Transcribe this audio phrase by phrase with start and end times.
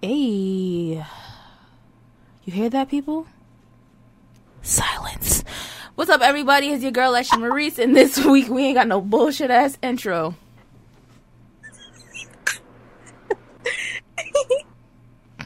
[0.00, 1.04] Hey.
[2.44, 3.26] You hear that, people?
[4.62, 5.42] Silence.
[5.96, 6.68] What's up, everybody?
[6.68, 10.36] It's your girl, Leslie Maurice, and this week we ain't got no bullshit ass intro.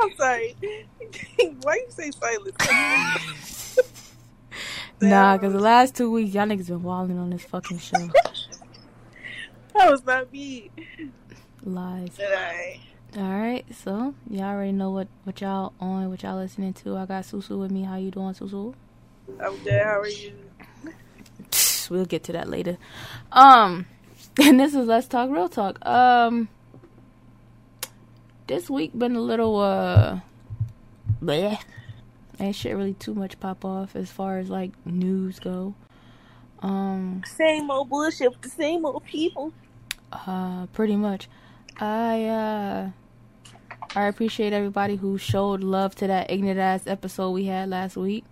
[0.00, 0.54] I'm sorry.
[1.62, 3.78] Why you say silence?
[5.00, 7.98] Nah, because the last two weeks, y'all niggas been wilding on this fucking show.
[9.74, 10.70] that was not me.
[11.64, 12.10] Lies.
[12.10, 12.80] Did I?
[13.16, 16.96] Alright, so y'all already know what, what y'all on, what y'all listening to.
[16.96, 17.82] I got Susu with me.
[17.82, 18.74] How you doing, Susu?
[19.38, 19.82] I'm good.
[19.82, 20.32] How are you?
[21.90, 22.78] We'll get to that later.
[23.30, 23.84] Um,
[24.42, 25.84] and this is Let's Talk Real Talk.
[25.84, 26.48] Um,
[28.46, 30.20] this week been a little, uh,
[31.22, 31.58] bleh.
[32.40, 35.74] Ain't shit really too much pop off as far as like news go.
[36.62, 39.52] Um, Same old bullshit with the same old people.
[40.12, 41.28] uh, pretty much.
[41.78, 42.90] I, uh,
[43.94, 48.24] I appreciate everybody who showed love to that ignorant ass episode we had last week.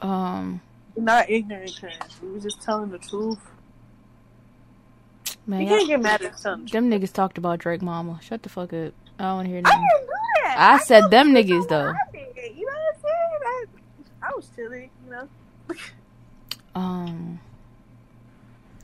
[0.00, 0.60] Um,
[0.96, 3.38] Not ignorant, cause we were just telling the truth.
[5.46, 6.70] man, You can't get mad at something.
[6.72, 8.18] them niggas talked about Drake Mama.
[8.22, 8.92] Shut the fuck up.
[9.18, 10.06] I don't want to hear I didn't do
[10.44, 10.56] that.
[10.58, 11.90] I said them niggas, though.
[11.92, 12.56] I did.
[12.56, 13.40] You know what I'm saying?
[14.22, 15.28] I, I was chilling, you know.
[16.74, 17.40] Um.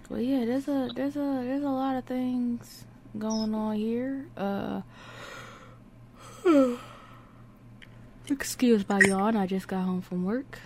[0.08, 2.84] Well, yeah, there's a there's a there's a lot of things
[3.18, 4.26] going on here.
[4.36, 4.82] Uh.
[8.28, 9.36] Excuse my yawn.
[9.36, 10.58] I just got home from work.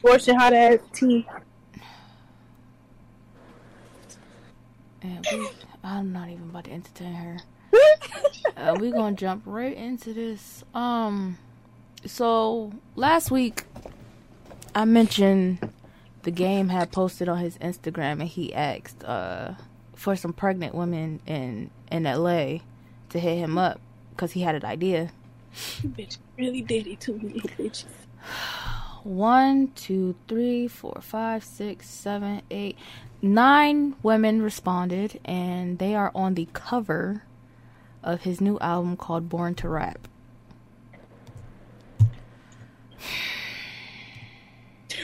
[0.00, 1.26] Fortune hot ass tea.
[5.02, 5.48] And we,
[5.84, 7.38] I'm not even about to entertain her.
[8.54, 10.62] Uh, we're gonna jump right into this.
[10.74, 11.38] Um,
[12.04, 13.64] so last week
[14.74, 15.58] I mentioned
[16.22, 19.54] the game had posted on his Instagram, and he asked uh
[19.94, 22.58] for some pregnant women in in LA
[23.10, 25.10] to hit him up because he had an idea.
[25.82, 27.84] You bitch really did it to me, bitch.
[29.04, 32.76] One, two, three, four, five, six, seven, eight,
[33.20, 37.24] nine women responded, and they are on the cover
[38.02, 40.06] of his new album called Born to Rap.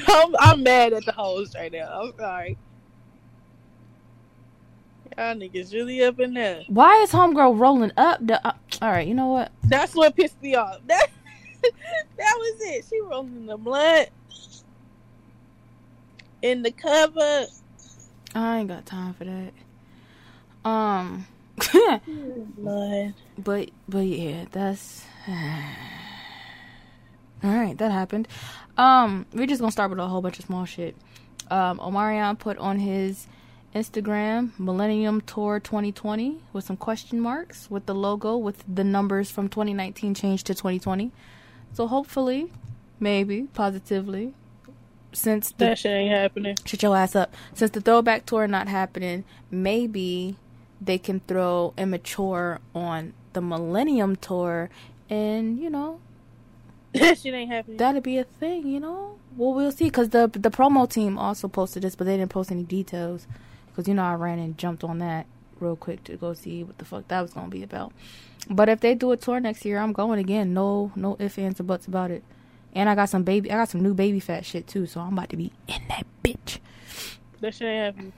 [0.09, 2.01] I'm, I'm mad at the host right now.
[2.01, 2.57] I'm sorry.
[5.17, 6.63] Y'all niggas really up in there.
[6.69, 8.47] Why is Homegirl rolling up the.
[8.47, 9.51] Uh, all right, you know what?
[9.65, 10.81] That's what pissed me off.
[11.61, 11.73] That
[12.17, 12.85] that was it.
[12.89, 14.11] She rolling in the blunt
[16.41, 17.47] in the cover.
[18.33, 19.53] I ain't got time for that.
[20.65, 21.27] Um.
[23.39, 25.35] But but yeah, that's all
[27.43, 27.77] right.
[27.77, 28.29] That happened.
[28.79, 30.97] Um, we're just gonna start with a whole bunch of small shit.
[31.51, 33.27] Um, Omarion put on his
[33.75, 39.49] Instagram Millennium Tour 2020 with some question marks with the logo with the numbers from
[39.49, 41.11] 2019 changed to 2020.
[41.73, 42.51] So hopefully,
[43.01, 44.33] maybe positively,
[45.13, 46.57] since the That shit ain't happening.
[46.65, 47.35] shut your ass up.
[47.55, 50.37] Since the throwback tour not happening, maybe
[50.81, 54.71] they can throw immature on the Millennium tour,
[55.11, 56.01] and you know
[56.99, 57.77] That shit ain't happening.
[57.79, 58.67] that'd be a thing.
[58.67, 59.91] You know, well we'll see.
[59.91, 63.27] Cause the the promo team also posted this, but they didn't post any details.
[63.75, 65.27] Cause you know I ran and jumped on that
[65.61, 67.93] real quick to go see what the fuck that was gonna be about.
[68.51, 70.55] But if they do a tour next year, I'm going again.
[70.55, 72.23] No no ifs ands or buts about it.
[72.75, 75.13] And I got some baby, I got some new baby fat shit too, so I'm
[75.15, 76.59] about to be in that bitch.
[77.41, 78.13] that shit ain't happening.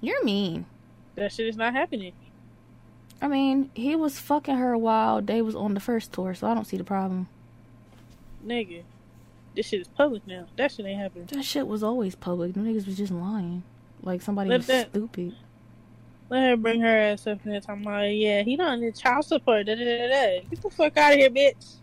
[0.00, 0.66] You're mean.
[1.16, 2.12] That shit is not happening.
[3.22, 6.54] I mean, he was fucking her while they was on the first tour, so I
[6.54, 7.28] don't see the problem.
[8.44, 8.82] Nigga.
[9.54, 10.46] This shit is public now.
[10.56, 11.26] That shit ain't happening.
[11.26, 12.54] That shit was always public.
[12.54, 13.62] The niggas was just lying.
[14.02, 15.36] Like somebody Let was that- stupid.
[16.30, 19.66] Let her bring her ass up there talking about, yeah, he don't need child support.
[19.66, 20.40] Da, da, da, da.
[20.48, 21.74] Get the fuck out of here, bitch.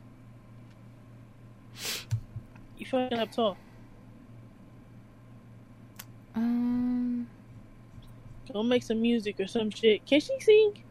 [2.79, 3.57] You fucking up tall.
[6.33, 7.27] Um,
[8.51, 10.03] Go make some music or some shit.
[10.07, 10.83] Can she sing?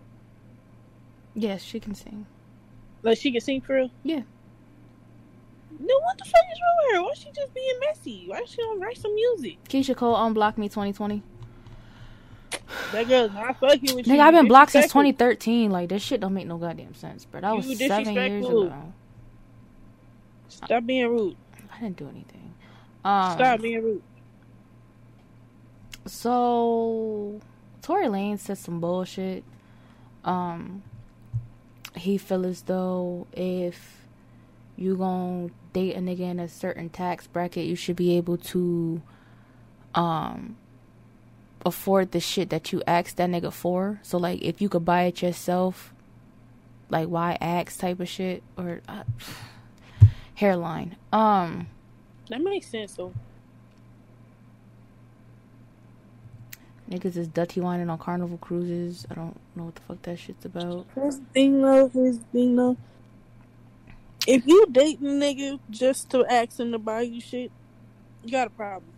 [1.39, 2.27] Yes, she can sing.
[3.05, 3.91] Like she can sing for real?
[4.03, 4.23] Yeah.
[5.79, 7.03] No, what the fuck is wrong with her?
[7.03, 8.25] Why is she just being messy?
[8.27, 9.59] Why she don't write some music?
[9.69, 11.23] Keyshia Cole unblocked me 2020.
[12.93, 14.15] That girl's not fucking with you.
[14.15, 15.71] Nigga, I've been blocked since 2013.
[15.71, 17.41] Like this shit don't make no goddamn sense, bro.
[17.41, 18.93] That You was seven years ago.
[20.49, 21.37] Stop being rude.
[21.73, 22.55] I didn't do anything.
[23.05, 24.03] Um, Stop being rude.
[26.07, 27.41] So
[27.81, 29.45] Tory Lane said some bullshit.
[30.25, 30.83] Um
[32.01, 34.07] he feel as though if
[34.77, 39.03] you gonna date a nigga in a certain tax bracket, you should be able to
[39.95, 40.57] um
[41.67, 44.01] afford the shit that you asked that nigga for.
[44.03, 45.93] So like if you could buy it yourself,
[46.89, 49.05] like why ask type of shit or uh,
[50.35, 50.97] hairline.
[51.13, 51.69] Um
[52.29, 53.13] that makes sense though.
[56.91, 59.07] Niggas is dirty whining on carnival cruises.
[59.11, 60.87] I don't know what the fuck that shit's about.
[60.95, 62.77] The thing though, the thing though.
[64.27, 67.51] If you date a nigga just to ask him to buy you shit,
[68.25, 68.91] you got a problem.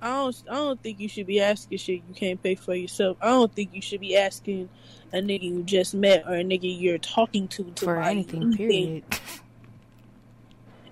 [0.00, 3.16] I don't I don't think you should be asking shit you can't pay for yourself.
[3.20, 4.68] I don't think you should be asking
[5.12, 8.42] a nigga you just met or a nigga you're talking to to for buy anything,
[8.42, 8.56] anything.
[8.68, 9.04] period.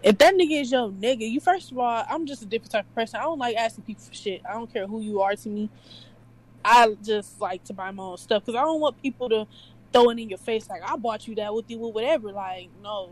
[0.03, 2.87] If that nigga is your nigga, you first of all, I'm just a different type
[2.87, 3.21] of person.
[3.21, 4.41] I don't like asking people for shit.
[4.49, 5.69] I don't care who you are to me.
[6.65, 9.47] I just like to buy my own stuff because I don't want people to
[9.93, 12.33] throw it in your face like I bought you that with you with whatever.
[12.33, 13.11] Like, no,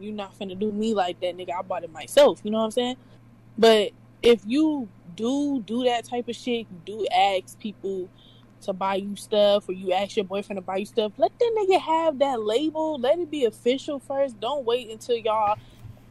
[0.00, 1.50] you're not finna do me like that, nigga.
[1.56, 2.40] I bought it myself.
[2.42, 2.96] You know what I'm saying?
[3.56, 3.90] But
[4.22, 8.08] if you do do that type of shit, you do ask people
[8.62, 11.54] to buy you stuff or you ask your boyfriend to buy you stuff, let that
[11.56, 12.98] nigga have that label.
[12.98, 14.40] Let it be official first.
[14.40, 15.58] Don't wait until y'all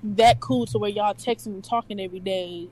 [0.04, 2.68] that cool to where y'all texting and talking every day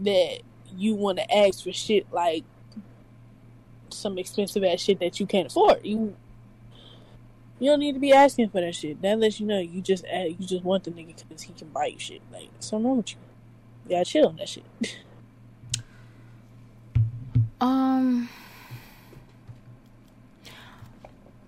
[0.00, 0.40] that
[0.76, 2.44] you want to ask for shit like
[3.90, 5.80] some expensive ass shit that you can't afford.
[5.84, 6.16] You
[7.58, 9.00] you don't need to be asking for that shit.
[9.02, 11.86] That lets you know you just you just want the nigga because he can buy
[11.86, 12.20] you shit.
[12.32, 13.18] Like something wrong with you.
[13.84, 14.64] You gotta chill on that shit.
[17.62, 18.28] Um,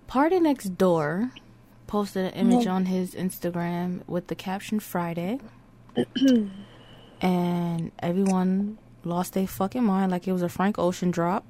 [0.07, 1.31] PartyNextDoor
[1.95, 5.39] posted an image on his Instagram with the caption Friday.
[7.21, 11.45] and everyone lost their fucking mind like it was a Frank Ocean drop.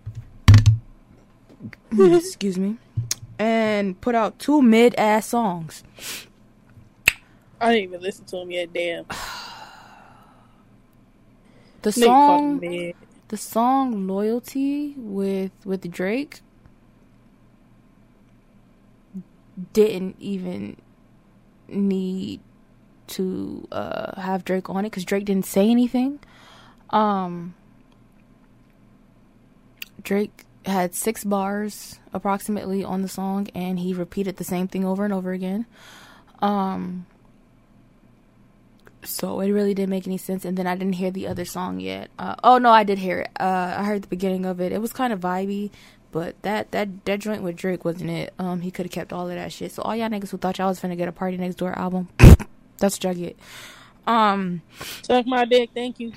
[2.00, 2.78] Excuse me.
[3.40, 5.84] And put out two mid ass songs.
[7.60, 9.06] I didn't even listen to him yet, damn.
[11.82, 12.60] The song
[13.30, 16.42] the song Loyalty with with Drake
[19.74, 20.78] didn't even
[21.68, 22.40] need
[23.07, 26.19] to uh have Drake on it cuz Drake didn't say anything.
[26.90, 27.54] Um
[30.02, 35.04] Drake had 6 bars approximately on the song and he repeated the same thing over
[35.04, 35.66] and over again.
[36.40, 37.06] Um
[39.08, 41.80] so it really didn't make any sense and then i didn't hear the other song
[41.80, 44.72] yet uh, oh no i did hear it uh, i heard the beginning of it
[44.72, 45.69] it was kind of vibey
[46.16, 49.28] but that that that joint with drake wasn't it um he could have kept all
[49.28, 51.76] of that shit so all y'all niggas who thought y'all was finna get a PartyNextDoor
[51.76, 52.08] album
[52.78, 53.38] that's what y'all get
[54.08, 54.62] um
[55.02, 56.14] Suck my dick, thank you.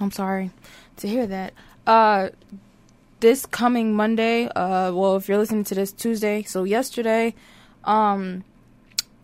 [0.00, 0.50] i'm sorry
[0.96, 1.52] to hear that
[1.86, 2.30] uh
[3.20, 7.34] this coming monday uh well if you're listening to this tuesday so yesterday
[7.84, 8.44] um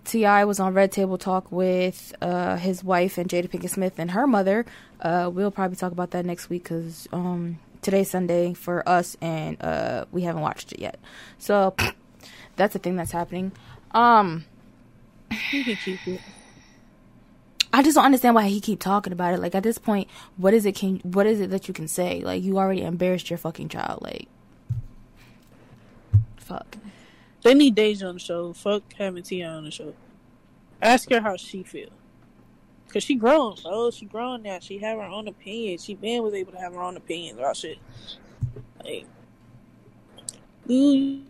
[0.04, 0.44] T.I.
[0.44, 4.26] was on Red Table Talk with uh, his wife and Jada Pinkett Smith and her
[4.26, 4.66] mother.
[5.00, 9.56] Uh, we'll probably talk about that next week because um, today's Sunday for us and
[9.62, 10.98] uh, we haven't watched it yet.
[11.38, 11.74] So
[12.56, 13.52] that's a thing that's happening.
[13.92, 14.44] Um,
[15.52, 16.20] You can keep it.
[17.72, 19.40] I just don't understand why he keep talking about it.
[19.40, 20.74] Like at this point, what is it?
[20.74, 22.20] Can what is it that you can say?
[22.20, 24.02] Like you already embarrassed your fucking child.
[24.02, 24.26] Like
[26.36, 26.76] fuck.
[27.42, 28.52] They need Deja on the show.
[28.52, 29.48] Fuck having T.I.
[29.48, 29.94] on the show.
[30.82, 31.90] Ask her how she feel.
[32.92, 33.90] Cause she grown, bro.
[33.90, 34.58] She grown now.
[34.58, 35.78] She have her own opinion.
[35.78, 37.78] She been was able to have her own opinions about shit.
[38.84, 39.06] Like,
[40.66, 41.22] you,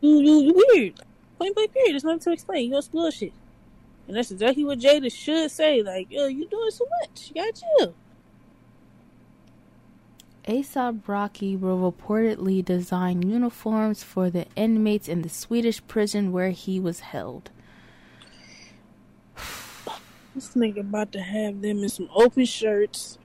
[0.00, 0.94] you, you, you weird.
[1.38, 1.92] Point blank period.
[1.92, 2.72] There's nothing to explain.
[2.72, 3.32] You some bullshit.
[4.08, 5.82] And that's exactly what Jada should say.
[5.82, 7.30] Like, yo, you doing so much.
[7.34, 7.94] You got you.
[10.46, 16.80] ASAP Rocky will reportedly design uniforms for the inmates in the Swedish prison where he
[16.80, 17.50] was held.
[20.34, 23.18] This nigga about to have them in some open shirts.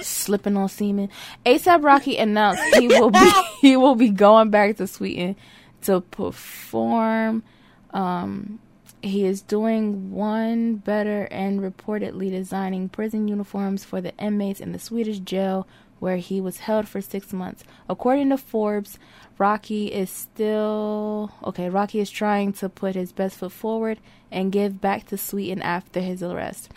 [0.00, 1.10] Slipping on semen.
[1.44, 5.36] ASAP Rocky announced he will be he will be going back to Sweden
[5.82, 7.42] to perform.
[7.90, 8.58] Um,
[9.02, 14.78] he is doing one better and reportedly designing prison uniforms for the inmates in the
[14.78, 15.66] Swedish jail
[16.00, 17.62] where he was held for six months.
[17.88, 18.98] According to Forbes,
[19.38, 21.68] Rocky is still okay.
[21.68, 26.00] Rocky is trying to put his best foot forward and give back to Sweden after
[26.00, 26.70] his arrest.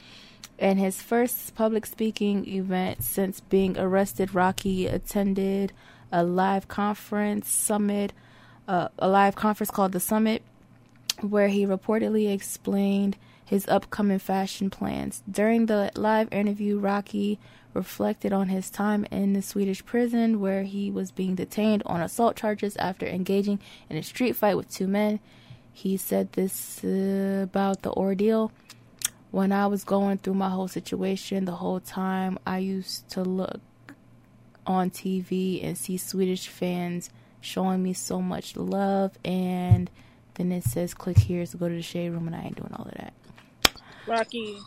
[0.60, 5.74] In his first public speaking event since being arrested, Rocky attended
[6.12, 8.14] a live conference summit,
[8.68, 10.44] uh, a live conference called the Summit,
[11.22, 15.22] where he reportedly explained his upcoming fashion plans.
[15.30, 17.40] During the live interview, Rocky
[17.74, 22.36] reflected on his time in the Swedish prison where he was being detained on assault
[22.36, 25.20] charges after engaging in a street fight with two men.
[25.72, 28.52] He said this uh, about the ordeal.
[29.32, 33.60] when I was going through my whole situation, the whole time I used to look
[34.68, 37.10] on TV and see Swedish fans
[37.42, 39.90] showing me so much love, and
[40.36, 42.74] then it says click here to go to the shade room, and I ain't doing
[42.74, 43.14] all of that.
[44.06, 44.58] Rocky,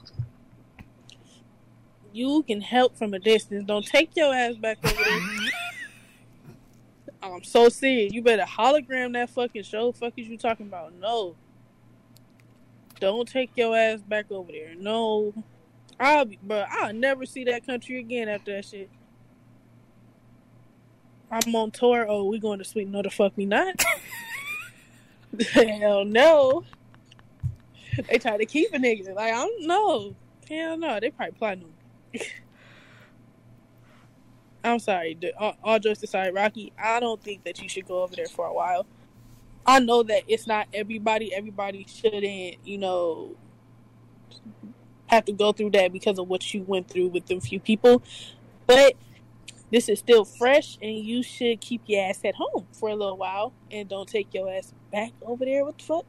[2.16, 3.64] you can help from a distance.
[3.66, 5.04] Don't take your ass back over there.
[5.04, 5.46] Mm-hmm.
[7.22, 8.12] Oh, I'm so serious.
[8.12, 9.92] You better hologram that fucking show.
[9.92, 10.94] Fuck is you talking about?
[10.94, 11.36] No.
[13.00, 14.74] Don't take your ass back over there.
[14.78, 15.34] No.
[16.00, 16.64] I'll be, bro.
[16.70, 18.90] I'll never see that country again after that shit.
[21.30, 22.06] I'm on tour.
[22.08, 22.92] Oh, we going to Sweden?
[22.92, 23.82] No, the fuck me not.
[25.52, 26.64] Hell no.
[28.08, 29.14] They try to keep a nigga.
[29.14, 30.14] Like I don't know.
[30.48, 30.98] Hell no.
[31.00, 31.75] They probably plotting on.
[34.64, 35.18] I'm sorry.
[35.38, 36.72] All, all jokes aside, Rocky.
[36.82, 38.86] I don't think that you should go over there for a while.
[39.64, 41.34] I know that it's not everybody.
[41.34, 43.36] Everybody shouldn't, you know,
[45.06, 48.02] have to go through that because of what you went through with them few people.
[48.66, 48.94] But
[49.70, 53.16] this is still fresh, and you should keep your ass at home for a little
[53.16, 55.64] while, and don't take your ass back over there.
[55.64, 56.06] What the fuck?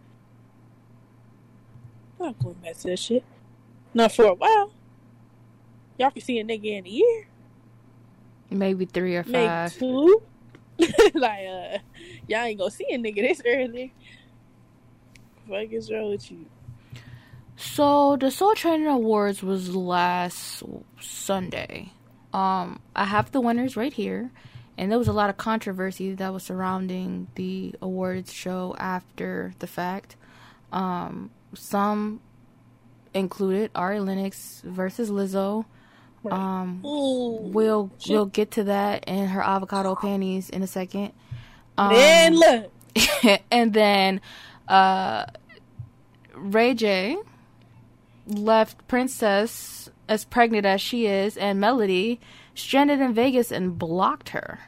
[2.20, 3.24] I'm not going back to that shit.
[3.94, 4.72] Not for a while.
[5.98, 7.28] Y'all can see a nigga in a year.
[8.50, 9.80] Maybe three or five.
[9.82, 10.22] Maybe two.
[11.16, 11.78] like, uh,
[12.28, 13.94] y'all ain't gonna see a nigga this early.
[15.48, 16.46] What is wrong with you?
[17.56, 20.62] So the Soul Train Awards was last
[21.00, 21.92] Sunday.
[22.34, 24.30] Um, I have the winners right here,
[24.78, 29.66] and there was a lot of controversy that was surrounding the awards show after the
[29.66, 30.16] fact.
[30.72, 32.20] Um, some
[33.14, 35.66] included Ari Lennox versus Lizzo.
[36.26, 41.14] Um, we'll we'll get to that and her avocado panties in a second.
[41.78, 42.72] Um, Man, look.
[43.52, 44.22] and then
[44.68, 45.26] uh,
[46.34, 47.18] Ray J
[48.28, 52.20] left Princess as pregnant as she is and Melody
[52.56, 54.60] stranded in Vegas and blocked her,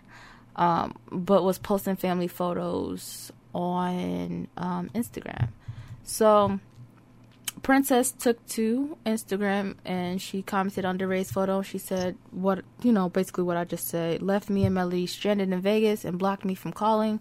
[0.55, 5.49] um, but was posting family photos on um, Instagram.
[6.03, 6.59] So
[7.63, 11.61] Princess took to Instagram and she commented on the Ray's photo.
[11.61, 14.21] She said, "What you know, basically what I just said.
[14.21, 17.19] Left me and Melody stranded in Vegas and blocked me from calling.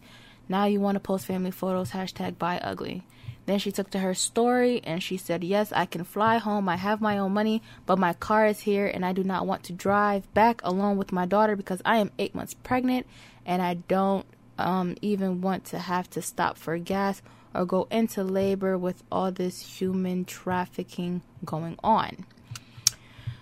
[0.49, 1.91] Now you want to post family photos?
[1.91, 3.05] Hashtag buy ugly."
[3.49, 6.69] Then she took to her story and she said, Yes, I can fly home.
[6.69, 9.63] I have my own money, but my car is here and I do not want
[9.65, 13.07] to drive back alone with my daughter because I am eight months pregnant
[13.47, 14.27] and I don't
[14.59, 17.23] um, even want to have to stop for gas
[17.59, 22.25] or go into labor with all this human trafficking going on.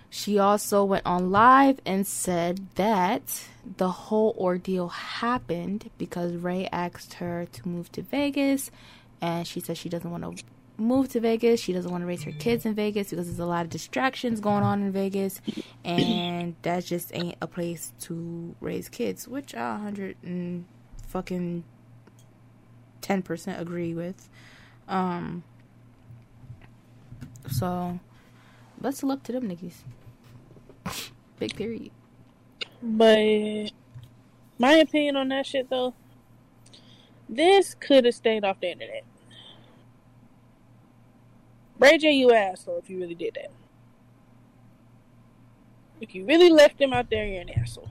[0.09, 3.43] She also went on live and said that
[3.77, 8.71] the whole ordeal happened because Ray asked her to move to Vegas
[9.21, 10.43] and she says she doesn't want to
[10.77, 11.59] move to Vegas.
[11.59, 14.39] She doesn't want to raise her kids in Vegas because there's a lot of distractions
[14.39, 15.41] going on in Vegas,
[15.83, 19.27] and that just ain't a place to raise kids.
[19.27, 20.65] Which I hundred and
[21.07, 21.63] fucking
[23.07, 24.27] ten percent agree with.
[24.89, 25.43] Um,
[27.49, 27.99] so
[28.81, 29.75] let's look to them niggas.
[31.39, 31.91] Big period.
[32.83, 33.71] But
[34.59, 35.93] my opinion on that shit though
[37.29, 39.03] this could have stayed off the internet.
[41.79, 43.51] Ray J, you asshole if you really did that.
[45.99, 47.89] If you really left him out there, you're an asshole.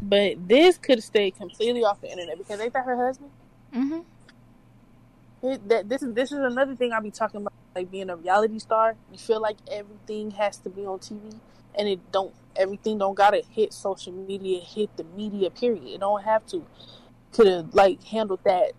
[0.00, 3.30] But this could have stayed completely off the internet because they thought her husband?
[3.74, 4.00] Mm-hmm.
[5.42, 8.16] It, that this is this is another thing I be talking about, like being a
[8.16, 8.96] reality star.
[9.12, 11.38] You feel like everything has to be on TV,
[11.74, 12.34] and it don't.
[12.56, 15.50] Everything don't gotta hit social media, hit the media.
[15.50, 15.84] Period.
[15.84, 16.64] It don't have to
[17.32, 18.72] could have like handled that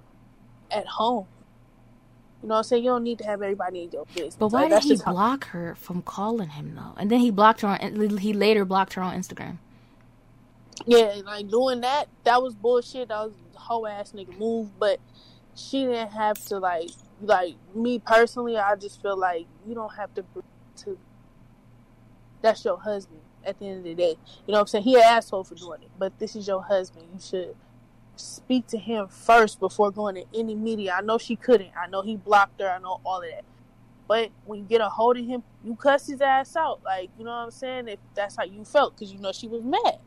[0.72, 1.27] at home.
[2.41, 2.84] You know what I'm saying?
[2.84, 4.36] You don't need to have everybody in your business.
[4.36, 5.51] But why like, did he block how...
[5.51, 6.94] her from calling him though?
[6.98, 8.17] And then he blocked her on.
[8.17, 9.58] He later blocked her on Instagram.
[10.86, 13.10] Yeah, like doing that, that was bullshit.
[13.10, 14.78] That was whole ass nigga move.
[14.80, 15.00] But
[15.56, 16.90] she didn't have to like,
[17.22, 18.58] like me personally.
[18.58, 20.26] I just feel like you don't have to.
[20.84, 20.98] To
[22.42, 24.16] that's your husband at the end of the day.
[24.46, 24.84] You know what I'm saying?
[24.84, 27.06] He an asshole for doing it, but this is your husband.
[27.14, 27.56] You should
[28.16, 30.96] speak to him first before going to any media.
[30.98, 31.72] I know she couldn't.
[31.80, 32.70] I know he blocked her.
[32.70, 33.44] I know all of that.
[34.08, 36.82] But when you get a hold of him, you cuss his ass out.
[36.84, 37.88] Like, you know what I'm saying?
[37.90, 40.00] If that's how you felt, because you know she was mad.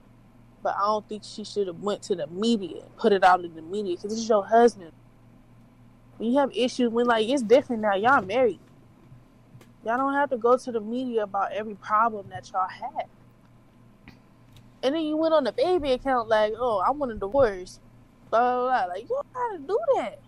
[0.63, 3.55] But I don't think she should have went to the media, put it out in
[3.55, 4.93] the media, because this is your husband.
[6.19, 8.61] When you have issues, when like it's different now, y'all married.
[9.85, 13.07] Y'all don't have to go to the media about every problem that y'all had.
[14.83, 17.81] And then you went on the baby account like, oh, I want a divorce
[18.31, 18.95] blah, blah, blah.
[18.95, 20.21] Like, you don't gotta do that.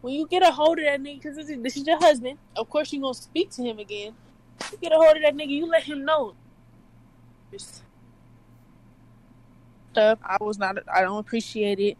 [0.00, 2.68] when you get a hold of that nigga, because this, this is your husband, of
[2.68, 4.14] course you're gonna speak to him again.
[4.72, 6.34] You get a hold of that nigga, you let him know.
[9.92, 11.98] Stuff I was not, I don't appreciate it.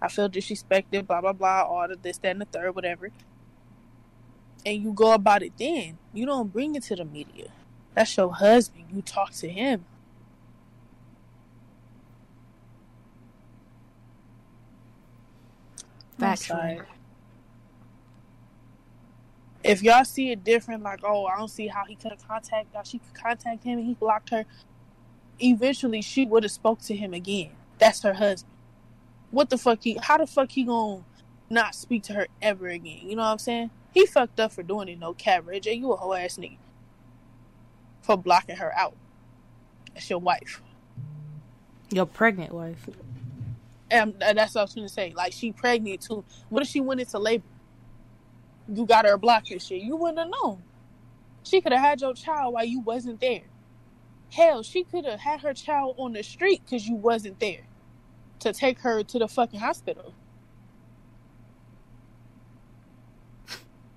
[0.00, 3.10] I feel disrespected, blah blah blah, all of this, that, and the third, whatever.
[4.64, 5.98] And you go about it then.
[6.14, 7.48] You don't bring it to the media.
[7.94, 8.86] That's your husband.
[8.94, 9.84] You talk to him.
[16.18, 16.80] Factual.
[19.62, 22.86] If y'all see it different, like, oh, I don't see how he could have contacted,
[22.86, 24.44] she could contact him and he blocked her.
[25.40, 27.50] Eventually, she would have spoke to him again.
[27.78, 28.52] That's her husband.
[29.30, 29.98] What the fuck he?
[30.00, 31.02] How the fuck he gonna
[31.50, 33.00] not speak to her ever again?
[33.02, 33.70] You know what I'm saying?
[33.92, 34.98] He fucked up for doing it.
[34.98, 35.74] No cat, Ray J.
[35.74, 36.56] You a whole ass nigga
[38.02, 38.94] for blocking her out.
[39.92, 40.62] That's your wife.
[41.90, 42.88] Your pregnant wife.
[43.90, 45.12] And uh, that's what I was gonna say.
[45.16, 46.24] Like she pregnant too.
[46.48, 47.44] What if she went into labor?
[48.68, 49.82] You got her blocked and shit.
[49.82, 50.62] You wouldn't have known.
[51.42, 53.42] She could have had your child while you wasn't there.
[54.34, 57.66] Hell, she could have had her child on the street because you wasn't there
[58.40, 60.12] to take her to the fucking hospital.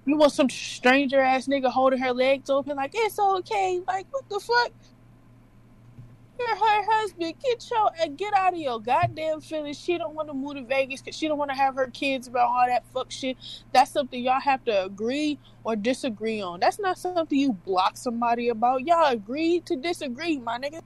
[0.05, 3.81] You want some stranger ass nigga holding her legs open like it's okay.
[3.87, 4.71] Like what the fuck?
[6.39, 7.33] You're her husband.
[7.43, 9.79] Get your and get out of your goddamn feelings.
[9.79, 12.27] She don't want to move to Vegas because she don't want to have her kids
[12.27, 13.37] about all that fuck shit.
[13.73, 16.59] That's something y'all have to agree or disagree on.
[16.59, 18.85] That's not something you block somebody about.
[18.85, 20.81] Y'all agree to disagree, my nigga.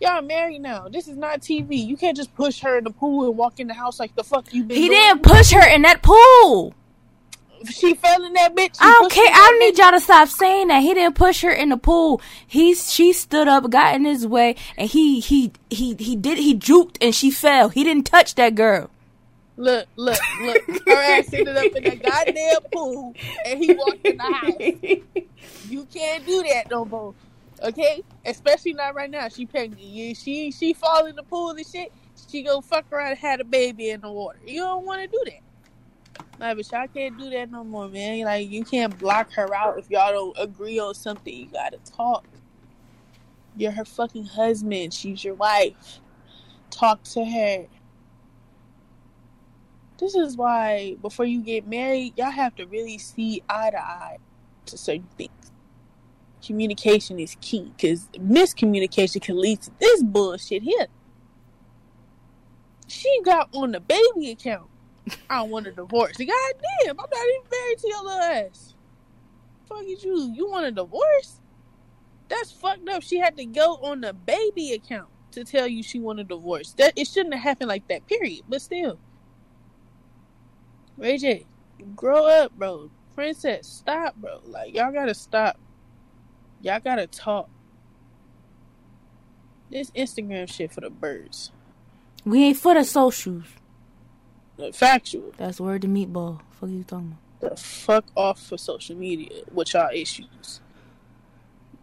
[0.00, 0.88] Y'all married now.
[0.88, 1.86] This is not TV.
[1.86, 4.24] You can't just push her in the pool and walk in the house like the
[4.24, 4.76] fuck you been.
[4.76, 4.98] He doing.
[4.98, 6.74] didn't push her in that pool.
[7.70, 8.76] She fell in that bitch.
[8.80, 9.28] I don't care.
[9.30, 10.80] I don't need y'all to stop saying that.
[10.82, 12.20] He didn't push her in the pool.
[12.46, 16.54] He's she stood up, got in his way, and he he he he did he
[16.54, 17.68] juked and she fell.
[17.68, 18.90] He didn't touch that girl.
[19.56, 20.62] Look, look, look.
[20.86, 23.14] Her ass ended up in the goddamn pool,
[23.46, 25.24] and he walked in the house.
[25.68, 27.14] You can't do that no more.
[27.62, 28.02] Okay?
[28.26, 29.28] Especially not right now.
[29.28, 29.80] She pregnant.
[29.80, 31.90] You, she she fall in the pool and shit.
[32.30, 34.38] She go fuck around and had a baby in the water.
[34.46, 35.40] You don't want to do that.
[36.38, 38.24] Nah, but y'all can't do that no more, man.
[38.24, 41.34] Like you can't block her out if y'all don't agree on something.
[41.34, 42.26] You gotta talk.
[43.56, 44.92] You're her fucking husband.
[44.92, 46.00] She's your wife.
[46.70, 47.66] Talk to her.
[49.98, 54.18] This is why before you get married, y'all have to really see eye to eye
[54.66, 55.30] to certain things.
[56.44, 60.86] Communication is key because miscommunication can lead to this bullshit here.
[62.88, 64.68] She got on the baby account.
[65.30, 66.16] I don't want a divorce.
[66.16, 66.28] God
[66.84, 68.74] damn, I'm not even married to your little ass.
[69.68, 70.32] Fuck you?
[70.34, 71.40] You want a divorce?
[72.28, 73.02] That's fucked up.
[73.02, 76.72] She had to go on the baby account to tell you she wanted a divorce.
[76.72, 78.06] That it shouldn't have happened like that.
[78.06, 78.42] Period.
[78.48, 78.98] But still,
[80.96, 81.46] Ray J,
[81.94, 82.90] grow up, bro.
[83.14, 84.40] Princess, stop, bro.
[84.44, 85.58] Like y'all gotta stop.
[86.62, 87.48] Y'all gotta talk.
[89.70, 91.50] This Instagram shit for the birds.
[92.24, 93.44] We ain't for the socials.
[94.72, 95.32] Factual.
[95.36, 96.40] That's word to meatball.
[96.52, 97.50] Fuck you talking about?
[97.50, 100.60] The fuck off for social media with y'all issues.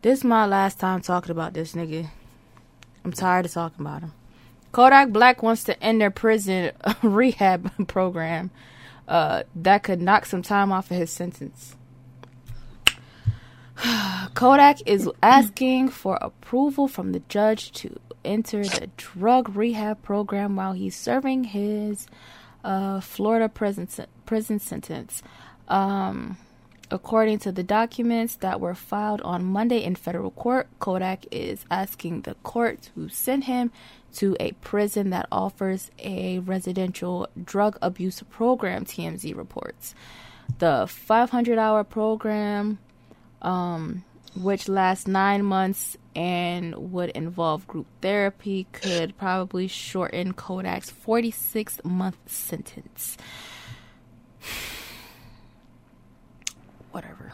[0.01, 2.09] This my last time talking about this nigga.
[3.05, 4.13] I'm tired of talking about him.
[4.71, 6.71] Kodak Black wants to end their prison
[7.03, 8.49] rehab program
[9.07, 11.75] uh, that could knock some time off of his sentence.
[14.33, 20.73] Kodak is asking for approval from the judge to enter the drug rehab program while
[20.73, 22.07] he's serving his
[22.63, 23.87] uh, Florida prison
[24.25, 25.21] prison sentence.
[25.67, 26.37] Um,
[26.91, 32.21] according to the documents that were filed on Monday in federal court, Kodak is asking
[32.21, 33.71] the court to send him
[34.15, 38.85] to a prison that offers a residential drug abuse program.
[38.85, 39.95] TMZ reports
[40.59, 42.77] the 500-hour program
[43.41, 44.03] um,
[44.35, 52.17] which lasts nine months and would involve group therapy, could probably shorten Kodak's 46 month
[52.25, 53.17] sentence.
[56.91, 57.33] Whatever.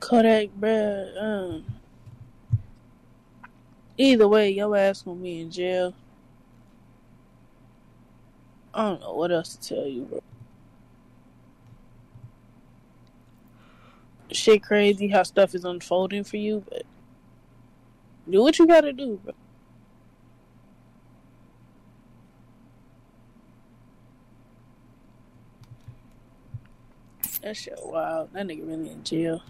[0.00, 1.22] Kodak, bruh.
[1.22, 1.64] Um,
[3.96, 5.94] either way, your ass gonna be in jail.
[8.72, 10.22] I don't know what else to tell you, bro.
[14.30, 16.82] Shit crazy how stuff is unfolding for you, but
[18.30, 19.34] do what you gotta do, bro.
[27.42, 28.32] That shit wild.
[28.32, 29.42] That nigga really in jail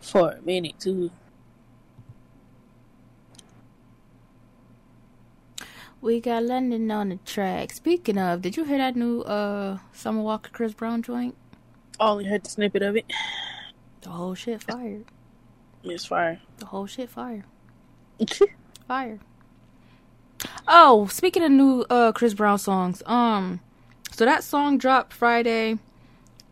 [0.00, 1.10] for a minute too.
[6.00, 7.72] We got London on the track.
[7.72, 11.34] Speaking of, did you hear that new uh Summer Walker Chris Brown joint?
[11.98, 13.06] Only heard the snippet of it.
[14.06, 15.00] The whole shit fire.
[15.82, 16.40] It's fire.
[16.58, 17.44] The whole shit fire.
[18.86, 19.18] Fire.
[20.68, 23.58] Oh, speaking of new uh Chris Brown songs, um
[24.12, 25.80] so that song dropped Friday.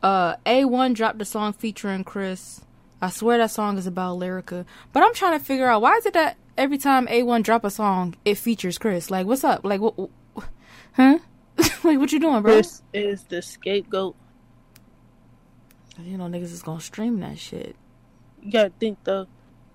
[0.03, 2.63] Uh A1 dropped a song featuring Chris.
[3.01, 4.67] I swear that song is about Lyrica.
[4.93, 7.71] But I'm trying to figure out why is it that every time A1 drop a
[7.71, 9.13] song, it features Chris?
[9.13, 9.61] Like what's up?
[9.65, 9.95] Like what
[10.95, 11.21] huh?
[11.85, 12.55] like what you doing, bro?
[12.55, 14.17] Chris is the scapegoat.
[15.99, 17.77] You know niggas is gonna stream that shit.
[18.43, 19.27] You gotta think though.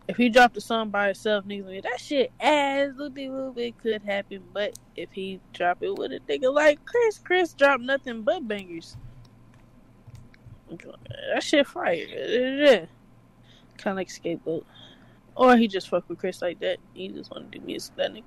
[0.08, 4.44] If he dropped a song by himself, niggas that shit ass loopy loop could happen.
[4.52, 8.98] But if he drop it with a nigga like Chris, Chris dropped nothing but bangers.
[11.34, 12.88] That shit fire.
[13.78, 14.66] Kinda like scapegoat.
[15.36, 16.78] Or he just fuck with Chris like that.
[16.94, 18.24] He just wanna do music that nigga.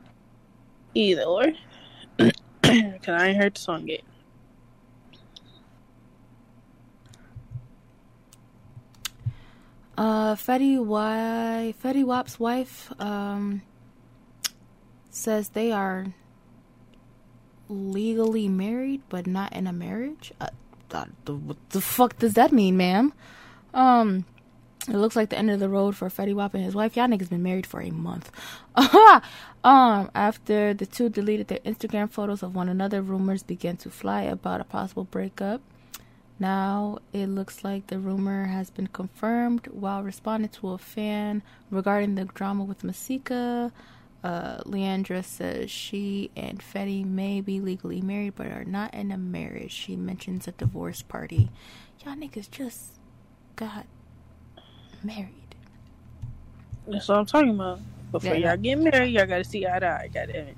[0.94, 1.46] Either or.
[2.62, 4.02] Cause I ain't heard the song yet.
[9.96, 13.62] Uh, Fetty Why Fetty Wap's wife um
[15.10, 16.06] says they are
[17.68, 20.32] legally married but not in a marriage.
[20.40, 20.48] Uh,
[20.92, 23.12] uh, the, what the fuck does that mean, ma'am?
[23.72, 24.26] Um,
[24.88, 26.96] it looks like the end of the road for Fetty Wap and his wife.
[26.96, 28.30] Y'all niggas been married for a month.
[29.64, 34.22] um, after the two deleted their Instagram photos of one another, rumors began to fly
[34.22, 35.60] about a possible breakup.
[36.38, 42.16] Now it looks like the rumor has been confirmed while responding to a fan regarding
[42.16, 43.72] the drama with Masika.
[44.24, 49.18] Uh, Leandra says she and Fetty may be legally married but are not in a
[49.18, 49.72] marriage.
[49.72, 51.50] She mentions a divorce party.
[52.04, 52.98] Y'all niggas just
[53.56, 53.86] got
[55.02, 55.54] married.
[56.86, 57.80] That's what I'm talking about.
[58.10, 58.48] Before Yeah.
[58.50, 60.56] y'all get married, y'all gotta see eye to eye, goddamn it.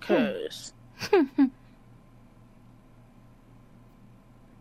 [0.00, 0.72] Cause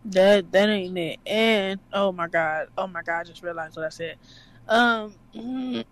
[0.06, 1.19] that that ain't it.
[1.26, 4.17] And oh my god, oh my god, I just realized what I said.
[4.67, 5.15] Um,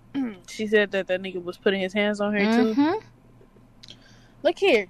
[0.47, 2.75] she said that that nigga was putting his hands on her too.
[2.75, 3.01] Mhm.
[4.43, 4.88] Look here,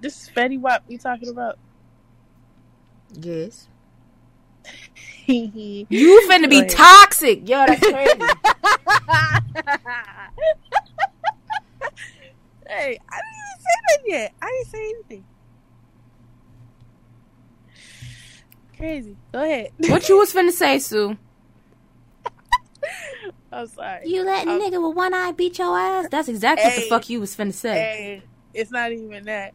[0.00, 1.58] this is Fetty Wap we talking about.
[3.12, 3.68] Yes.
[5.26, 7.48] you You finna be toxic.
[7.48, 8.20] Yo, that's crazy.
[12.76, 14.32] hey, I didn't even say that yet.
[14.42, 15.24] I didn't say anything.
[18.76, 19.16] Crazy.
[19.32, 19.70] Go ahead.
[19.88, 21.16] what you was finna say, Sue?
[23.52, 24.08] I'm sorry.
[24.08, 26.08] You letting Um, nigga with one eye beat your ass?
[26.10, 27.74] That's exactly what the fuck you was finna say.
[27.74, 29.54] Hey, it's not even that.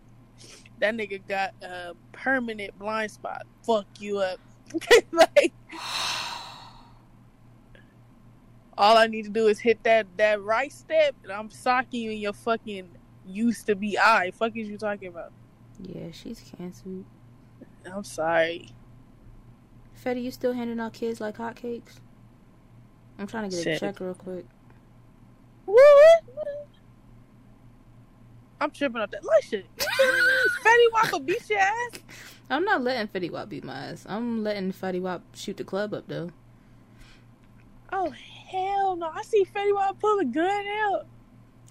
[0.80, 3.44] That nigga got a permanent blind spot.
[3.64, 4.40] Fuck you up.
[5.12, 5.52] like,
[8.78, 12.12] all I need to do is hit that that right step, and I'm socking you
[12.12, 12.88] in your fucking
[13.30, 14.32] used to be I.
[14.32, 15.32] Fuck is you talking about?
[15.82, 17.06] Yeah, she's canceled.
[17.86, 18.70] I'm sorry.
[20.04, 22.00] Fetty, you still handing out kids like hotcakes?
[23.18, 24.46] I'm trying to get a check real quick.
[25.66, 26.24] What?
[28.62, 29.66] I'm tripping up that like shit.
[29.78, 32.00] Fetty Wap will beat your ass.
[32.50, 34.06] I'm not letting Fetty Wap beat my ass.
[34.08, 36.32] I'm letting Fetty Wap shoot the club up though.
[37.92, 38.10] Oh
[38.52, 39.10] hell no!
[39.14, 41.08] I see Fetty Wap pull a gun out.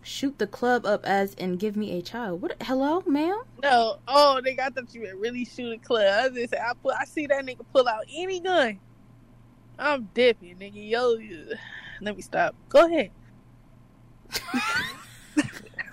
[0.08, 2.40] Shoot the club up as and give me a child.
[2.40, 2.56] What?
[2.62, 3.42] Hello, ma'am?
[3.62, 6.24] No, oh they got thought you really shoot a club.
[6.24, 8.80] I just I put, I see that nigga pull out any gun.
[9.78, 10.90] I'm dipping, nigga.
[10.90, 11.18] Yo,
[12.00, 12.54] let me stop.
[12.70, 13.10] Go ahead.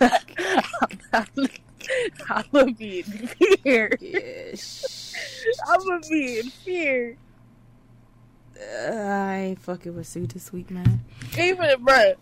[2.30, 3.90] I'm gonna be in fear.
[4.00, 4.54] Yeah.
[5.68, 7.18] I'm gonna be in fear.
[8.58, 11.04] Uh, I ain't fucking with Sue this week, man.
[11.38, 12.14] Even bruh,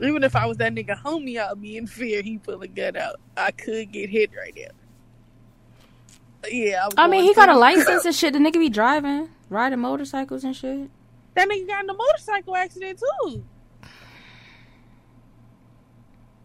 [0.00, 2.22] even if I was that nigga homie, I'd be in fear.
[2.22, 3.16] He pull a gun out.
[3.36, 6.48] I could get hit right now.
[6.50, 8.32] Yeah, I'm mean, he got a license and shit.
[8.32, 10.90] The nigga be driving, riding motorcycles and shit.
[11.34, 13.44] That nigga got in a motorcycle accident too.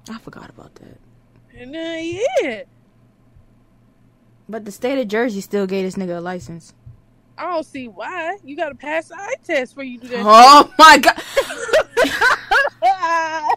[0.10, 0.97] I forgot about that.
[1.57, 2.63] And uh, yeah,
[4.47, 6.73] But the state of Jersey still gave this nigga a license.
[7.38, 8.38] I don't see why.
[8.43, 10.23] You gotta pass the eye test for you do that.
[10.25, 11.21] Oh my god!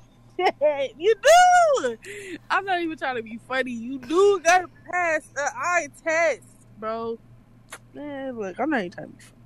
[0.97, 1.97] You do.
[2.51, 3.73] I'm not even trying to be funny.
[3.73, 6.47] You do gotta pass the eye test,
[6.79, 7.19] bro.
[7.95, 9.43] Man, look, I'm not even trying to be funny.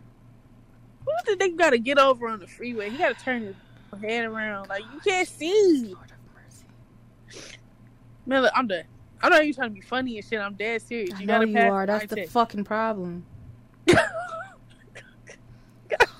[1.06, 2.90] Who the nigga gotta get over on the freeway?
[2.90, 3.56] He gotta turn his
[4.02, 4.68] head around.
[4.68, 5.94] Like, you can't see.
[5.94, 6.12] Lord.
[8.26, 8.84] Man, look, I'm done.
[9.22, 10.40] I'm not even trying to be funny and shit.
[10.40, 11.18] I'm dead serious.
[11.18, 11.86] I You know gotta you pass are.
[11.86, 12.32] That's the test.
[12.32, 13.26] fucking problem.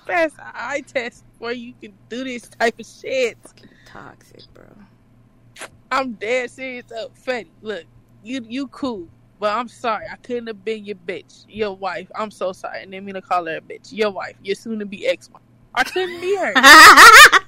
[0.06, 3.38] pass the eye test before you can do this type of shit.
[3.86, 4.64] Toxic, bro.
[5.90, 7.48] I'm dead serious up, Fetty.
[7.62, 7.84] Look,
[8.22, 9.08] you you cool.
[9.40, 12.10] But I'm sorry, I couldn't have been your bitch, your wife.
[12.14, 12.78] I'm so sorry.
[12.78, 13.92] I didn't mean to call her a bitch.
[13.92, 15.42] Your wife, your soon to be ex wife.
[15.74, 16.52] I couldn't be her.
[16.56, 17.40] I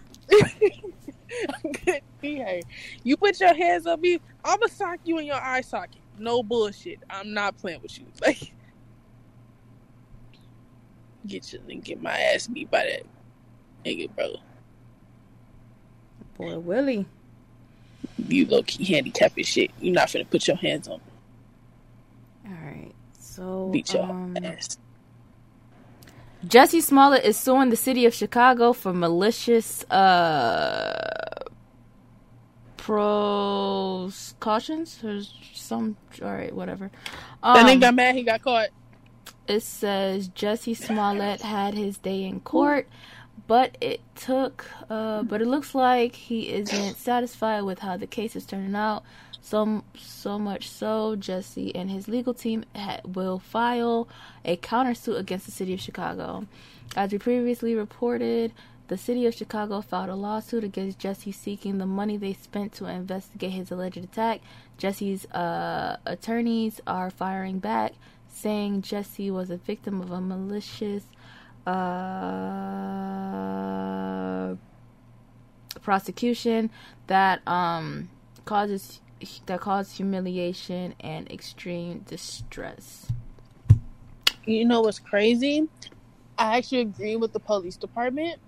[1.85, 2.61] couldn't be her.
[3.05, 6.03] You put your hands on me, I'ma sock you in your eye socket.
[6.19, 6.99] No bullshit.
[7.09, 8.07] I'm not playing with you.
[8.27, 8.53] Like
[11.29, 13.03] get you and get my ass beat by that
[13.85, 14.37] nigga, bro.
[16.37, 17.07] Boy, Willie.
[18.19, 19.71] You low key handicapped as shit.
[19.81, 21.05] You're not finna put your hands on me.
[22.47, 22.93] All right.
[23.19, 24.77] So Beat your um, ass.
[26.47, 31.45] Jussie Smollett is suing the city of Chicago for malicious uh
[32.79, 35.21] precautions or
[35.55, 36.91] some all right, whatever.
[37.53, 38.69] that Um, nigga got mad, he got caught.
[39.49, 42.89] It says Jussie Smollett had his day in court,
[43.47, 48.35] but it took uh but it looks like he isn't satisfied with how the case
[48.35, 49.05] is turning out.
[49.41, 54.09] So so much so Jussie and his legal team ha- will file
[54.45, 56.47] a countersuit against the city of Chicago.
[56.97, 58.53] As we previously reported,
[58.89, 62.87] the city of Chicago filed a lawsuit against Jussie seeking the money they spent to
[62.87, 64.41] investigate his alleged attack.
[64.79, 67.95] Jussie's uh, attorneys are firing back,
[68.37, 71.05] saying Jussie was a victim of a malicious
[71.67, 71.77] uh,
[75.81, 76.69] prosecution
[77.07, 78.11] that um,
[78.45, 79.01] causes
[79.47, 83.07] that caused humiliation and extreme distress.
[84.45, 85.67] You know what's crazy?
[86.37, 88.39] I actually agree with the police department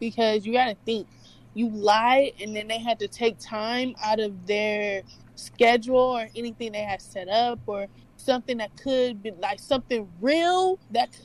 [0.00, 1.06] because you got to think
[1.52, 5.02] you lied and then they had to take time out of their
[5.34, 7.86] schedule or anything they had set up or
[8.24, 11.18] something that could be like something real that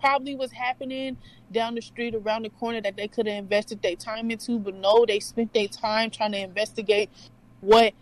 [0.00, 1.16] probably was happening
[1.52, 4.74] down the street around the corner that they could have invested their time into but
[4.74, 7.10] no they spent their time trying to investigate
[7.60, 7.92] what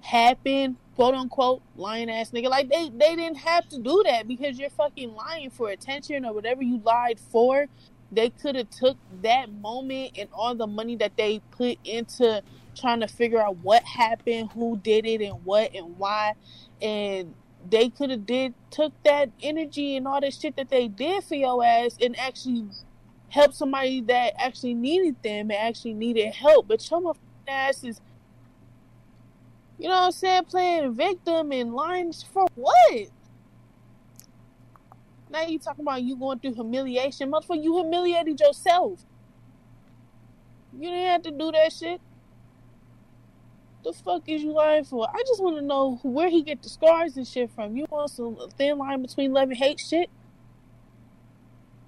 [0.00, 2.50] happened quote unquote lying ass nigga.
[2.50, 6.34] Like they they didn't have to do that because you're fucking lying for attention or
[6.34, 7.68] whatever you lied for.
[8.12, 12.42] They could have took that moment and all the money that they put into
[12.76, 16.32] trying to figure out what happened who did it and what and why
[16.80, 17.34] and
[17.68, 21.34] they could have did took that energy and all that shit that they did for
[21.34, 22.64] your ass and actually
[23.28, 27.14] help somebody that actually needed them and actually needed help but your
[27.48, 28.00] ass is
[29.80, 30.44] you know what I'm saying?
[30.44, 33.08] Playing victim and lying for what?
[35.30, 37.32] Now you talking about you going through humiliation.
[37.32, 39.00] Motherfucker, you humiliated yourself.
[40.74, 42.00] You didn't have to do that shit.
[43.82, 45.08] The fuck is you lying for?
[45.08, 47.76] I just want to know where he get the scars and shit from.
[47.76, 50.10] You want some thin line between love and hate shit?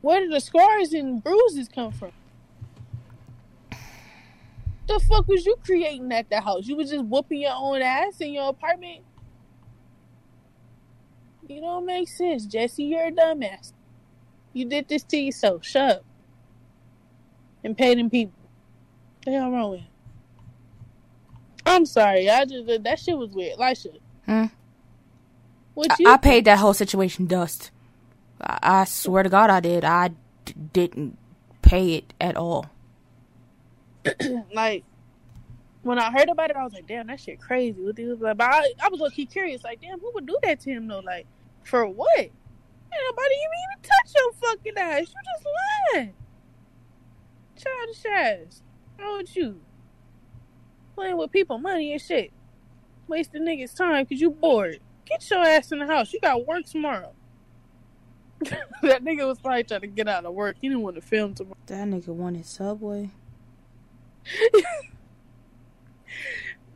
[0.01, 2.13] Where did the scars and bruises come from?
[4.89, 6.67] The fuck was you creating at the house?
[6.67, 9.03] You was just whooping your own ass in your apartment?
[11.47, 12.89] You don't make sense, Jussie.
[12.89, 13.73] You're a dumbass.
[14.53, 15.65] You did this to yourself.
[15.65, 16.05] Shut up.
[17.63, 18.33] And pay them people.
[19.25, 19.92] What the hell wrong with you?
[21.65, 22.29] I'm sorry.
[22.29, 23.59] I just that shit was weird.
[23.59, 24.01] Like shit.
[24.27, 24.47] Hmm.
[25.75, 27.71] What I, you I paid that whole situation dust.
[28.41, 29.85] I, I swear to God, I did.
[29.85, 30.11] I
[30.45, 31.19] d- didn't
[31.63, 32.67] pay it at all.
[34.55, 34.85] like
[35.83, 37.81] when I heard about it, I was like, damn, that shit crazy.
[37.81, 40.37] What the like, but I, I was low key curious, like, damn, who would do
[40.43, 41.01] that to him though?
[41.01, 41.27] Like,
[41.65, 42.19] for what?
[42.19, 42.33] Ain't
[43.09, 45.01] nobody even even touch your fucking ass.
[45.01, 45.47] You just
[45.95, 46.13] lying.
[47.57, 48.63] Childish ass.
[48.99, 49.61] How would you?
[50.95, 52.33] Playing with people money and shit.
[53.09, 54.81] Wasting niggas time because you bored.
[55.05, 56.13] Get your ass in the house.
[56.13, 57.13] You got work tomorrow.
[58.83, 60.57] that nigga was probably trying to get out of work.
[60.61, 61.57] He didn't want to film tomorrow.
[61.67, 63.11] That nigga wanted Subway.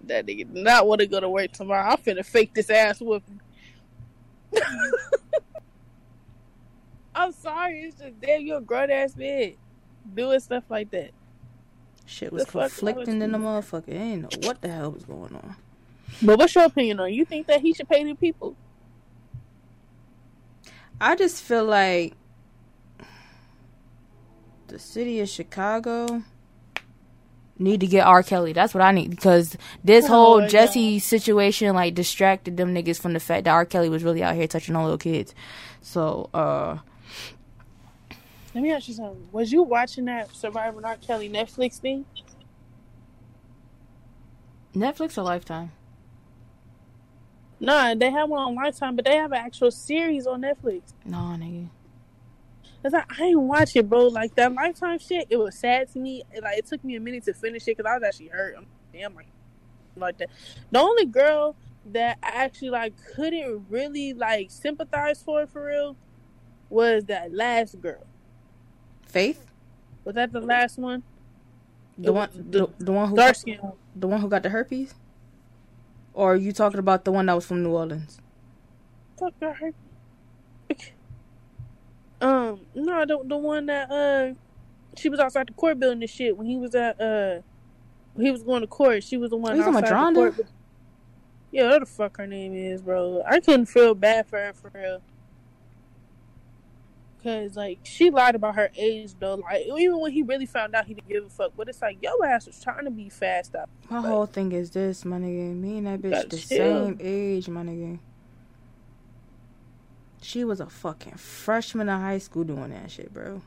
[0.07, 1.91] That nigga did not want to go to work tomorrow.
[1.91, 3.41] I'm finna fake this ass whooping.
[7.15, 9.55] I'm sorry, it's just damn you're a grown ass man
[10.15, 11.11] doing stuff like that.
[12.07, 13.93] Shit was The conflicting in the motherfucker.
[13.93, 15.57] I ain't know what the hell was going on.
[16.23, 17.13] But what's your opinion on?
[17.13, 18.57] You think that he should pay the people?
[21.01, 22.15] I just feel like
[24.69, 26.23] the city of Chicago
[27.59, 28.23] need to get R.
[28.23, 28.53] Kelly.
[28.53, 33.01] That's what I need because this Oh whole my Jussie situation like distracted them niggas
[33.01, 33.65] from the fact that R.
[33.65, 35.35] Kelly was really out here touching on little kids.
[35.83, 36.79] So, uh,
[38.57, 39.29] Let me ask you something.
[39.33, 40.97] Was you watching that Surviving R.
[40.97, 42.07] Kelly Netflix thing?
[44.75, 45.73] Netflix or Lifetime?
[47.61, 50.95] Nah, they have one on Lifetime, but they have an actual series on Netflix.
[51.05, 51.69] Nah, nigga.
[52.83, 54.07] Cause I, I ain't watch it, bro.
[54.07, 56.23] Like that Lifetime shit, it was sad to me.
[56.33, 58.55] It, like it took me a minute to finish it because I was actually hurt.
[58.57, 59.27] I'm, damn, like
[59.97, 60.31] like that.
[60.71, 61.57] The only girl
[61.93, 65.95] that I actually like couldn't really like sympathize for for real
[66.71, 68.07] was that last girl.
[69.07, 69.47] Faith,
[70.05, 71.03] Was that the last one?
[71.99, 73.61] the It one, the, the one who, Dark skin.
[73.95, 74.95] the one who got the herpes,
[76.13, 78.21] or are you talking about the one that was from New Orleans?
[79.19, 79.73] Fuck got her.
[82.21, 84.35] Um, no, the the one that uh,
[84.97, 87.41] she was outside the court building and shit when he was at uh,
[88.19, 89.05] he was going to court.
[89.05, 90.49] She was the one Are you talking outside about the court.
[91.53, 93.23] Yeah, what the fuck her name is, bro.
[93.27, 95.03] I couldn't feel bad for her for real.
[97.27, 99.35] Cause like she lied about her age though.
[99.35, 101.55] Like even when he really found out, he didn't give a fuck.
[101.57, 103.69] But it's like your ass was trying to be fast up.
[103.91, 105.57] My whole thing is this, my nigga.
[105.57, 106.87] Me and that bitch the chill.
[106.87, 107.99] same age, my nigga.
[110.23, 113.43] She was a fucking freshman in high school doing that shit, bro.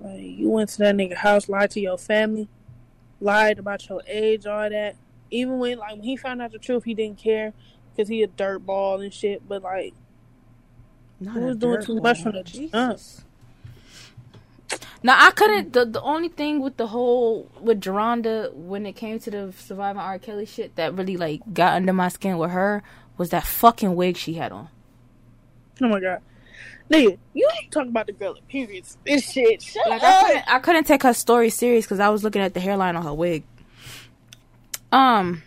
[0.00, 2.48] Like you went to that nigga house, lied to your family,
[3.20, 4.96] lied about your age, all that.
[5.30, 7.52] Even when like when he found out the truth, he didn't care
[7.94, 9.48] because he a dirtball and shit.
[9.48, 9.94] But like
[11.24, 12.44] Not Who a was doing too much from the jump?
[12.44, 13.24] Jesus.
[15.02, 15.72] Now I couldn't.
[15.72, 20.00] The the only thing with the whole with Jerhonda when it came to the surviving
[20.02, 20.18] R.
[20.18, 22.82] Kelly shit that really like got under my skin with her
[23.18, 24.68] was that fucking wig she had on.
[25.82, 26.20] oh my god,
[26.90, 28.98] nigga, you ain't talking about the girl at periods.
[29.06, 32.24] This shit, shut Like I couldn't, I couldn't take her story serious because I was
[32.24, 33.44] looking at the hairline on her wig.
[34.92, 35.42] Um,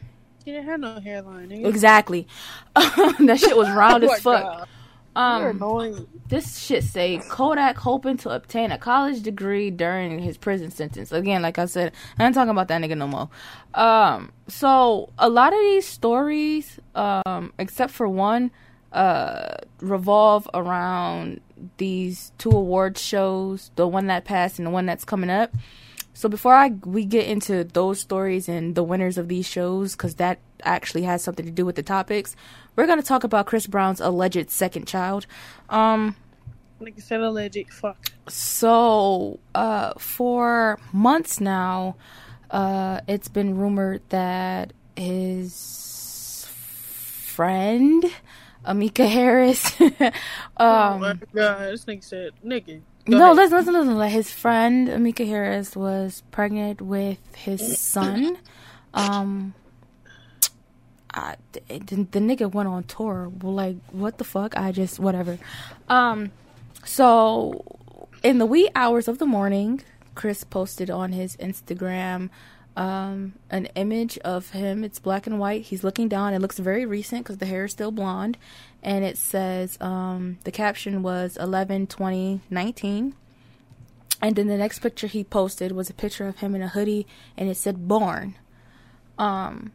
[0.46, 1.50] She didn't have no hairline.
[1.50, 1.66] Nigga.
[1.66, 2.28] exactly.
[2.76, 4.44] that shit was round Oh as fuck.
[4.44, 4.68] God.
[5.16, 6.08] You're Um, annoying.
[6.28, 11.12] this shit say Kodak hoping to obtain a college degree during his prison sentence.
[11.12, 13.30] Again, like I said, I ain't talking about that nigga no more.
[13.74, 18.52] Um, so a lot of these stories, um, except for one,
[18.92, 21.40] uh, revolve around
[21.78, 25.52] these two award shows, the one that passed and the one that's coming up.
[26.16, 30.16] So before I we get into those stories and the winners of these shows, because
[30.16, 32.38] that actually has something to do with the topics,
[32.78, 35.28] we're gonna talk about Chris Brown's alleged second child.
[35.70, 36.16] Um,
[36.82, 37.70] Nigga said alleged.
[37.70, 37.98] Fuck.
[38.30, 41.98] so uh, for months now,
[42.50, 48.06] uh, it's been rumored that his friend
[48.66, 49.76] Ammika Harris.
[49.82, 52.82] oh my um, god, this nigga said nigga.
[53.10, 53.36] Go no, ahead.
[53.36, 53.98] listen, listen, listen.
[53.98, 58.38] Like his friend Ammika Harris was pregnant with his son.
[58.94, 59.54] Um,
[61.14, 63.32] I, the, the nigga went on tour.
[63.42, 64.58] Like, what the fuck?
[64.58, 65.38] I just whatever.
[65.88, 66.32] Um,
[66.84, 67.80] so
[68.24, 69.84] in the wee hours of the morning,
[70.16, 72.30] Chris posted on his Instagram
[72.78, 76.86] um an image of him it's black and white he's looking down it looks very
[76.86, 78.38] recent because the hair is still blonde
[78.86, 83.16] and it says um the caption was 11 20 19
[84.22, 87.06] and then the next picture he posted was a picture of him in a hoodie
[87.36, 88.36] and it said born.
[89.18, 89.74] Um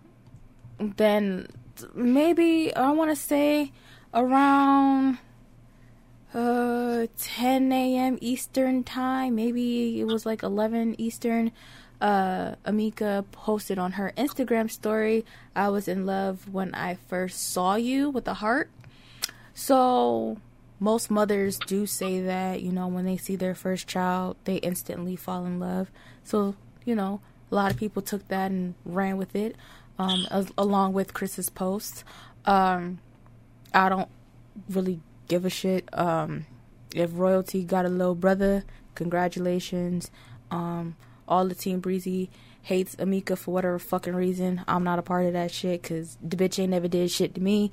[0.81, 1.46] then
[1.94, 3.73] maybe i want to say
[4.12, 5.18] around
[6.35, 11.53] uh 10 a.m eastern time maybe it was like 11 eastern
[12.01, 17.77] uh ammika posted on her instagram story i was in love when i first saw
[17.77, 18.70] you with a heart
[19.61, 20.38] so
[20.79, 25.16] most mothers do say that you know when they see their first child they instantly
[25.16, 25.90] fall in love.
[26.25, 26.55] So
[26.87, 27.20] you know
[27.53, 29.57] a lot of people took that and ran with it
[29.99, 32.05] um as, along with chris's post.
[32.46, 33.01] um
[33.75, 34.09] i don't
[34.70, 36.46] really give a shit um
[36.94, 40.11] if royalty got a little brother congratulations.
[40.51, 40.96] Um
[41.29, 42.31] all the team breezy
[42.62, 44.62] hates ammika for whatever fucking reason.
[44.66, 47.42] I'm not a part of that shit because the bitch ain't never did shit to
[47.42, 47.73] me.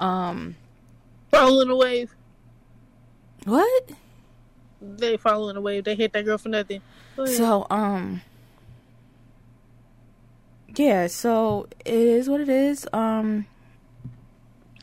[0.00, 0.56] Um
[1.30, 2.14] Following the wave.
[3.44, 3.90] what
[4.80, 5.84] They following the wave.
[5.84, 6.82] They hit that girl for nothing.
[7.26, 8.22] So, um,
[10.76, 12.86] yeah, so it is what it is.
[12.92, 13.46] Um,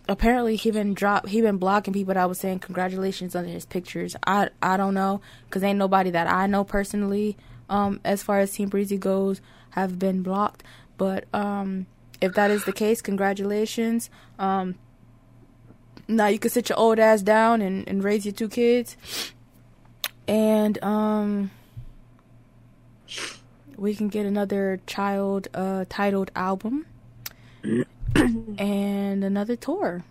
[0.08, 4.16] apparently he been drop, he been blocking people that was saying congratulations on his pictures.
[4.26, 7.38] I, I don't know, cause ain't nobody that I know personally,
[7.70, 9.42] um, as far as Team Breezy goes,
[9.72, 10.64] have been blocked.
[10.98, 11.88] But, um,
[12.22, 14.10] if that is the case, congratulations.
[14.40, 14.76] Um,
[16.08, 18.98] now you can sit your old ass down and, and raise your two kids.
[20.28, 21.52] And, um,
[23.78, 26.86] we can get another child uh, titled album
[28.16, 30.04] and another tour.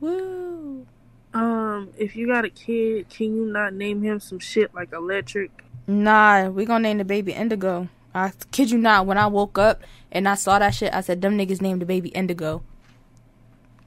[0.00, 0.86] Woo!
[1.32, 5.50] Um, if you got a kid, can you not name him some shit like electric?
[5.86, 7.88] Nah, we gonna name the baby Indigo.
[8.14, 9.06] I kid you not.
[9.06, 11.86] When I woke up and I saw that shit, I said, "Them niggas named the
[11.86, 12.62] baby Indigo."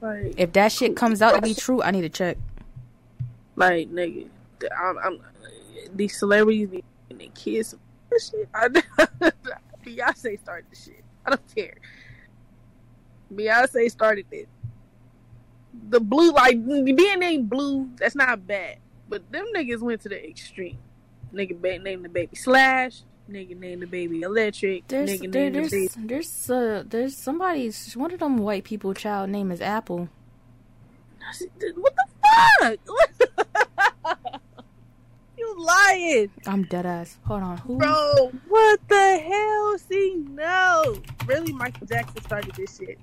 [0.00, 2.36] Like, If that shit comes out to be true, I need to check.
[3.56, 4.28] like nigga,
[4.78, 5.20] I'm, I'm
[5.94, 6.68] these celebrities
[7.10, 7.74] and the kids.
[8.18, 8.48] Shit.
[8.54, 8.68] I,
[9.84, 11.04] Beyonce started the shit.
[11.26, 11.74] I don't care.
[13.34, 14.48] Beyonce started it.
[15.88, 18.78] The blue, like being named blue, that's not bad.
[19.08, 20.78] But them niggas went to the extreme.
[21.32, 23.02] Nigga named the baby Slash.
[23.30, 24.86] Nigga named the baby Electric.
[24.88, 26.06] There's nigga there, named the there's baby.
[26.06, 30.08] there's uh there's somebody's one of them white people child name is Apple.
[31.76, 32.78] What the
[34.18, 34.40] fuck?
[35.38, 37.18] you lying, I'm dead ass.
[37.24, 37.78] Hold on, who?
[37.78, 38.30] bro?
[38.46, 39.78] What the hell?
[39.78, 40.96] See, no.
[41.26, 42.98] Really, Michael Jackson started this shit.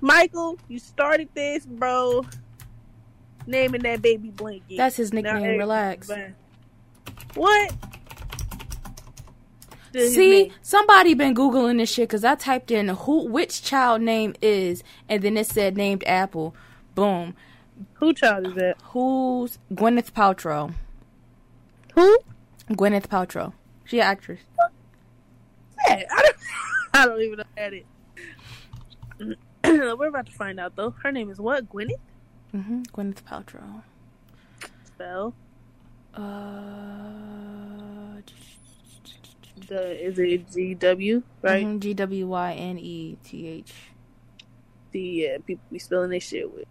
[0.00, 2.24] Michael, you started this, bro.
[3.46, 4.78] Naming that baby blanket.
[4.78, 5.58] That's his nickname.
[5.58, 6.10] Relax.
[7.34, 7.74] What?
[9.92, 14.82] See, somebody been googling this shit because I typed in who which child name is,
[15.08, 16.54] and then it said named Apple.
[16.94, 17.34] Boom.
[17.94, 18.76] who child is that?
[18.84, 20.72] Who's Gwyneth Paltrow?
[21.94, 22.18] Who?
[22.70, 23.52] Gwyneth Paltrow.
[23.84, 24.40] She an actress.
[25.88, 26.36] Yeah, I don't,
[26.94, 27.84] I don't even know that is.
[29.98, 30.94] We're about to find out though.
[31.02, 31.68] Her name is what?
[31.68, 31.98] Gwyneth?
[32.52, 33.82] hmm Gwyneth Paltrow.
[34.84, 35.34] Spell.
[36.14, 36.20] Uh,
[39.68, 41.22] The, is it G W?
[41.42, 41.66] Right?
[41.66, 43.72] mhm, G W Y N E T H.
[44.92, 46.66] Yeah, people be spelling this shit with.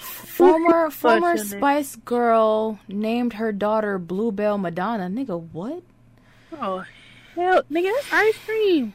[0.00, 1.36] Former former?
[1.36, 5.08] Spice Girl named her daughter Bluebell Madonna.
[5.08, 5.82] Nigga, what?
[6.52, 6.84] Oh,
[7.34, 8.94] hell, nigga, that's ice cream.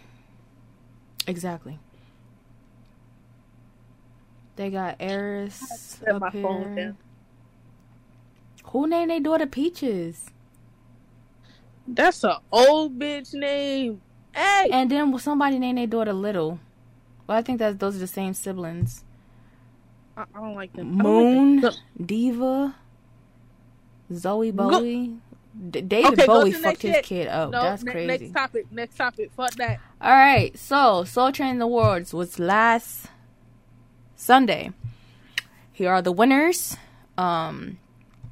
[1.27, 1.79] Exactly.
[4.55, 6.95] They got Eris up phone here.
[8.65, 10.29] Who named their daughter Peaches?
[11.87, 14.01] That's an old bitch name.
[14.33, 16.59] Hey, And then somebody named their daughter Little.
[17.27, 19.03] Well, I think that those are the same siblings.
[20.17, 20.97] I, I don't like them.
[20.97, 21.73] Don't like Moon, them.
[22.05, 22.75] Diva,
[24.13, 25.15] Zoe Go- Bowie.
[25.69, 27.05] D- David Okay, Bowie fucked his shit.
[27.05, 27.51] kid up.
[27.51, 28.07] No, That's ne- crazy.
[28.25, 28.65] next topic.
[28.71, 29.31] Next topic.
[29.37, 29.79] Fuck that.
[30.01, 33.05] All right, so Soul Train Awards was last
[34.15, 34.71] Sunday.
[35.71, 36.75] Here are the winners.
[37.17, 37.77] Um,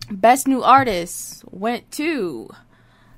[0.10, 2.49] best new artist went to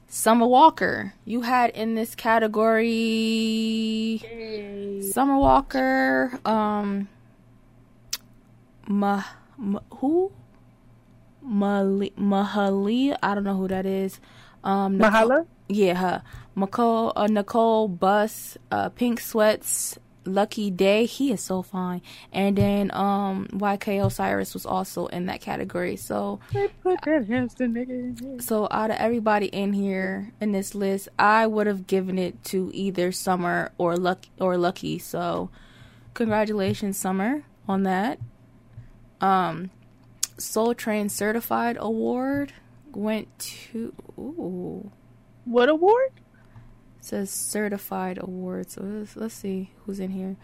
[0.08, 1.14] Summer Walker.
[1.26, 5.02] You had in this category Hey.
[5.12, 6.40] Summer Walker.
[6.46, 7.08] Um,
[8.88, 9.24] Ma,
[9.58, 10.32] Ma who?
[11.42, 13.18] Mali, Mahalia.
[13.22, 14.20] I don't know who that is.
[14.64, 15.46] Um, Nicole- Mahala?
[15.68, 16.24] yeah, her.
[16.56, 21.06] Nicole, uh, Nicole Bus, uh, Pink Sweats, Lucky Daye.
[21.06, 22.02] He is so fine.
[22.32, 25.96] And then um, YK Osiris was also in that category.
[25.96, 31.10] So, They put that hamster nigga so out of everybody in here in this list,
[31.18, 35.00] I would have given it to either Summer or Lucky or Lucky.
[35.00, 35.50] So,
[36.14, 38.20] congratulations, Summer, on that.
[39.22, 39.72] Um,
[40.38, 42.54] Soul Train Certified Award
[42.94, 44.92] went to ooh.
[45.46, 46.12] What award?
[47.04, 48.72] Says certified award.
[48.72, 50.38] So let's, let's see who's in here.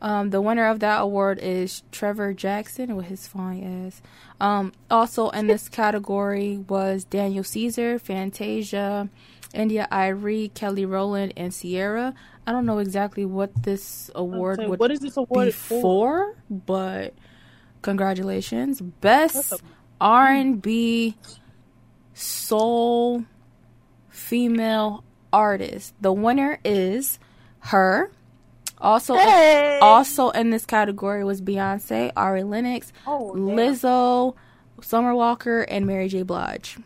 [0.00, 4.00] Um, the winner of that award is Trevor Jackson with his fine ass.
[4.40, 9.10] Um, also in this category was Daniel Caesar, Fantasia,
[9.52, 12.14] India Irie, Kelly Rowland, and Ciara.
[12.46, 15.82] I don't know exactly what this award So would what is this award be for?
[15.82, 17.12] for, but
[17.82, 18.80] congratulations.
[18.80, 19.52] Best
[20.00, 21.16] R&B
[22.14, 23.24] soul
[24.08, 25.94] female artist.
[26.00, 27.18] The winner is
[27.60, 28.10] her.
[28.78, 29.78] Also Hey!
[29.80, 33.32] also in this category was Beyonce, Ari Lennox, Oh.
[33.34, 34.34] Lizzo,
[34.82, 36.22] Summer Walker, and Mary J.
[36.22, 36.76] Blige.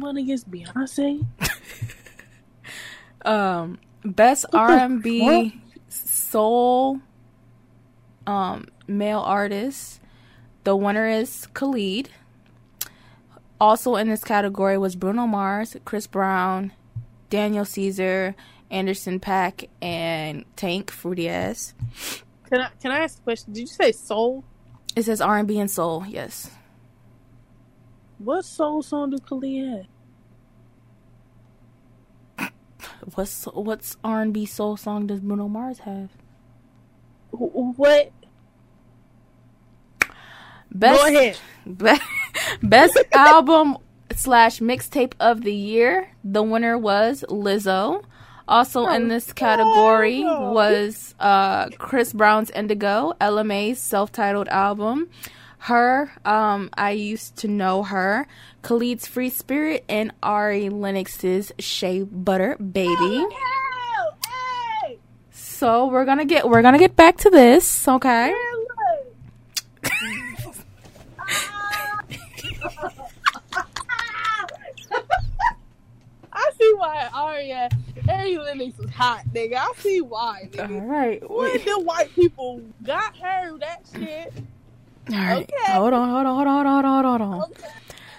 [0.00, 1.24] Went against Beyonce?
[3.24, 7.00] Um, best R and B soul
[8.26, 10.00] um male artist.
[10.64, 12.10] The winner is Khalid.
[13.60, 16.72] Also in this category was Bruno Mars, Chris Brown,
[17.30, 18.34] Daniel Caesar,
[18.70, 21.74] Anderson Paak, and Tank Fruity Ass.
[22.48, 23.52] Can I can I ask a question?
[23.52, 24.44] Did you say soul?
[24.96, 26.04] It says R and B and soul.
[26.08, 26.50] Yes.
[28.18, 29.86] What soul song do Khalid
[32.38, 32.52] have?
[33.14, 36.10] What's what's R and B soul song does Bruno Mars have?
[37.30, 38.12] What?
[40.70, 41.38] Best, Go ahead.
[41.66, 41.98] Be-
[42.66, 43.78] Best album
[44.18, 46.10] slash mixtape of the year.
[46.24, 48.04] The winner was Lizzo.
[48.48, 55.08] Also in this category was uh, Chris Brown's Indigo, Ella Mai's self-titled album.
[55.60, 58.26] H.E.R., um, I used to know her.
[58.62, 63.26] Khalid's Free Spirit and Ari Lennox's Shea Butter Baby.
[64.84, 64.98] Hey!
[65.30, 68.32] So we're gonna get we're gonna get back to this, okay?
[76.80, 77.68] Oh yeah,
[78.08, 79.56] Ari Lennox was hot, nigga.
[79.56, 80.88] I see why, All nigga.
[80.88, 81.30] right.
[81.30, 84.32] When the white people got her that shit.
[85.10, 85.42] All right.
[85.42, 85.72] Okay.
[85.72, 87.50] Hold on, hold on, hold on, hold on, hold on, hold on.
[87.50, 87.68] Okay.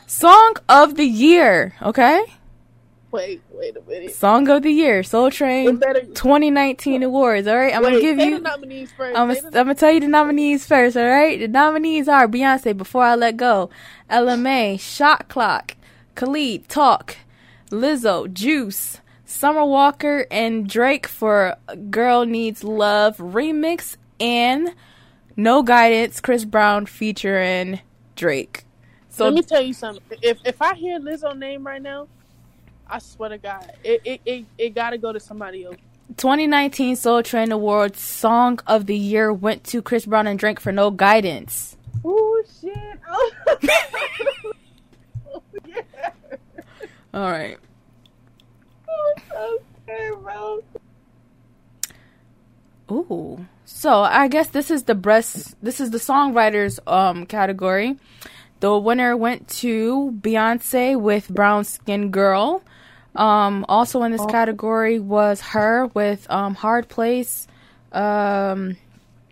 [0.07, 2.23] Song of the year, okay?
[3.11, 4.13] Wait, wait a minute.
[4.13, 7.75] Song of the year, Soul Train better, 2019 awards, all right?
[7.75, 10.07] I'm wait, gonna give you the nominees 1st I'm gonna, I'm gonna tell you the
[10.07, 11.39] nominees first, all right?
[11.39, 13.69] The nominees are Beyonce, Before I Let Go,
[14.09, 15.75] Ella Mai, Shot Clock,
[16.15, 17.17] Khalid, Talk,
[17.69, 21.55] Lizzo, Juice, Summer Walker, and Drake for
[21.89, 24.73] Girl Needs Love remix, and
[25.35, 27.79] No Guidance, Chris Brown featuring
[28.15, 28.65] Drake.
[29.09, 30.17] So Let me tell you something.
[30.21, 32.07] If if I hear Lizzo name right now,
[32.87, 35.77] I swear to God, it it it, it got to go to somebody else.
[36.17, 40.71] 2019 Soul Train Awards Song of the Year went to Chris Brown and Drake for
[40.71, 41.77] No Guidance.
[42.03, 42.73] Oh shit!
[43.07, 43.31] Oh,
[45.33, 46.11] oh yeah.
[47.13, 47.57] All right.
[52.91, 53.45] Ooh.
[53.65, 55.55] So I guess this is the breast.
[55.63, 57.97] This is the songwriters um category.
[58.59, 62.61] The winner went to Beyonce with Brown Skin Girl.
[63.15, 65.87] Um, also in this category was H.E.R.
[65.87, 67.47] with um Hard Place.
[67.91, 68.77] Um,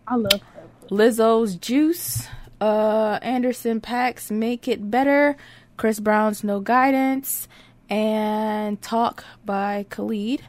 [0.08, 0.64] I love her.
[0.90, 2.28] Lizzo's Juice.
[2.60, 5.38] Uh, Anderson Paak's Make It Better.
[5.78, 7.48] Chris Brown's No Guidance.
[7.90, 10.42] And Talk by Khalid.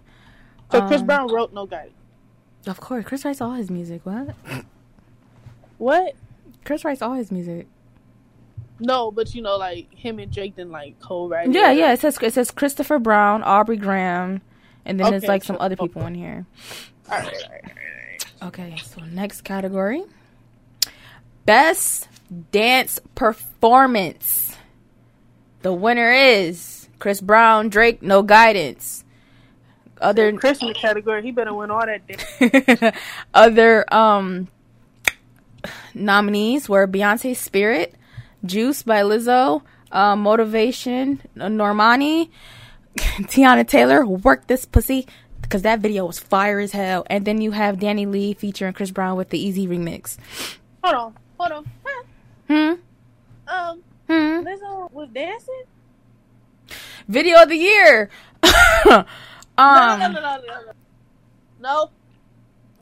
[0.72, 1.94] So Chris Um, Brown wrote no guidance.
[2.66, 4.02] Of course, Chris writes all his music.
[4.04, 4.34] What?
[5.78, 6.14] What?
[6.64, 7.68] Chris writes all his music.
[8.80, 11.52] No, but you know, like him and Drake didn't like co-write.
[11.52, 11.92] Yeah, yeah.
[11.92, 14.40] It says it says Christopher Brown, Aubrey Graham,
[14.84, 16.46] and then there's Okay, like some other people in here.
[17.10, 18.48] All right, all right, all right.
[18.48, 20.02] Okay, so next category,
[21.46, 22.08] best
[22.52, 24.56] dance performance.
[25.62, 29.04] The winner is Chris Brown, Drake, No Guidance.
[30.00, 32.94] Other Chris in the category, he better win all that.
[33.34, 34.48] Other um
[35.94, 37.94] nominees were Beyonce Spirit,
[38.44, 42.30] Juice by Lizzo, uh, Motivation, Normani,
[42.96, 45.06] Teyana Taylor, Work This Pussy,
[45.42, 47.04] because that video was fire as hell.
[47.10, 50.16] And then you have Dani Leigh featuring Chris Brown with the Easy remix.
[50.84, 51.70] Hold on, hold on.
[51.84, 52.04] Huh.
[52.46, 52.74] Hmm?
[53.48, 54.46] Um, Hmm?
[54.46, 55.62] Lizzo was dancing.
[57.08, 58.10] Video of the year!
[58.44, 59.04] no,
[59.56, 60.72] um, no, no, no, no, no.
[61.60, 61.90] No.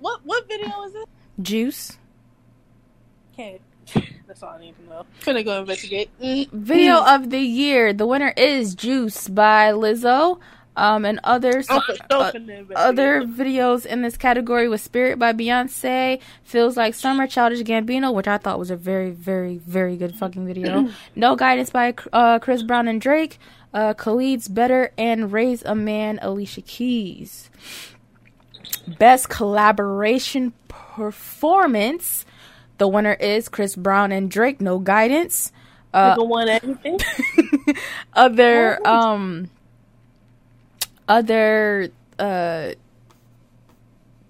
[0.00, 1.08] What what video is it?
[1.40, 1.96] Juice.
[3.36, 3.60] Can't.
[4.26, 5.06] That's all I need to know.
[5.24, 6.10] Gonna go investigate.
[6.20, 6.50] Mm.
[6.50, 7.92] Video of the year.
[7.92, 10.40] The winner is Juice by Lizzo.
[10.78, 11.66] Um, and others.
[11.70, 12.32] I'm for sure uh.
[12.74, 18.28] Other videos in this category was Spirit by Beyonce, Feels Like Summer, Childish Gambino, which
[18.28, 20.90] I thought was a very, very, very good fucking video.
[21.16, 23.38] no Guidance by uh, Chris Brown and Drake,
[23.74, 27.50] uh, Khalid's Better, and Raise a Man, Alicia Keys.
[28.98, 32.24] Best collaboration performance.
[32.78, 35.52] The winner is Chris Brown and Drake, No Guidance.
[35.94, 36.98] Uh, won everything.
[38.12, 38.92] other Oh.
[39.00, 39.50] um
[41.08, 41.88] other
[42.18, 42.70] uh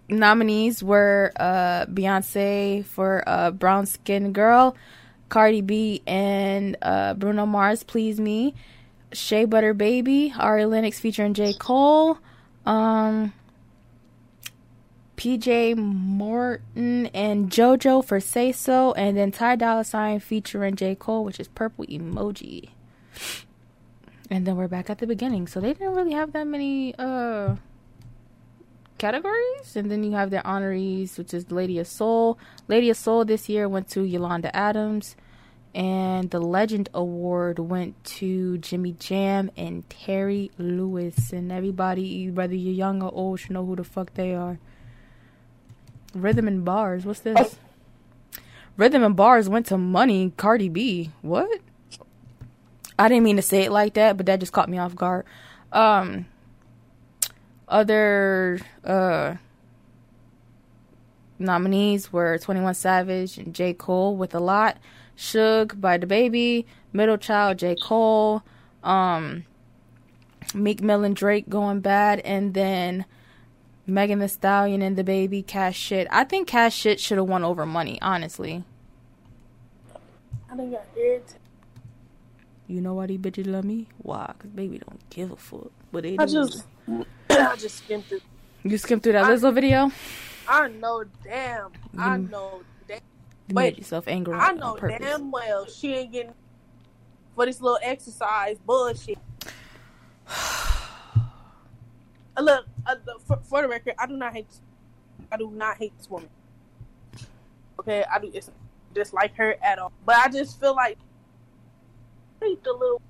[0.08, 4.76] nominees were uh Beyonce for uh Brown Skin Girl,
[5.28, 8.54] Cardi B and uh Bruno Mars Please Me,
[9.12, 11.52] Shea Butter Baby, Ari Lennox featuring J.
[11.54, 12.18] Cole,
[12.64, 13.32] um
[15.16, 20.94] PJ Morton and JoJo for Say So, and then Ty Dolla Sign featuring J.
[20.94, 22.70] Cole, which is Purple Emoji.
[24.28, 25.46] And then we're back at the beginning.
[25.46, 27.56] So they didn't really have that many uh
[28.98, 29.76] categories.
[29.76, 32.38] And then you have their honorees, which is Lady of Soul.
[32.68, 35.16] Lady of Soul this year went to Yolanda Adams.
[35.76, 41.34] And the Legend Award went to Jimmy Jam and Terry Lewis.
[41.34, 44.58] And everybody, whether you're young or old, should know who the fuck they are.
[46.14, 47.04] Rhythm and Bars.
[47.04, 47.58] What's this?
[48.78, 51.10] Rhythm and Bars went to Money, Cardi B.
[51.20, 51.60] What?
[52.98, 55.26] I didn't mean to say it like that, but that just caught me off guard.
[55.72, 56.24] Um,
[57.68, 59.34] other uh,
[61.38, 63.74] nominees were 21 Savage and J.
[63.74, 64.78] Cole with a lot.
[65.16, 67.76] Suge by DaBaby, Middle Child, J.
[67.76, 68.42] Cole,
[68.84, 69.44] um,
[70.54, 73.04] Meek Mill and Drake going bad, and then
[73.86, 76.06] Megan Thee Stallion and DaBaby, Cash Shit.
[76.10, 78.64] I think Cash Shit should have won over Money, honestly.
[80.50, 81.34] I think got irritated.
[82.68, 83.86] You know why these bitches love me?
[83.98, 84.32] Why?
[84.38, 85.70] Cause baby don't give a fuck.
[85.92, 86.64] But they I just,
[87.30, 88.22] I just skimmed it.
[88.64, 89.90] You skimmed through that I- Lizzo video?
[90.48, 91.70] I know damn.
[91.96, 92.75] I know damn.
[93.48, 96.34] You Wait, made yourself angry I know damn well she ain't getting
[97.36, 99.18] for this little exercise bullshit.
[100.28, 101.20] uh,
[102.40, 104.48] look uh, for, for, the record, I do not hate.
[104.48, 104.60] This,
[105.30, 106.28] I do not hate this woman.
[107.78, 108.50] Okay, I do it's
[108.94, 110.98] dislike her at all, but I just feel like
[112.40, 113.00] the little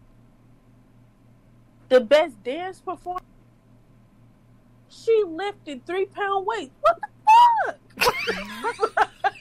[1.89, 3.25] the best dance performance.
[4.89, 6.73] She lifted three pound weight.
[6.81, 7.09] What the
[8.85, 9.11] fuck?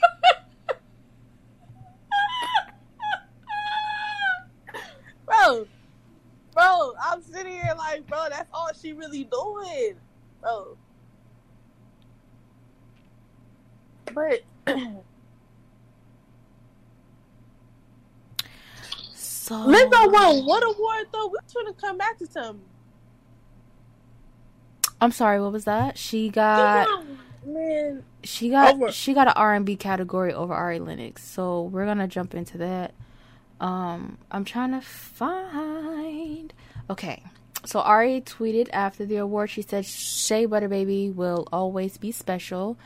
[5.46, 5.68] bro,
[6.54, 9.96] bro, I'm sitting here like, bro, that's all she really doing,
[10.42, 10.78] bro.
[14.14, 14.42] But
[19.16, 21.28] so Lizzo won what award though?
[21.28, 22.62] We're trying to come back to something.
[25.02, 25.98] I'm sorry, what was that?
[25.98, 26.88] She got
[27.46, 28.04] man.
[28.24, 28.92] She got Over.
[28.92, 32.58] she got an R and B category over Ari Lennox, so we're gonna jump into
[32.60, 32.94] that.
[33.60, 36.54] Um, I'm trying to find.
[36.90, 37.24] Okay,
[37.66, 39.50] so Ari tweeted after the award.
[39.50, 42.78] She said, "Shea Butter Baby will always be special.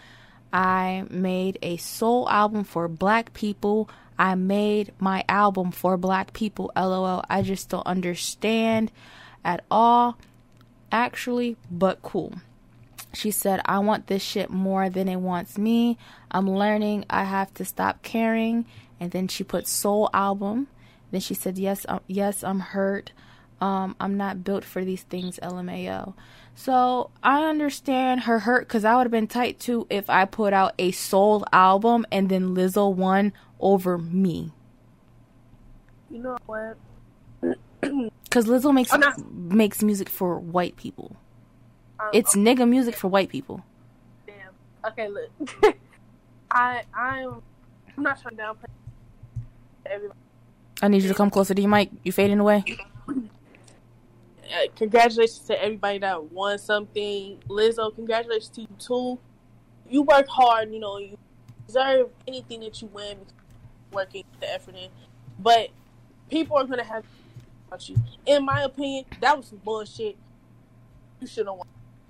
[0.53, 3.89] I made a soul album for Black people.
[4.17, 6.72] I made my album for Black people.
[6.76, 7.24] LOL.
[7.30, 8.91] I just don't understand
[9.43, 10.17] at all,
[10.91, 12.34] actually, but cool."
[13.13, 15.97] She said, I want this shit more than it wants me.
[16.30, 17.05] I'm learning.
[17.09, 18.65] I have to stop caring.
[19.00, 20.68] And then she put soul album.
[21.12, 23.12] Then she said, yes, um, yes, I'm hurt.
[23.62, 26.14] Um, I'm not built for these things, LMAO.
[26.56, 30.54] So I understand her hurt because I would have been tight too if I put
[30.54, 34.52] out a soul album and then Lizzo won over me.
[36.10, 36.78] You know what?
[38.24, 41.16] Because Lizzo makes not- makes music for white people.
[42.00, 43.64] Um, It's nigga music for white people.
[44.28, 44.91] damn.
[44.91, 45.32] Okay, look.
[46.52, 47.41] I I'm
[47.97, 48.66] I'm not trying to downplay
[50.81, 51.89] I need you to come closer to your mic.
[52.03, 52.63] You fading away.
[53.07, 57.39] Uh, congratulations to everybody that won something.
[57.47, 59.19] Lizzo, congratulations to you too.
[59.87, 61.17] You work hard, you know, you
[61.67, 63.17] deserve anything that you win
[63.91, 64.89] working the effort in.
[65.37, 65.69] But
[66.29, 67.03] people are gonna have
[67.67, 67.97] about you.
[68.25, 70.17] In my opinion, that was some bullshit.
[71.19, 71.67] You should have won.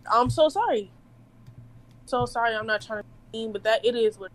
[0.09, 0.91] I'm so sorry.
[2.05, 4.31] So sorry, I'm not trying to be mean, but that it is what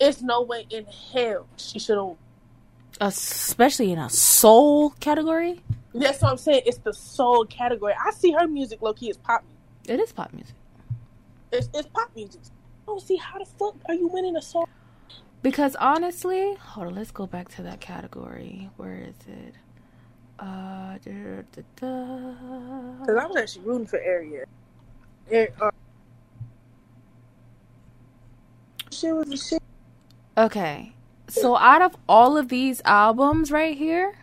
[0.00, 2.16] it's no way in hell she should have
[3.00, 5.60] especially in a soul category.
[5.94, 6.62] That's what I'm saying.
[6.66, 7.94] It's the soul category.
[8.04, 9.58] I see her music low key is pop music.
[9.88, 10.54] It is pop music
[11.50, 12.40] It's, it's pop music.
[12.44, 14.66] I don't see how the fuck are you winning a song?
[15.42, 16.94] because honestly, hold on.
[16.94, 18.68] Let's go back to that category.
[18.76, 19.54] Where is it?
[20.38, 22.32] Uh, da, da, da.
[23.00, 24.44] Because I was actually rooting for Area.
[25.30, 25.70] Ari- uh,
[28.90, 29.59] shit was a shit.
[30.46, 30.92] Okay.
[31.28, 34.14] So out of all of these albums right here,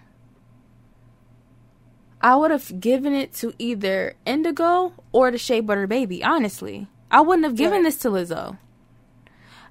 [2.21, 6.23] I would have given it to either Indigo or the Shea Butter Baby.
[6.23, 7.83] Honestly, I wouldn't have given Right.
[7.85, 8.57] this to Lizzo.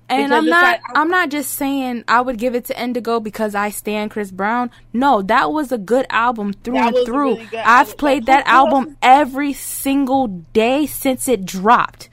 [0.09, 3.19] And Because I'm not like- I'm not just saying I would give it to Indigo
[3.19, 4.71] because I stand Chris Brown.
[4.93, 7.35] No, that was a good album through and through.
[7.35, 7.95] really I've album.
[7.99, 12.09] played that album every single day since it dropped.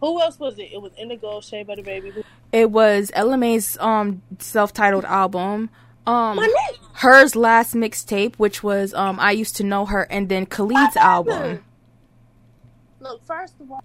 [0.00, 0.70] Who else was it?
[0.72, 2.10] It was Indigo, Shea Butter Baby.
[2.10, 2.22] Who-
[2.52, 5.70] It was Ella Mai's um self-titled album.
[6.06, 6.38] Um
[6.94, 11.64] hers last mixtape which was um I used to know her and then Khalid's album.
[13.00, 13.82] Look, first of all,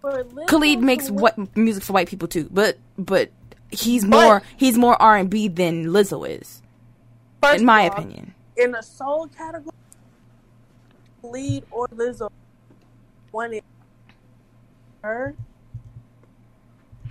[0.00, 3.30] for Khalid makes what music for white people too, but but
[3.70, 6.62] he's more he's more R&B than Lizzo is
[7.42, 8.34] first in my all, opinion.
[8.56, 9.74] in the soul category,
[11.22, 12.30] lead or Lizzo
[13.32, 13.64] one it.
[15.06, 15.36] Her,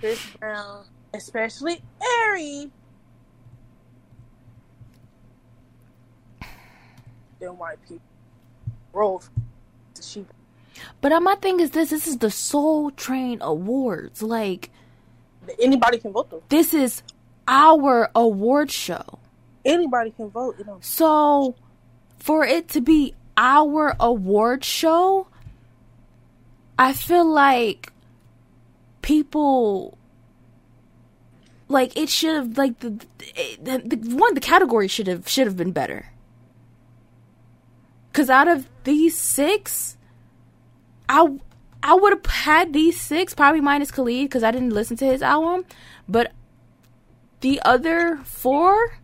[0.00, 0.84] Chris Brown,
[1.14, 1.80] especially
[2.26, 2.70] Ari,
[7.40, 8.02] then white people
[8.92, 9.22] roll.
[9.98, 10.26] She
[11.00, 14.22] But uh, my thing is this: this is the Soul Train Awards.
[14.22, 14.68] Like
[15.58, 16.42] anybody can vote though.
[16.50, 17.02] this is
[17.48, 19.20] our award show.
[19.64, 20.56] Anybody can vote.
[20.58, 21.54] You know, So
[22.18, 25.28] for it to be our award show,
[26.78, 27.92] I feel like
[29.02, 29.96] people
[31.68, 32.90] like it should have like the,
[33.62, 36.10] the, the one the category should have should have been better.
[38.12, 39.96] Cuz out of these 6
[41.08, 41.38] I
[41.82, 45.22] I would have had these 6 probably minus Khalid cuz I didn't listen to his
[45.22, 45.64] album,
[46.08, 46.32] but
[47.40, 49.00] the other 4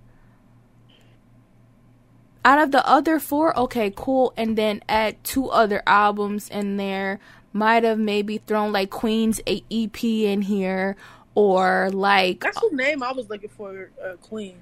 [2.44, 7.20] out of the other four, okay, cool, and then add two other albums in there.
[7.52, 10.96] Might have maybe thrown like Queen's a EP in here,
[11.34, 13.90] or like that's the name I was looking for.
[14.02, 14.56] Uh, Queen.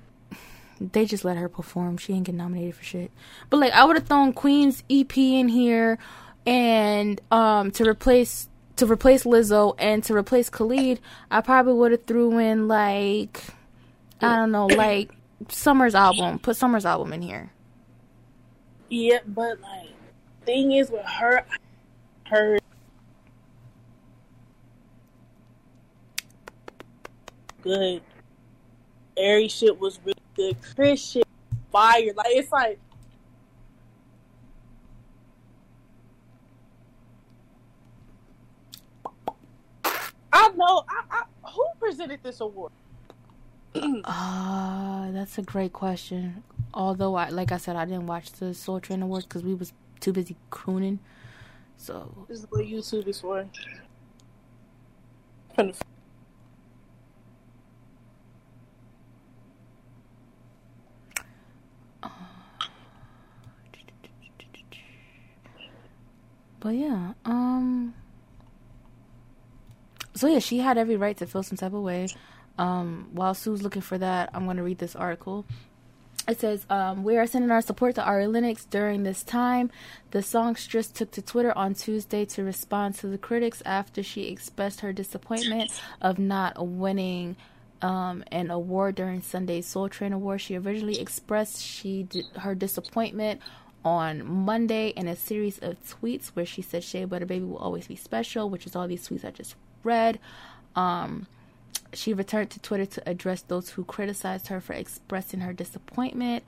[0.80, 1.96] they just let her perform.
[1.98, 3.10] She ain't get nominated for shit.
[3.48, 5.98] But like I would have thrown Queen's EP in here,
[6.46, 12.04] and um to replace to replace Lizzo and to replace Khalid, I probably would have
[12.04, 13.44] threw in like
[14.20, 15.10] I don't know, like
[15.48, 16.38] Summer's album.
[16.38, 17.52] Put Summer's album in here.
[18.88, 19.90] Yeah, but like
[20.44, 21.44] thing is with her,
[22.26, 22.58] her
[27.62, 28.02] good.
[29.16, 30.56] Airy shit was really good.
[30.74, 31.26] Chris shit
[31.70, 32.12] fire.
[32.16, 32.78] Like it's like
[40.32, 40.84] I know.
[40.88, 42.72] I, I, who presented this award?
[43.74, 46.42] uh, that's a great question.
[46.72, 49.72] Although I, like I said, I didn't watch the Soul Train Awards because we was
[50.00, 50.98] too busy crooning.
[51.76, 53.46] So this is what YouTube is for.
[66.60, 67.94] But yeah, um
[70.14, 72.08] so yeah, she had every right to feel some type of way.
[72.58, 75.46] Um, while Sue's looking for that, I'm to read this article.
[76.28, 79.70] It says, um, We are sending our support to Ari Lennox during this time.
[80.10, 84.80] The songstress took to Twitter on Tuesday to respond to the critics after she expressed
[84.80, 85.70] her disappointment
[86.02, 87.36] of not winning
[87.80, 90.42] um, an award during Sunday's Soul Train Award.
[90.42, 92.06] She originally expressed she
[92.36, 93.40] her disappointment
[93.84, 97.86] on Monday in a series of tweets where she said Shea Butter Baby will always
[97.86, 100.18] be special, which is all these tweets I just read.
[100.76, 101.26] Um,
[101.92, 106.44] she returned to Twitter to address those who criticized her for expressing her disappointment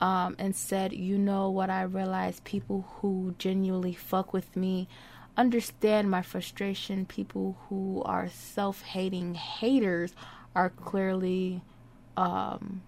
[0.00, 1.70] um, and said, You know what?
[1.70, 4.88] I realize people who genuinely fuck with me
[5.36, 7.06] understand my frustration.
[7.06, 10.14] People who are self hating haters
[10.54, 11.62] are clearly
[12.16, 12.82] um,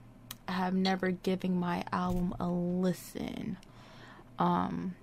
[0.48, 3.56] have never given my album a listen.
[4.38, 4.94] Um,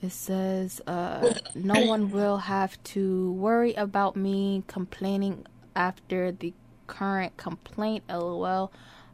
[0.00, 6.52] it says, uh, no one will have to worry about me complaining after the
[6.86, 8.04] current complaint.
[8.08, 8.72] LOL.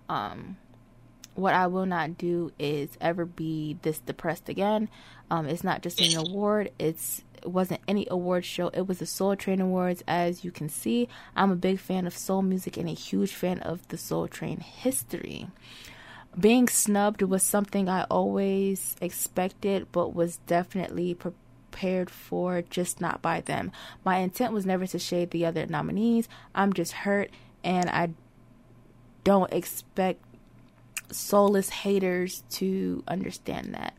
[0.09, 0.57] Um,
[1.35, 4.89] what I will not do is ever be this depressed again.
[5.31, 6.73] Um, it's not just an award.
[6.79, 8.69] It's it wasn't any award show.
[8.69, 10.03] It was the Soul Train Awards.
[10.07, 13.61] As you can see, I'm a big fan of soul music and a huge fan
[13.61, 15.49] of the Soul Train history
[16.39, 23.41] being snubbed was something I always expected, but was definitely prepared for, just not by
[23.41, 23.73] them.
[24.05, 26.29] My intent was never to shade the other nominees.
[26.55, 27.31] I'm just hurt,
[27.65, 28.11] and I
[29.25, 30.25] don't expect
[31.11, 33.95] soulless haters to understand that.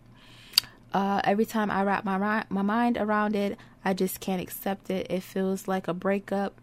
[0.94, 5.08] Uh, every time I wrap my my mind around it, I just can't accept it.
[5.10, 6.61] It feels like a breakup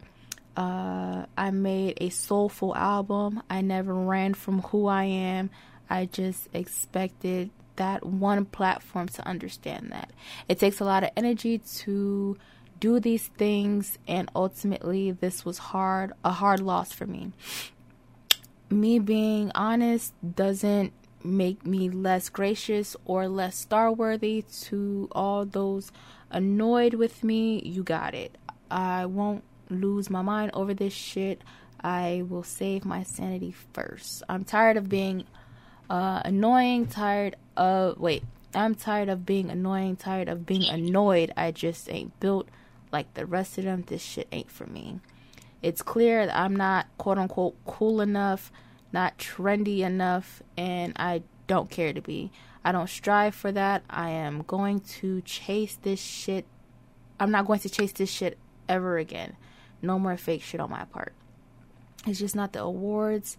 [0.58, 3.40] uh, I made a soulful album.
[3.48, 5.50] I never ran from who I am.
[5.88, 10.10] I just expected that one platform to understand that.
[10.48, 12.36] It takes a lot of energy to
[12.80, 17.30] do these things, and ultimately, this was hard, a hard loss for me.
[18.68, 20.92] Me being honest doesn't
[21.22, 25.92] make me less gracious or less star worthy to all those
[26.32, 27.60] annoyed with me.
[27.60, 28.36] You got it.
[28.70, 31.42] I won't lose my mind over this shit.
[31.80, 34.22] I will save my sanity first.
[34.28, 35.24] I'm tired of being
[35.88, 37.98] uh, annoying, tired of.
[37.98, 41.32] Wait, I'm tired of being annoying, tired of being annoyed.
[41.36, 42.48] I just ain't built
[42.90, 43.84] like the rest of them.
[43.86, 45.00] This shit ain't for me.
[45.62, 48.50] It's clear that I'm not quote unquote cool enough,
[48.92, 52.30] not trendy enough, and I don't care to be.
[52.64, 53.82] I don't strive for that.
[53.88, 56.44] I am going to chase this shit.
[57.18, 58.38] I'm not going to chase this shit
[58.68, 59.36] ever again.
[59.82, 61.12] No more fake shit on my part.
[62.06, 63.36] It's just not the awards.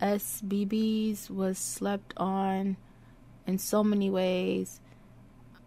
[0.00, 2.76] SBBs was slept on
[3.46, 4.80] in so many ways.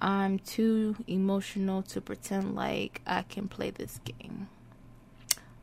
[0.02, 4.50] I'm too emotional to pretend like I can play this game.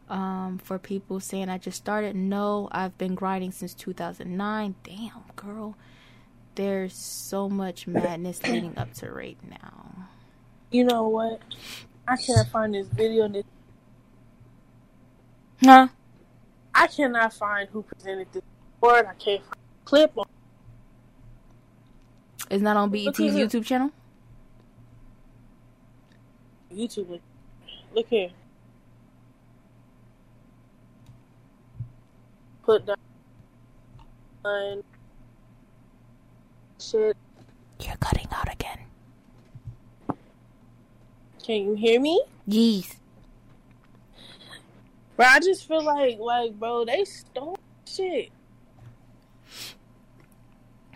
[0.09, 4.75] Um, for people saying I just started, no, I've been grinding since 2009.
[4.83, 5.77] Damn, girl.
[6.55, 10.09] There's so much madness leading up to right now.
[10.71, 11.41] You know what?
[12.09, 13.29] I can't find this video.
[13.29, 13.45] This
[15.65, 15.89] Huh?
[16.75, 18.43] I cannot find who presented this
[18.83, 19.07] award.
[19.07, 20.27] I can't find a clip on.
[22.51, 23.91] Is not on BET's YouTube channel.
[26.73, 27.21] YouTube.
[27.95, 28.31] Look here.
[32.65, 32.97] Put down.
[36.81, 37.17] Shit.
[37.81, 38.79] You're cutting out again.
[41.45, 42.23] Can you hear me?
[42.47, 42.97] Yes.
[45.17, 48.31] But I just feel like, like, bro, they stole shit.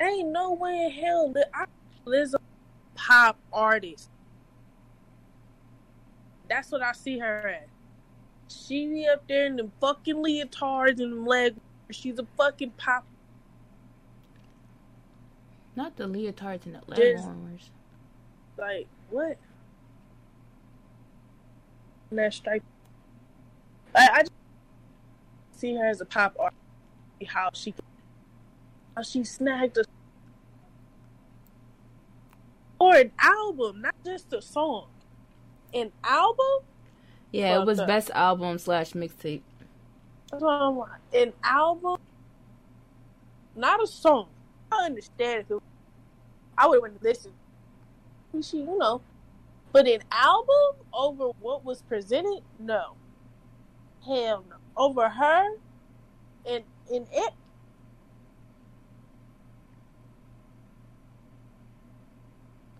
[0.00, 1.64] Ain't no way in hell that I
[2.06, 2.36] Lizzo
[2.94, 4.10] pop artist.
[6.48, 7.68] That's what I see her at.
[8.48, 11.56] She be up there in the fucking leotards and leg.
[11.90, 13.04] She's a fucking pop.
[15.74, 17.70] Not the leotards and the leg warmers.
[18.56, 19.36] Like what?
[22.10, 22.62] And that stripe.
[23.96, 24.32] I, I just
[25.52, 26.60] see her as a pop artist.
[27.28, 27.74] How she
[28.94, 29.84] how she snagged a
[32.78, 34.88] or an album, not just a song.
[35.72, 36.66] An album?
[37.32, 37.86] Yeah, it was up.
[37.86, 39.42] best album slash mixtape.
[40.30, 40.90] That's what I'm like.
[41.14, 41.98] An album,
[43.54, 44.28] not a song.
[44.70, 45.62] I understand if it,
[46.58, 47.32] I would want to listen.
[48.42, 49.00] She, you know,
[49.72, 52.92] but an album over what was presented, no,
[54.06, 54.42] no.
[54.76, 55.48] Over her,
[56.48, 57.32] and in it.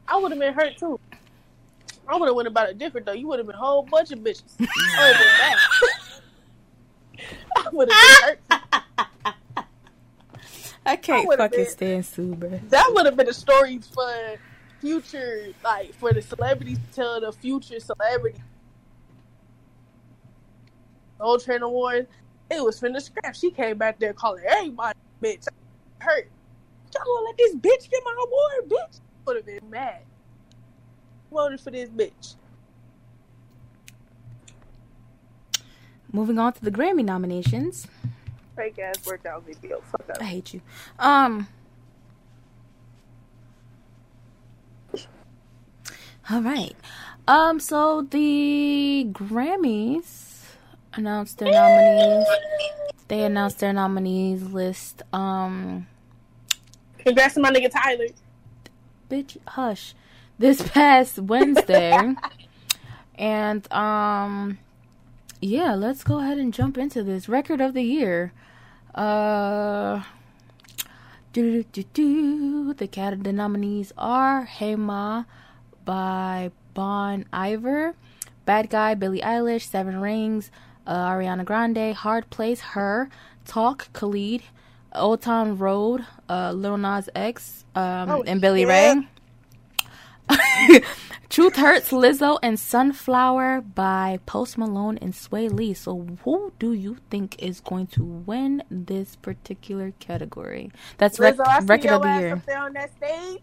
[0.09, 1.01] I would have been hurt too.
[2.09, 3.13] I would have went about it different though.
[3.13, 4.45] You would have been a whole bunch of bitches.
[4.61, 4.67] I
[5.09, 5.35] would have been
[7.19, 7.37] mad.
[7.57, 9.67] I would have been hurt.
[10.87, 12.61] I can't would've fucking been- stand Sue, bro.
[12.69, 14.37] That would have been a story for
[14.81, 18.41] future, like for the celebrities to tell the future celebrity.
[21.19, 22.07] The whole train award,
[22.51, 23.35] it was finna scrap.
[23.35, 25.47] She came back there calling everybody bitch.
[25.99, 26.29] Hurt.
[26.95, 29.01] Y'all gonna let this bitch get my award, bitch?
[29.27, 30.03] Would have been mad.
[31.31, 32.37] Voted for this bitch.
[36.13, 37.87] Moving on to the Grammy nominations.
[38.55, 39.81] Fake ass workout video.
[39.81, 40.17] Fuck up.
[40.21, 40.63] I hate you.
[40.99, 41.49] Um.
[46.31, 46.77] All right.
[47.29, 47.61] Um.
[47.61, 50.26] So the Grammys
[50.97, 52.27] announced their nominees.
[53.09, 55.03] They announced their nominees list.
[55.13, 55.87] Um.
[56.99, 58.07] Congrats to my nigga Tyler.
[59.11, 59.95] Bitch, hush.
[60.39, 62.15] This past Wednesday,
[63.17, 64.59] and um.
[65.41, 68.33] Yeah, let's go ahead and jump into this record of the year.
[68.95, 70.03] Uh,
[71.35, 72.75] do do do do.
[72.75, 75.25] The nominees are "Hey Ma"
[75.85, 77.95] by Bon Iver,
[78.47, 80.51] "Bad Guy" Billie Eilish, "Seven Rings"
[80.87, 83.09] uh, Ariana Grande, "Hard Place" H.E.R.,
[83.45, 84.43] "Talk" Khalid,
[84.95, 88.95] "Old Town Road" uh, Lil Nas X um, Oh, and Billy yeah.
[88.95, 89.09] Ray.
[91.29, 95.75] Truth Hurts, Lizzo, and Sunflower by Post Malone and Swae Lee.
[95.75, 100.71] So, who do you think is going to win this particular category?
[100.99, 102.33] That's rec- Lizzo, I record of the year.
[102.35, 103.43] up there on that stage,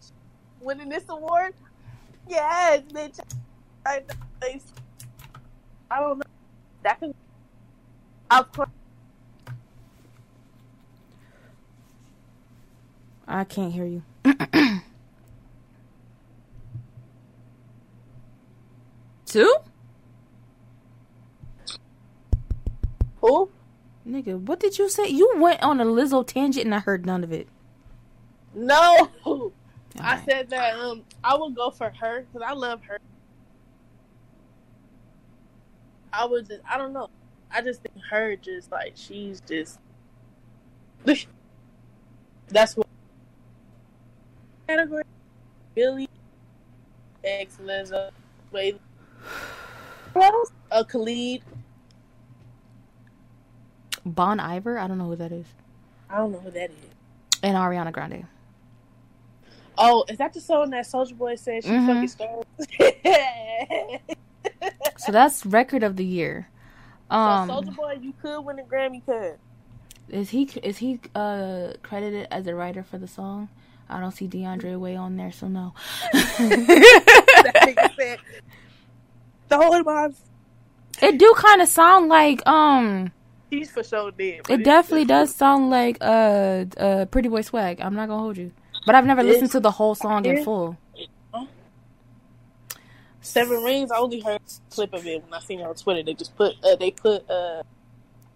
[0.61, 1.53] winning this award.
[2.27, 3.19] Yes, bitch.
[3.85, 4.03] I,
[5.91, 6.23] I don't know.
[6.83, 7.13] That can.
[8.33, 8.69] Of course,
[13.27, 14.03] I can't hear you.
[19.27, 19.55] Two?
[23.21, 23.49] who?
[24.07, 25.07] Nigga, what did you say?
[25.07, 27.47] You went on a Lizzo tangent and I heard none of it.
[28.55, 29.09] No,
[29.99, 30.75] I said that.
[30.75, 32.99] Um, I would go for her because I love her.
[36.11, 36.61] I would just.
[36.69, 37.09] I don't know.
[37.53, 39.79] I just think her just like she's just.
[42.49, 42.87] That's what
[44.67, 45.03] category.
[45.75, 46.07] Billy,
[47.23, 48.09] ex Lizzo,
[48.51, 48.79] wait?
[50.71, 51.41] A Khalid.
[54.05, 54.77] Bon Iver?
[54.77, 55.47] I don't know who that is.
[56.09, 56.75] I don't know who that is.
[57.41, 58.25] And Ariana Grande.
[59.77, 61.87] Oh, is that the song that Soulja Boy said she Mhm.
[61.87, 62.45] fucking stole?
[64.97, 66.47] So that's record of the year.
[67.13, 69.37] Um, so Soulja Boy, you could win a Grammy, could.
[70.09, 73.49] Is he is he uh credited as a writer for the song?
[73.89, 75.73] I don't see DeAndre Way on there, so no.
[76.11, 78.17] that
[79.49, 80.09] "Throw my
[81.01, 83.11] it do kind of sound like um.
[83.49, 87.81] he's for sure dead." It definitely does sound like uh uh Pretty Boy Swag.
[87.81, 88.51] I'm not gonna hold you,
[88.85, 90.77] but I've never It's- listened to the whole song in full.
[93.23, 93.91] Seven Rings.
[93.91, 96.03] I only heard a clip of it when I seen it on Twitter.
[96.03, 97.63] They just put uh, they put uh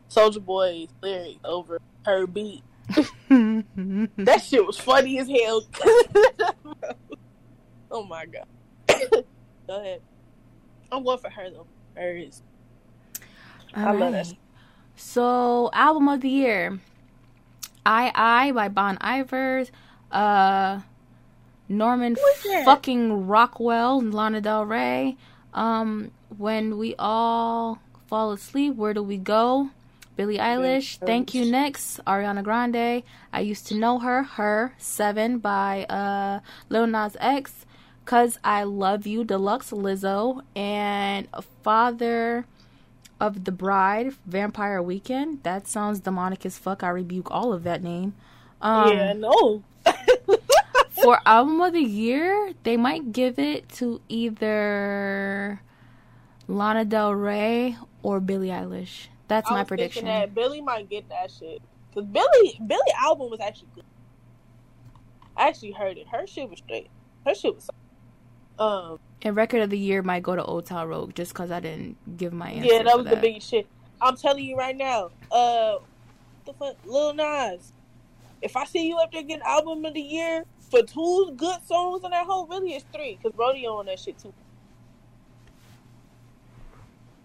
[0.09, 2.63] Soulja Boy's lyric over her beat.
[3.29, 5.65] That shit was funny as hell.
[7.91, 8.47] oh my god.
[9.67, 10.01] Go ahead.
[10.91, 11.67] I'm going for her though.
[11.95, 12.41] Hers.
[13.73, 14.33] I love that.
[14.95, 16.79] So, album of the year.
[17.85, 19.69] I I by Bon Ivers.
[20.11, 20.79] Uh
[21.69, 22.15] Norman
[22.65, 25.17] fucking Rockwell, Lana Del Rey.
[25.53, 29.69] Um When We All Fall Asleep, Where Do We Go?
[30.17, 35.85] Billie Eilish, Thank You Next, Ariana Grande, I Used to Know Her, H.E.R., Seven by
[35.85, 36.39] uh,
[36.69, 37.67] Lil Nas X,
[38.05, 41.27] Cause I Love You, Deluxe Lizzo, and
[41.61, 42.47] Father
[43.19, 45.43] of the Bride, Vampire Weekend.
[45.43, 46.81] That sounds demonic as fuck.
[46.83, 48.15] I rebuke all of that name.
[48.59, 49.63] Um, yeah, no.
[51.03, 55.61] For album of the year, they might give it to either
[56.47, 59.07] Lana Del Rey or Billie Eilish.
[59.27, 60.05] That's my prediction.
[60.05, 63.83] that Billie might get that shit because Billie Billie album was actually good.
[65.35, 66.07] I actually heard it.
[66.07, 66.89] Her shit was straight.
[67.25, 67.69] Her shit was.
[68.57, 68.99] Um.
[69.21, 71.97] And record of the year might go to Old Town Road just because I didn't
[72.17, 72.73] give my answer.
[72.73, 73.67] Yeah, that was the biggest shit.
[73.99, 75.09] I'm telling you right now.
[75.31, 75.77] Uh,
[76.45, 77.73] the fuck, Lil Nas.
[78.41, 82.03] If I see you up there getting album of the year for two good songs
[82.03, 84.33] on that whole, really it's three because Rodeo on that shit too.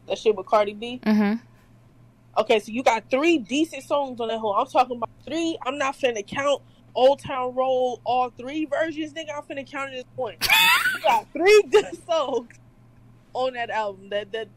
[0.06, 1.00] That shit with Cardi B.
[1.04, 1.44] Mm-hmm.
[2.38, 4.54] Okay, so you got three decent songs on that whole.
[4.54, 5.58] I'm talking about three.
[5.64, 6.62] I'm not finna count
[6.94, 9.36] Old Town Road, all three versions, nigga.
[9.36, 10.38] I'm finna count at this point.
[10.94, 12.48] you got three good songs
[13.34, 14.08] on that album.
[14.10, 14.48] That that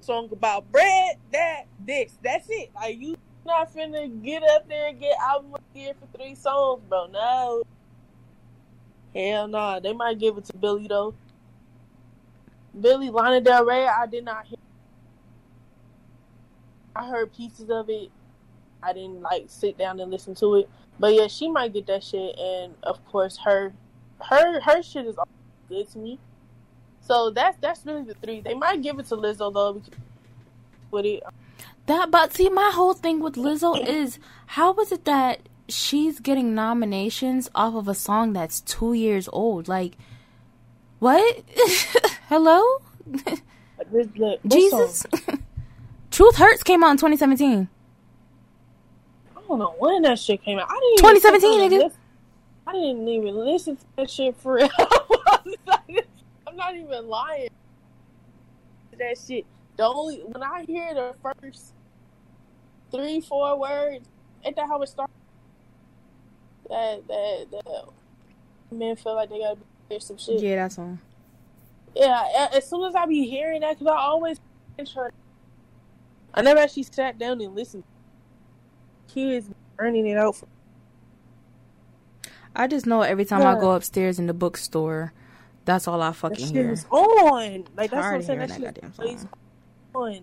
[0.00, 2.18] song about bread, that this.
[2.22, 2.70] That's it.
[2.74, 3.16] Like you
[3.46, 7.06] not finna get up there and get album of the year for three songs, bro.
[7.06, 7.62] No.
[9.16, 9.80] Hell nah.
[9.80, 11.14] They might give it to Billie though.
[12.78, 14.58] Billie Lana Del Rey, I did not hear
[16.94, 18.10] I heard pieces of it.
[18.82, 22.02] I didn't like sit down and listen to it, but yeah, she might get that
[22.02, 22.38] shit.
[22.38, 23.72] And of course, her,
[24.22, 25.16] her, her shit is
[25.68, 26.18] good to me.
[27.00, 28.40] So that's that's really the three.
[28.40, 29.82] They might give it to Lizzo though,
[30.90, 31.22] with it.
[31.86, 36.54] That, but see, my whole thing with Lizzo is how is it that she's getting
[36.54, 39.68] nominations off of a song that's two years old?
[39.68, 39.96] Like,
[40.98, 41.44] what?
[42.28, 42.62] Hello,
[44.16, 45.06] what Jesus.
[46.10, 47.68] Truth Hurts came out in 2017.
[49.36, 50.66] I don't know when that shit came out.
[50.70, 51.04] I didn't.
[51.04, 51.96] even 2017, sit down and nigga.
[52.66, 54.68] I didn't even listen to that shit for real.
[56.46, 57.48] I'm not even lying.
[58.98, 59.44] That shit.
[59.76, 61.74] The only when I hear the first
[62.90, 64.08] three, four words,
[64.42, 65.12] ain't that how it starts?
[66.68, 67.84] That that that
[68.70, 69.58] men feel like they gotta
[69.88, 70.40] be some shit.
[70.40, 70.98] Yeah, that's song.
[71.94, 74.38] Yeah, as soon as I be hearing that, because I always.
[76.34, 77.84] I never actually sat down and listened.
[79.08, 79.48] Kids
[79.78, 80.36] burning it out.
[80.36, 80.46] For,
[82.54, 85.14] I just know every time I go upstairs in the bookstore,
[85.64, 86.72] that's all I that fucking shit hear.
[86.72, 87.64] is on.
[87.76, 88.38] Like that's what I'm saying.
[88.40, 89.26] That that shit goddamn plays
[89.94, 90.20] on.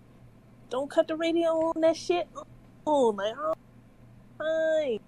[0.69, 1.81] Don't cut the radio on.
[1.81, 2.27] That shit
[2.85, 3.15] on.
[3.15, 3.53] Like oh,
[4.37, 4.99] fine.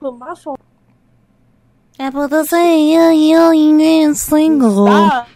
[0.00, 0.56] Put my phone.
[1.96, 2.56] 要不都是
[2.90, 4.88] 要要音乐 single。
[4.88, 5.28] Stop.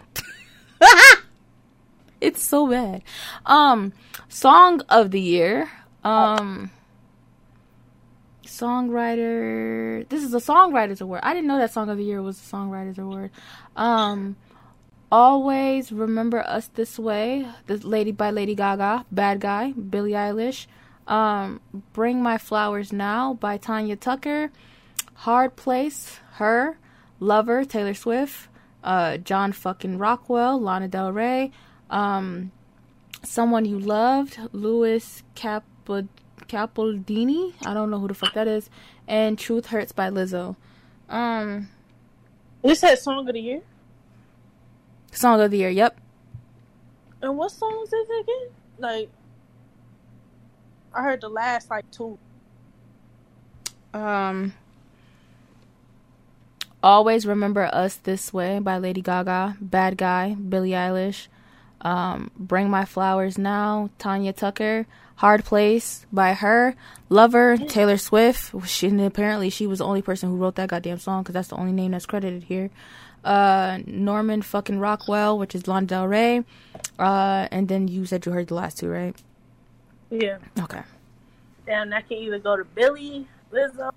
[2.21, 3.03] It's so bad.
[3.47, 3.93] Um,
[4.29, 5.71] song of the year.
[6.03, 6.71] Um,
[8.45, 10.09] songwriter.
[10.09, 11.21] This is a songwriter's award.
[11.23, 13.31] I didn't know that song of the year was a songwriter's award.
[13.77, 14.37] Um,
[15.13, 17.47] always remember us this way.
[17.67, 19.07] This lady by Lady Gaga.
[19.13, 19.73] Bad guy.
[19.73, 20.67] Billie Eilish.
[21.08, 21.60] Um,
[21.94, 24.52] Bring My Flowers Now by Tanya Tucker.
[25.16, 26.20] Hard Place.
[26.36, 26.78] H.E.R.
[27.20, 27.66] Lover.
[27.66, 28.48] Taylor Swift.
[28.84, 30.60] Uh, John fucking Rockwell.
[30.60, 31.52] Lana Del Rey.
[31.90, 32.52] Um,
[33.24, 36.10] Someone You Loved, Louis Capod-
[36.48, 37.54] Capaldini.
[37.66, 38.70] I don't know who the fuck that is.
[39.08, 40.56] And Truth Hurts by Lizzo.
[41.10, 41.70] Um,
[42.64, 43.62] This that song of the year.
[45.12, 45.70] song of the year.
[45.70, 46.00] Yep.
[47.22, 48.48] And what songs is it again?
[48.80, 49.10] Like,
[50.94, 52.18] I heard the last like two.
[53.94, 54.54] Um,
[56.84, 59.58] Always Remember Us This Way by Lady Gaga.
[59.62, 61.28] Bad Guy, Billie Eilish.
[61.82, 64.86] Um, Bring My Flowers Now, Tanya Tucker.
[65.16, 66.76] Hard Place by H.E.R.
[67.08, 68.68] Lover, Taylor Swift.
[68.68, 71.50] She, and apparently she was the only person who wrote that goddamn song because that's
[71.50, 72.70] the only name that's credited here.
[73.24, 76.44] Uh, Norman fucking Rockwell, which is Lana Del Rey.
[77.00, 79.16] Uh, and then you said you heard the last two, right?
[80.14, 80.38] Yeah.
[80.62, 80.82] Okay.
[81.66, 83.92] Damn, that can either go to Billie, Lizzo.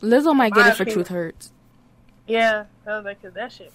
[0.00, 0.94] Lizzo might get it for opinion.
[0.94, 1.52] Truth Hurts.
[2.28, 3.72] Yeah, I was like, 'cause that shit.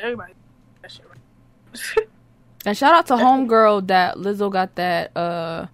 [0.00, 0.34] Everybody,
[0.82, 1.06] that shit.
[1.08, 2.08] Right.
[2.64, 5.16] And shout out to Homegirl that Lizzo got that.
[5.16, 5.66] Uh,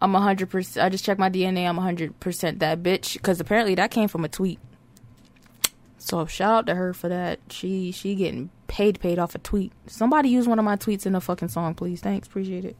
[0.00, 0.80] I'm 100%.
[0.80, 1.68] I just checked my DNA.
[1.68, 3.14] I'm 100% that bitch.
[3.14, 4.60] Because apparently that came from a tweet.
[5.98, 7.40] So shout out to her for that.
[7.50, 9.72] She she getting paid paid off a tweet.
[9.88, 12.00] Somebody use one of my tweets in a fucking song, please.
[12.00, 12.76] Thanks, appreciate it.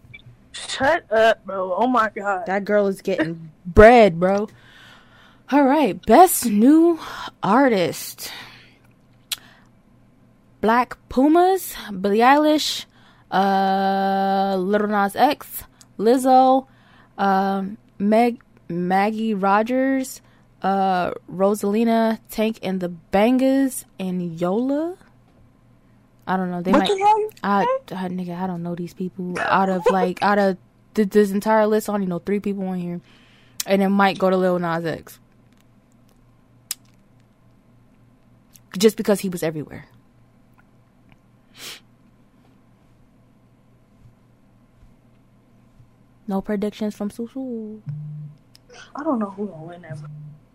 [0.52, 1.74] Shut up, bro.
[1.74, 2.46] Oh my god.
[2.46, 4.48] That girl is getting bread, bro.
[5.52, 6.98] All right, best new
[7.42, 8.30] artist.
[10.60, 12.84] Black Pumas, Billie Eilish,
[13.30, 15.64] uh, Little Nas X,
[15.98, 16.66] Lizzo,
[17.18, 20.20] um, Meg, Maggie Rogers,
[20.62, 24.96] uh, Rosalina, Tank and the Bangas, and Yola.
[26.30, 26.62] I don't know.
[26.62, 26.88] They What might.
[26.88, 27.30] the?
[27.42, 29.36] I, I uh, nigga, I don't know these people.
[29.40, 30.58] Out of like out of
[30.94, 33.00] th- this entire list, I only know three people on here,
[33.66, 35.18] and it might go to Lil Nas X,
[38.78, 39.86] just because he was everywhere.
[46.28, 47.82] No predictions from Susu.
[48.94, 49.98] I don't know who gonna win that.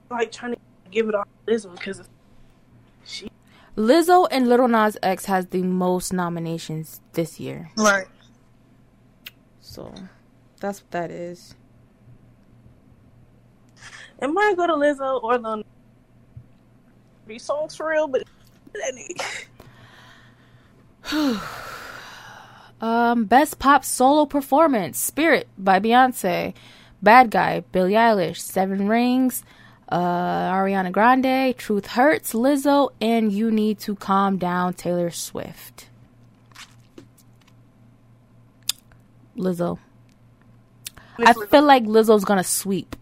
[0.10, 0.60] Like trying to
[0.90, 2.02] give it all to one because
[3.06, 3.28] she
[3.76, 8.08] Lizzo and Little Nas X has the most nominations this year, right.
[9.60, 9.94] so
[10.62, 11.56] that's what that is.
[14.22, 15.58] It might go to Lizzo or Lil.
[15.58, 15.66] Nas.
[17.28, 18.24] These songs for real, but
[18.74, 18.94] that
[21.04, 21.42] nigga-
[22.82, 26.54] Um, best pop solo performance: "Spirit" by Beyonce,
[27.02, 29.44] "Bad Guy" Billie Eilish, Seven Rings,
[29.90, 35.88] uh, Ariana Grande, "Truth Hurts" Lizzo, and "You Need to Calm Down" Taylor Swift.
[39.38, 39.80] Lizzo.
[41.18, 42.96] I feel like Lizzo's gonna sweep,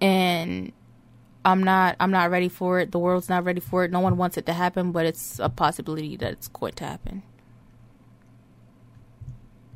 [0.00, 0.72] and
[1.44, 1.96] I'm not.
[2.00, 2.92] I'm not ready for it.
[2.92, 3.90] The world's not ready for it.
[3.90, 7.22] No one wants it to happen, but it's a possibility that it's going to happen.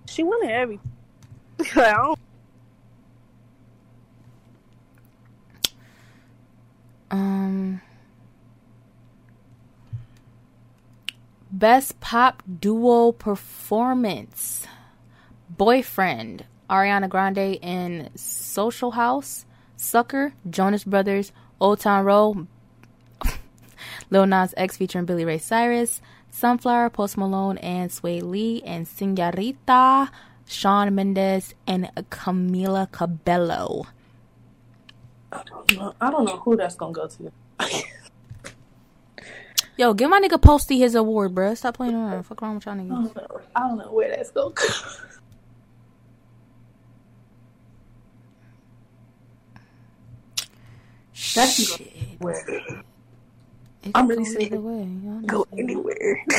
[0.06, 0.80] she winning every.
[1.58, 2.18] Like, I don't,
[7.14, 7.80] Um,
[11.52, 14.66] best pop duo performance:
[15.48, 19.46] Boyfriend, Ariana Grande in Social House,
[19.76, 22.48] Sucker, Jonas Brothers, Old Town Road,
[24.10, 26.02] Lil Nas X featuring Billy Ray Cyrus,
[26.32, 30.10] Sunflower, Post Malone, and Swae Lee, and Senorita,
[30.48, 33.86] Shawn Mendes, and Camila Cabello.
[35.34, 35.94] I don't know.
[36.00, 37.32] I don't know who that's gonna go to.
[39.76, 41.56] Yo, give my nigga Posty his award, bruh.
[41.56, 42.22] Stop playing around.
[42.24, 43.14] Fuck around with y'all I niggas.
[43.14, 43.40] don't know.
[43.56, 44.64] I don't know where that's gonna go.
[51.34, 52.20] That can go Shit.
[52.20, 52.44] Where
[53.94, 54.52] I'm really go saying
[55.04, 55.26] y'all know.
[55.26, 56.24] go anywhere.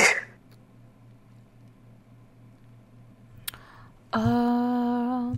[4.12, 5.34] Uh,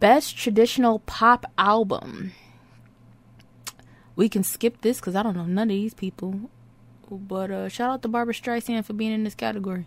[0.00, 2.32] best traditional pop album.
[4.16, 6.50] We can skip this because I don't know none of these people.
[7.10, 9.86] But uh, shout out to Barbra Streisand for being in this category.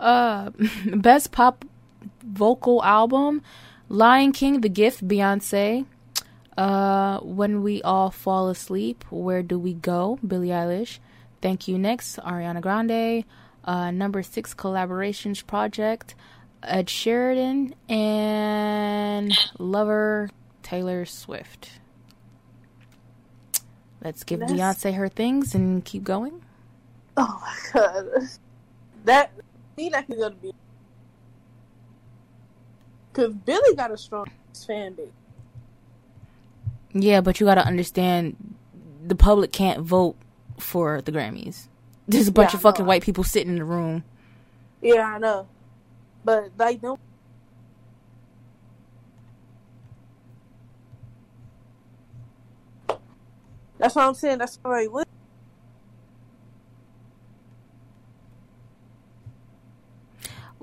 [0.00, 0.50] Uh,
[0.86, 1.64] best pop
[2.22, 3.42] vocal album:
[3.88, 5.86] Lion King, The Gift, Beyonce.
[6.56, 10.18] Uh, When We All Fall Asleep, Where Do We Go?
[10.26, 10.98] Billie Eilish.
[11.40, 13.24] Thank You Next, Ariana Grande.
[13.64, 16.14] Uh, number six collaborations project,
[16.62, 20.30] Ed Sheridan and Lover
[20.62, 21.70] Taylor Swift.
[24.04, 26.42] Let's give That's- Beyonce her things and keep going.
[27.16, 28.06] oh my god,
[29.04, 29.32] that
[29.76, 30.52] me that can go to be
[33.12, 34.26] because Billie got a strong
[34.66, 35.06] fan base.
[36.94, 38.54] Yeah, but you got to understand
[39.04, 40.16] the public can't vote
[40.58, 41.68] for the Grammys.
[42.08, 44.04] There's a bunch Yeah, of fucking white people sitting in the room.
[44.80, 45.46] Yeah, I know,
[46.24, 47.00] but they don't.
[53.78, 54.38] That's what I'm saying.
[54.38, 55.08] That's why, like, listen,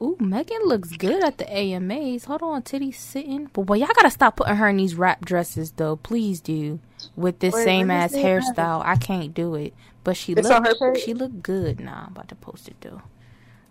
[0.01, 2.25] Ooh, Megan looks good at the AMAs.
[2.25, 3.49] Hold on, titties sitting.
[3.53, 5.97] But boy, y'all gotta stop putting her in these wrap dresses though.
[5.97, 6.79] Please do.
[7.15, 9.73] With this Wait, same ass hairstyle, I can't do it.
[10.03, 11.03] But she It's look, on her page?
[11.03, 11.79] she look good.
[11.81, 13.03] Nah, I'm about to post it though.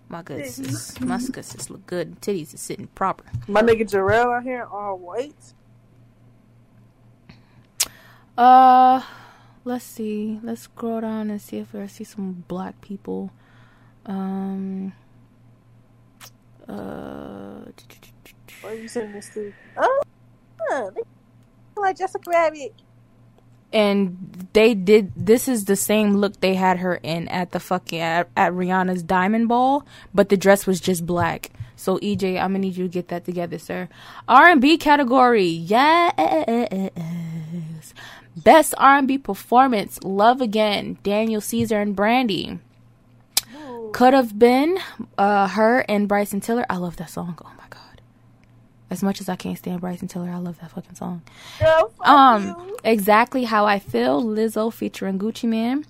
[0.08, 2.20] My good sis, my good sis look good.
[2.20, 3.24] Titties is sitting proper.
[3.46, 5.52] my nigga Jarrell out here all white.
[8.36, 9.02] Uh,
[9.64, 10.40] let's see.
[10.42, 13.32] Let's scroll down and see if I see some black people.
[14.06, 14.94] Um.
[16.66, 17.64] Uh.
[18.60, 19.52] What are you sending this to?
[19.76, 20.02] Oh,
[20.70, 21.02] yeah, they
[21.76, 22.72] like Jessica Rabbit.
[23.72, 28.00] And they did this is the same look they had her in at the fucking
[28.00, 29.84] at, at Rihanna's diamond ball,
[30.14, 31.50] but the dress was just black.
[31.76, 33.88] So EJ, I'm gonna need you to get that together, sir.
[34.26, 36.12] R&B category, yes.
[38.36, 42.58] Best R&B performance, Love Again, Daniel Caesar and Brandy.
[43.92, 44.78] Could have been
[45.16, 46.66] uh, H.E.R and Bryson Tiller.
[46.68, 47.38] I love that song.
[47.44, 47.57] Oh.
[48.90, 51.22] As much as I can't stand Bryson Tiller, I love that fucking song.
[51.58, 52.76] Girl, Um, you.
[52.84, 54.22] exactly how I feel.
[54.22, 55.84] Lizzo featuring Gucci Mane.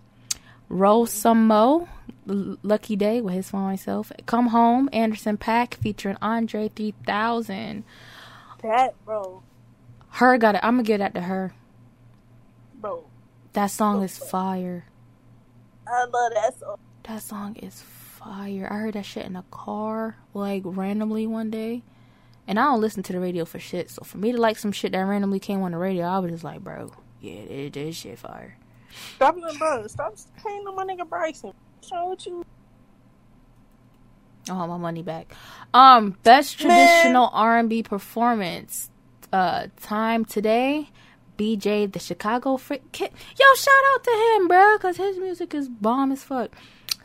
[0.69, 1.89] Roll some mo.
[2.29, 4.11] L- Lucky Daye with his song myself.
[4.27, 7.85] Come Home, Anderson Paak featuring Andre 3000.
[8.63, 9.43] That bro,
[10.11, 10.61] Her got it.
[10.65, 11.55] I'm gonna give that to her.
[12.75, 13.05] bro,
[13.53, 14.85] That song is fire.
[15.87, 16.77] I love that song.
[17.05, 18.69] That song is fire.
[18.71, 21.83] I heard that shit in a car, like randomly one day.
[22.49, 23.91] And I don't listen to the radio for shit.
[23.91, 26.33] So for me to like some shit that randomly came on the radio, I was
[26.33, 28.57] just like, bro, yeah, it is shit fire.
[29.17, 29.87] Stop bro.
[29.87, 31.53] Stop hating on my nigga Bryson.
[31.93, 32.45] Wrong you?
[34.49, 35.35] I want my money back.
[35.75, 38.91] Um, best traditional R and B performance.
[39.31, 40.89] Uh, time today.
[41.37, 43.09] BJ the Chicago Freak Yo,
[43.55, 46.51] shout out to him, bro, cause his music is bomb as fuck.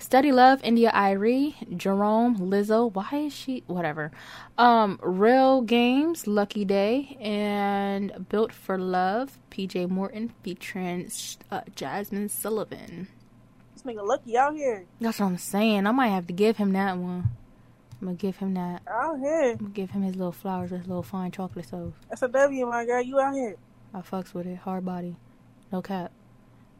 [0.03, 2.93] Study Love, India.Arie, Jerome, Lizzo.
[2.93, 3.63] Why is she?
[3.67, 4.11] Whatever.
[4.57, 9.39] Um, Real Games, Lucky Daye, and Built for Love.
[9.49, 11.09] PJ Morton featuring
[11.49, 13.07] uh, Jazmine Sullivan.
[13.73, 14.85] This nigga lucky out here.
[14.99, 15.88] That's what I'm saying.
[15.88, 17.30] I might have to give him that one.
[18.01, 18.81] I'm gonna give him that.
[18.85, 19.51] Out here.
[19.51, 21.93] I'm gonna give him his little flowers, his little fine chocolate stove.
[22.09, 22.99] That's a W, my guy.
[22.99, 23.55] You out here.
[23.93, 24.57] I fucks with it.
[24.57, 25.15] Hard body,
[25.71, 26.11] no cap.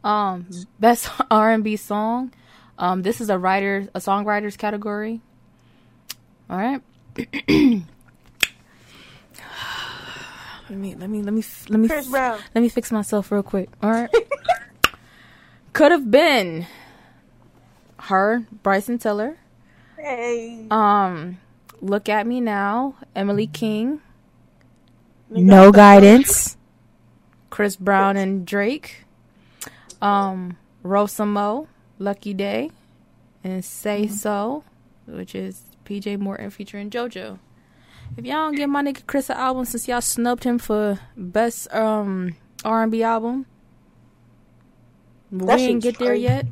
[0.03, 2.33] Um, best R and B song.
[2.77, 5.21] Um, this is a writer, a songwriters category.
[6.49, 6.81] All right.
[7.17, 7.27] let
[10.69, 12.39] me, let me, let me, let me, Chris Brown.
[12.55, 13.69] let me fix myself real quick.
[13.81, 14.09] All right.
[15.73, 16.67] Could have been
[17.99, 19.37] H.E.R, Bryson Tiller.
[19.97, 20.67] Hey.
[20.69, 21.39] Um,
[21.81, 24.01] look at me now, Emily King.
[25.29, 26.57] No guidance.
[27.49, 29.05] Chris Brown and Drake.
[30.01, 31.67] Um, Rosamo,
[32.03, 32.69] Lucky Daye,
[33.43, 34.63] and Say So,
[35.05, 37.39] which is PJ Morton featuring JoJo.
[38.17, 41.73] If y'all don't get my nigga Chris an album since y'all snubbed him for best
[41.73, 42.35] um
[42.65, 43.45] R and B album,
[45.31, 46.45] we ain't get there yet.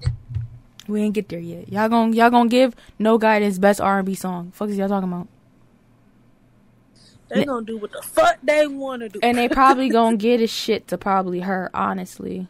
[0.87, 1.69] We ain't get there yet.
[1.71, 4.51] Y'all gon' y'all gonna give No Guidance best R and B song.
[4.51, 5.27] Fuck is y'all talking about?
[7.29, 9.19] They gonna do what the fuck they wanna do.
[9.21, 12.47] And they probably gonna get his shit to probably her, honestly.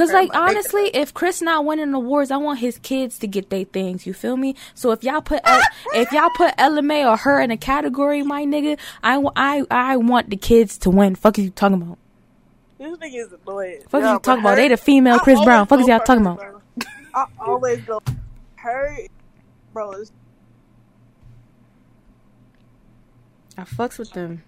[0.00, 3.64] Cause like honestly, if Chris not winning awards, I want his kids to get their
[3.64, 4.06] things.
[4.06, 4.56] You feel me?
[4.74, 5.60] So if y'all put L-
[5.94, 9.96] if y'all put Ella Mai or H.E.R in a category, my nigga, I, I I
[9.98, 11.16] want the kids to win.
[11.16, 11.98] Fuck is you talking about?
[12.78, 13.82] This nigga is annoying.
[13.90, 14.56] Fuck is Yeah, you talking about?
[14.56, 15.66] They the female Chris Brown.
[15.66, 16.62] Fuck is y'all talking about?
[17.14, 18.00] I always go.
[18.56, 18.96] Her,
[19.74, 19.92] bro.
[23.58, 24.42] I fucks with them.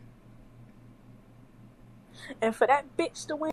[2.41, 3.53] and for that bitch to win,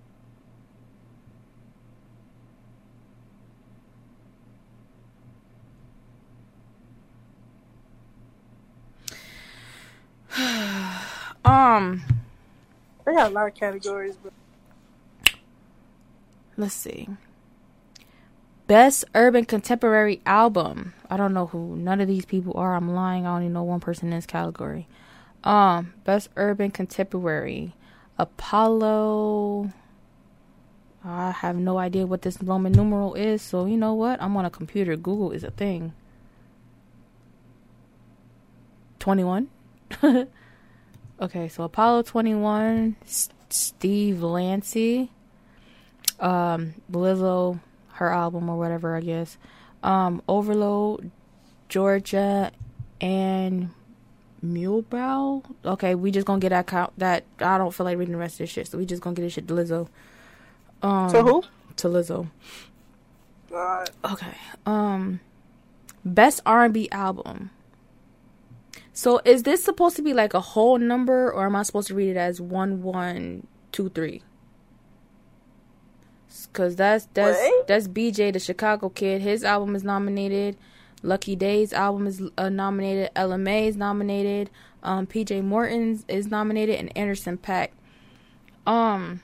[11.45, 12.03] Um,
[13.05, 14.33] they got a lot of categories, but
[16.57, 17.07] let's see.
[18.67, 20.93] Best urban contemporary album.
[21.09, 22.75] I don't know who none of these people are.
[22.75, 23.25] I'm lying.
[23.25, 24.87] I only know one person in this category.
[25.43, 27.73] Um, best urban contemporary.
[28.17, 29.71] Apollo.
[31.03, 34.21] I have no idea what this Roman numeral is, so you know what?
[34.21, 34.97] I'm on a computer.
[34.97, 35.93] Google is a thing.
[38.99, 39.47] 21.
[41.21, 45.11] okay, so Apollo 21, S- Steve Lancey,
[46.19, 47.59] um, Lizzo,
[47.93, 49.37] her album or whatever, I guess.
[49.83, 51.11] Um, Overload,
[51.69, 52.51] Georgia,
[53.01, 53.69] and
[54.43, 55.43] Muldrow.
[55.65, 56.93] Okay, we just gonna get that count.
[56.97, 59.15] That I don't feel like reading the rest of this shit, so we just gonna
[59.15, 59.87] get this shit to Lizzo.
[60.81, 61.43] Um, to who?
[61.77, 62.27] To Lizzo.
[63.49, 64.33] God, Okay.
[64.65, 65.19] Um,
[66.05, 67.49] best R and B album.
[68.93, 71.95] So is this supposed to be like a whole number, or am I supposed to
[71.95, 74.23] read it as one, one, two, three?
[76.53, 77.67] Cause that's that's What?
[77.67, 79.21] that's BJ the Chicago kid.
[79.21, 80.57] His album is nominated.
[81.01, 83.09] Lucky Daye's album is uh, nominated.
[83.15, 84.49] Ella Mai is nominated.
[84.83, 87.69] Um, PJ Morton's is nominated, and Anderson Paak.
[88.67, 89.21] Um,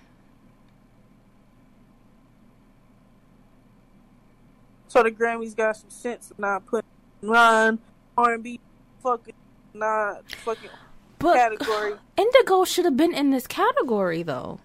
[4.87, 6.89] so the Grammys got some sense of not putting
[7.21, 7.79] run
[8.17, 8.59] R and B
[9.03, 9.33] fucking
[9.75, 10.69] not fucking
[11.19, 11.93] but category.
[12.17, 14.59] Indigo should have been in this category though.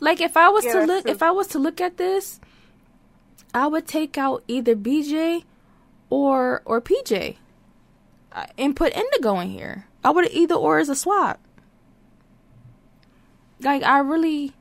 [0.00, 1.10] Like if I was Yeah, to look true.
[1.12, 2.40] if I was to look at this,
[3.54, 5.44] I would take out either BJ
[6.10, 7.36] or or PJ
[8.32, 9.86] uh, and put Indigo in here.
[10.04, 11.40] I would either or as a swap.
[13.60, 14.52] Like I really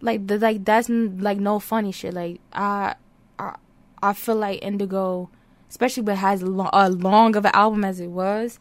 [0.00, 2.12] like the like that's like no funny shit.
[2.14, 2.96] Like I
[3.38, 3.56] I
[4.02, 5.30] I feel like Indigo,
[5.76, 8.58] especially when it has lo- a long of an album as it was,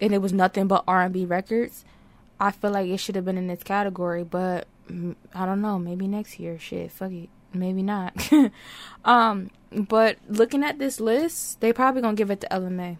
[0.00, 1.84] and it was nothing but R and B records.
[2.40, 4.66] I feel like it should have been in this category, but
[5.34, 5.78] I don't know.
[5.78, 6.58] Maybe next year.
[6.58, 7.28] Shit, fuck it.
[7.52, 8.14] maybe not.
[9.04, 12.96] um, but looking at this list, they probably gonna give it to Ella Mai.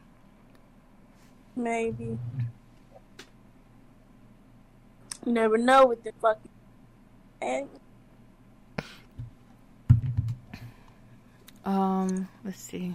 [1.57, 2.19] Maybe.
[5.25, 6.51] You never know with the fucking.
[7.41, 7.69] And
[11.65, 12.95] Um, let's see.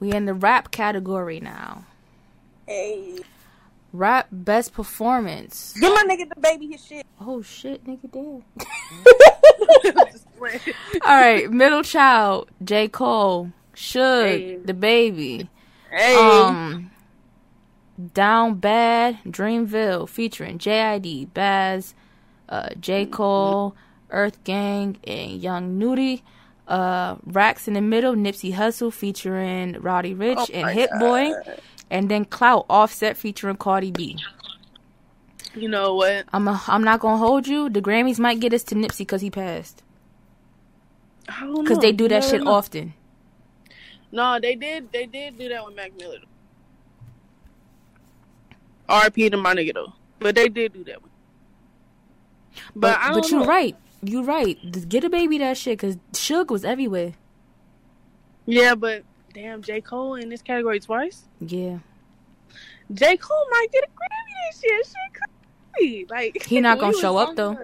[0.00, 1.84] We in the rap category now.
[2.66, 3.18] hey,
[3.92, 5.72] Rap best performance.
[5.80, 7.06] give my nigga DaBaby his shit.
[7.20, 8.42] Oh shit, nigga dead.
[11.06, 12.88] All right, middle child, J.
[12.88, 14.58] Cole, Suge, Hey.
[14.64, 15.48] DaBaby.
[15.90, 16.90] hey, Um,
[18.14, 21.94] Down Bad, Dreamville, featuring JID, Bas,
[22.48, 23.06] uh, J.
[23.06, 23.74] Cole,
[24.10, 26.22] Earth Gang, and Young Nudy.
[26.68, 31.32] Uh, Racks in the Middle, Nipsey Hussle, featuring Roddy Ricch Oh and my Hit Boy.
[31.90, 34.18] And then Clout Offset featuring Cardi B.
[35.54, 36.26] You know what?
[36.32, 37.70] I'm a, I'm not gonna hold you.
[37.70, 39.82] The Grammys might get us to Nipsey because he passed.
[41.28, 41.62] I don't know.
[41.62, 42.52] Because they do that never shit know.
[42.52, 42.92] often.
[44.12, 44.92] No, they did.
[44.92, 46.18] They did do that with Mac Miller.
[48.88, 49.30] R.P.
[49.30, 51.00] to my nigga though, but they did do that.
[51.02, 51.10] One.
[52.74, 53.46] But, But I but, don't you're know.
[53.46, 53.76] right.
[54.02, 54.58] You're right.
[54.88, 57.14] Get a baby that shit because Suge was everywhere.
[58.46, 59.02] Yeah, but
[59.34, 61.24] damn, J Cole in this category twice.
[61.40, 61.78] Yeah.
[62.92, 64.78] J Cole might get a Grammy this year.
[64.78, 65.22] Shit
[65.74, 66.06] crazy.
[66.08, 67.58] Like He not gonna show up, though.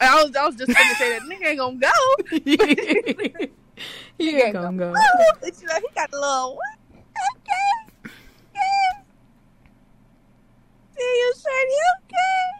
[0.00, 1.88] I was I was just gonna say that nigga ain't gonna go.
[4.18, 4.94] he ain't gonna go.
[5.40, 6.58] But you know, he got the little?
[6.92, 8.12] Okay.
[8.54, 8.90] Okay.
[10.96, 11.80] See you, Shady.
[11.96, 12.58] Okay.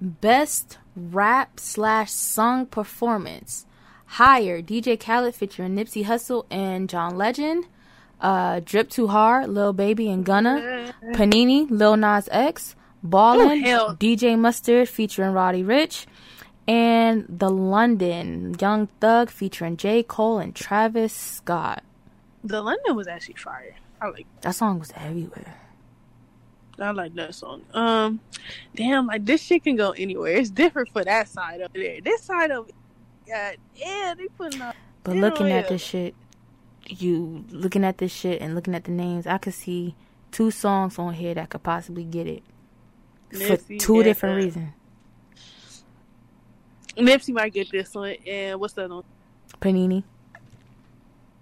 [0.00, 3.66] Best rap slash song performance.
[4.06, 7.66] Higher DJ Khaled featuring Nipsey Hussle and John Legend.
[8.20, 10.92] Uh, Drip Too Hard, Lil Baby and Gunna.
[11.14, 12.74] Panini, Lil Nas X.
[13.02, 13.96] Ballin', Oh, hell.
[13.96, 16.06] DJ Mustard featuring Roddy Ricch.
[16.68, 20.02] And The London, Young Thug featuring J.
[20.02, 21.82] Cole and Travis Scott.
[22.44, 23.74] The London was actually fire.
[24.00, 25.54] I like That song was everywhere.
[26.80, 27.62] I like that song.
[27.74, 28.20] Um,
[28.74, 30.32] damn, like this shit can go anywhere.
[30.32, 32.00] It's different for that side over there.
[32.00, 32.70] This side of,
[33.26, 34.76] God, yeah, they putting up.
[35.04, 36.14] But looking at this shit,
[36.88, 39.94] you looking at this shit and looking at the names, I could see
[40.32, 42.42] two songs on here that could possibly get it
[43.30, 44.70] for two different reasons.
[46.96, 49.04] Nipsey might get this one, and what's that one?
[49.60, 50.02] Panini.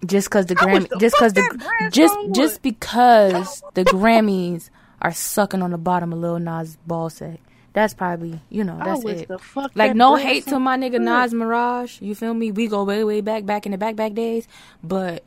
[0.07, 4.71] Just cause the Grammy, just cause the just just because the Grammys
[5.01, 7.41] are sucking on the bottom of Lil Nas ball sack.
[7.73, 9.29] That's probably you know that's wish it.
[9.29, 11.03] the fuck Like that no hate to my nigga would.
[11.03, 12.01] Nas Mirage.
[12.01, 12.51] You feel me?
[12.51, 14.49] We go way way back back in the back back days.
[14.83, 15.25] But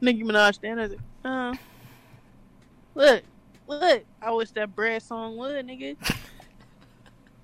[0.00, 0.60] Nicki Minaj.
[0.60, 0.94] Then I was
[1.24, 1.56] uh,
[2.94, 3.22] look,
[3.66, 4.04] look.
[4.22, 5.96] I wish that Brad song would, nigga.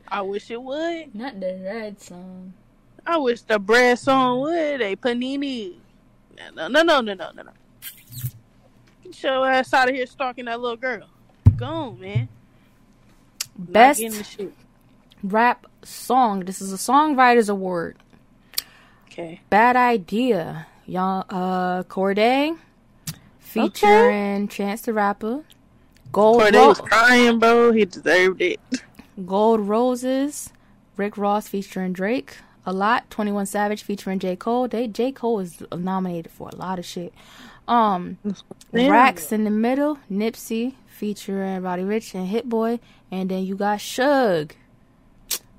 [0.09, 1.14] I wish it would.
[1.14, 2.52] not the red song.
[3.06, 4.82] I wish the Brad song would.
[4.82, 5.77] A panini.
[6.55, 7.51] No, no, no, no, no, no, no.
[9.02, 11.09] Get your ass out of here stalking that little girl.
[11.62, 12.28] Go on, man.
[13.56, 14.52] Not Best getting the shit.
[15.22, 16.40] rap song.
[16.40, 17.97] This is a songwriters award.
[19.06, 19.40] Okay.
[19.48, 20.66] Bad idea.
[20.86, 22.59] Young uh Cordae
[23.39, 25.44] featuring Chance the Rapper.
[26.10, 27.70] Gold Cordae Ro- was crying, bro.
[27.72, 28.59] He deserved it.
[29.24, 30.52] Gold Roses.
[30.97, 32.39] Rick Ross featuring Drake.
[32.66, 33.09] A lot.
[33.10, 34.34] 21 Savage featuring J.
[34.34, 34.66] Cole.
[34.66, 35.12] They J.
[35.12, 37.12] Cole is nominated for a lot of shit.
[37.68, 38.18] Um
[38.72, 38.90] Damn.
[38.90, 42.78] Racks in the middle, Nipsey featuring Roddy Ricch and Hit Boy,
[43.10, 44.52] and then you got Suge.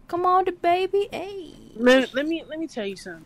[0.08, 1.54] Come on, DaBaby, hey.
[1.76, 3.26] Let, let me let me tell you something.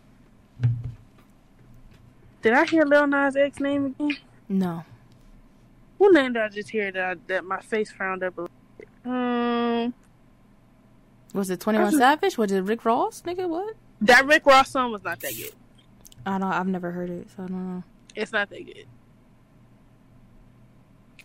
[2.42, 4.18] Did I hear Lil Nas X name again?
[4.48, 4.86] No,
[6.00, 8.56] Who name did I just hear that I, that my face frowned up a little
[8.78, 8.88] bit?
[9.06, 9.94] Um,
[11.34, 12.38] was it Twenty One Savage?
[12.38, 13.22] Was it Rick Ross?
[13.24, 13.76] Nigga, what?
[14.02, 15.52] that Rick Ross song was not that good.
[16.26, 16.44] I don't.
[16.44, 17.84] I've never heard it, so I don't know.
[18.16, 18.86] It's not that good.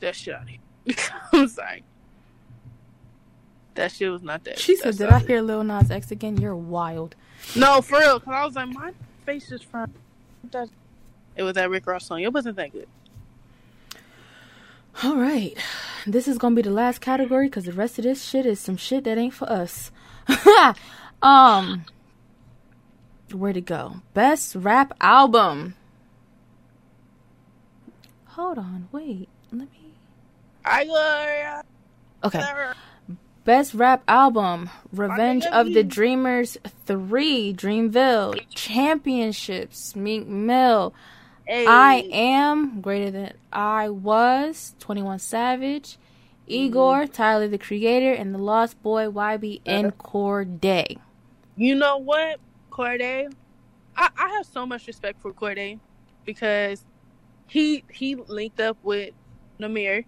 [0.00, 0.58] That shit out of here.
[1.32, 1.84] I'm sorry.
[3.74, 4.58] That shit was not that.
[4.58, 6.36] She said, "Did I solid." hear Lil Nas X again?
[6.36, 7.14] You're wild."
[7.56, 8.20] No, for real.
[8.20, 8.92] Cause I was like, my
[9.24, 9.62] face is.
[10.50, 10.68] That-
[11.36, 12.20] It was that Rick Ross song.
[12.20, 12.86] It wasn't that good.
[15.02, 15.56] All right,
[16.06, 18.76] this is gonna be the last category because the rest of this shit is some
[18.76, 19.90] shit that ain't for us.
[21.22, 21.86] um,
[23.32, 23.96] where to go?
[24.12, 25.74] Best rap album.
[28.26, 29.30] Hold on, wait.
[29.50, 29.81] Let me.
[30.64, 31.62] I.
[32.24, 32.72] Okay.
[33.44, 35.82] Best rap album: Revenge of the.
[35.82, 36.56] Dreamers
[36.86, 40.94] Three, Dreamville, Championships, Meek Mill,
[41.44, 41.66] Hey.
[41.66, 46.52] I Am Greater Than I Was, Twenty One Savage, mm-hmm.
[46.52, 50.08] Igor, Tyler the Creator, and the Lost Boy YB and uh-huh.
[50.08, 50.98] Cordae.
[51.56, 52.38] You know what,
[52.70, 53.32] Cordae?
[53.96, 55.80] I, I have so much respect for Cordae
[56.24, 56.84] because
[57.48, 59.12] he he linked up with
[59.60, 60.04] Nahmir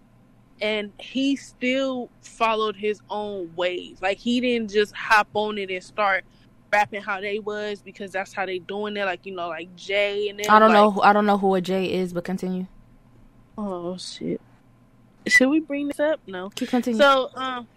[0.61, 3.99] and he still followed his own ways.
[4.01, 6.25] Like he didn't just hop on it and start
[6.73, 9.05] rapping how they was because that's how they doing it.
[9.05, 10.91] Like you know, like Jay and then I don't like, know.
[10.91, 12.67] who- I don't know who a J is, but continue.
[13.57, 14.41] Oh shit!
[15.27, 16.21] Should we bring this up?
[16.27, 16.51] No.
[16.51, 17.01] Keep continue.
[17.01, 17.69] So, um,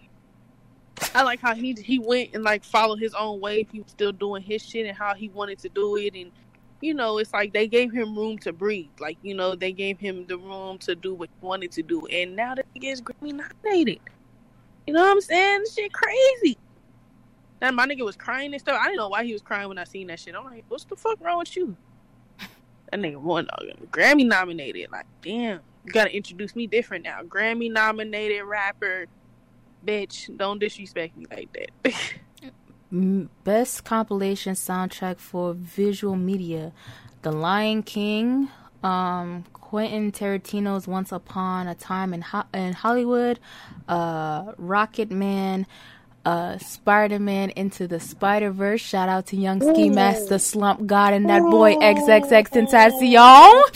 [1.14, 3.68] I like how he he went and like followed his own way.
[3.72, 6.32] He was still doing his shit and how he wanted to do it, and
[6.82, 8.90] you know, it's like they gave him room to breathe.
[9.00, 12.06] Like you know, they gave him the room to do what he wanted to do,
[12.08, 14.00] and now that he gets Grammy nominated,
[14.86, 15.60] you know what I'm saying?
[15.62, 16.58] This shit crazy.
[17.60, 18.80] That my nigga was crying and stuff.
[18.80, 20.36] I didn't know why he was crying when I seen that shit.
[20.36, 21.76] I'm like, what's the fuck wrong with you?
[22.90, 24.90] That nigga won uh, Grammy nominated.
[24.90, 27.22] Like, damn, you gotta introduce me different now.
[27.22, 29.08] Grammy nominated rapper,
[29.86, 30.36] bitch.
[30.38, 31.94] Don't disrespect me like that.
[32.92, 36.72] Best compilation soundtrack for visual media:
[37.22, 38.50] The Lion King,
[38.84, 43.40] um, Quentin Tarantino's Once Upon a Time in Ho- in Hollywood,
[43.88, 45.68] uh, Rocket Man.
[46.26, 48.82] Uh, Spider Man into the Spider Verse.
[48.82, 49.94] Shout out to Young Ski Ooh.
[49.94, 53.72] Master Slump God and that boy XXXTentacion.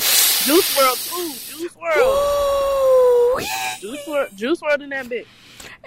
[0.45, 1.29] Juice WRLD too.
[1.57, 3.39] Juice WRLD.
[3.79, 4.35] Juice WRLD.
[4.35, 5.25] Juice WRLD in that bitch.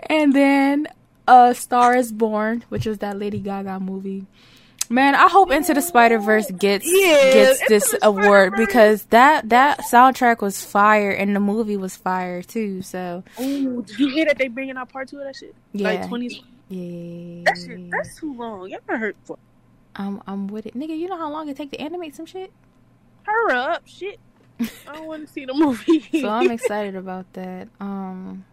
[0.08, 0.86] And then
[1.26, 4.26] uh Star is Born, which was that Lady Gaga movie.
[4.90, 9.48] Man, I hope Into the Spider Verse gets Yeah, gets Into this award because that
[9.48, 12.82] that soundtrack was fire and the movie was fire too.
[12.82, 15.54] So Ooh, did you hear that they bringing out part two of that shit?
[15.72, 16.06] Like Yeah.
[16.08, 16.42] twenty.
[16.68, 17.90] yeah, That shit.
[17.90, 18.68] That's too long.
[18.68, 19.38] Y'all not hurt for.
[19.96, 20.96] I'm I'm with it, nigga.
[20.98, 22.52] You know how long it take to animate some shit?
[23.24, 24.20] Hurry up, shit.
[24.60, 26.04] I don't want to see the movie.
[26.20, 27.68] So I'm excited about that.
[27.80, 28.44] Um,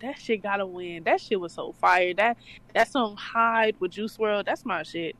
[0.00, 1.04] that shit gotta win.
[1.04, 2.14] That shit was so fire.
[2.14, 2.36] That
[2.74, 4.44] that song Hide with Juice WRLD.
[4.44, 5.16] That's my shit.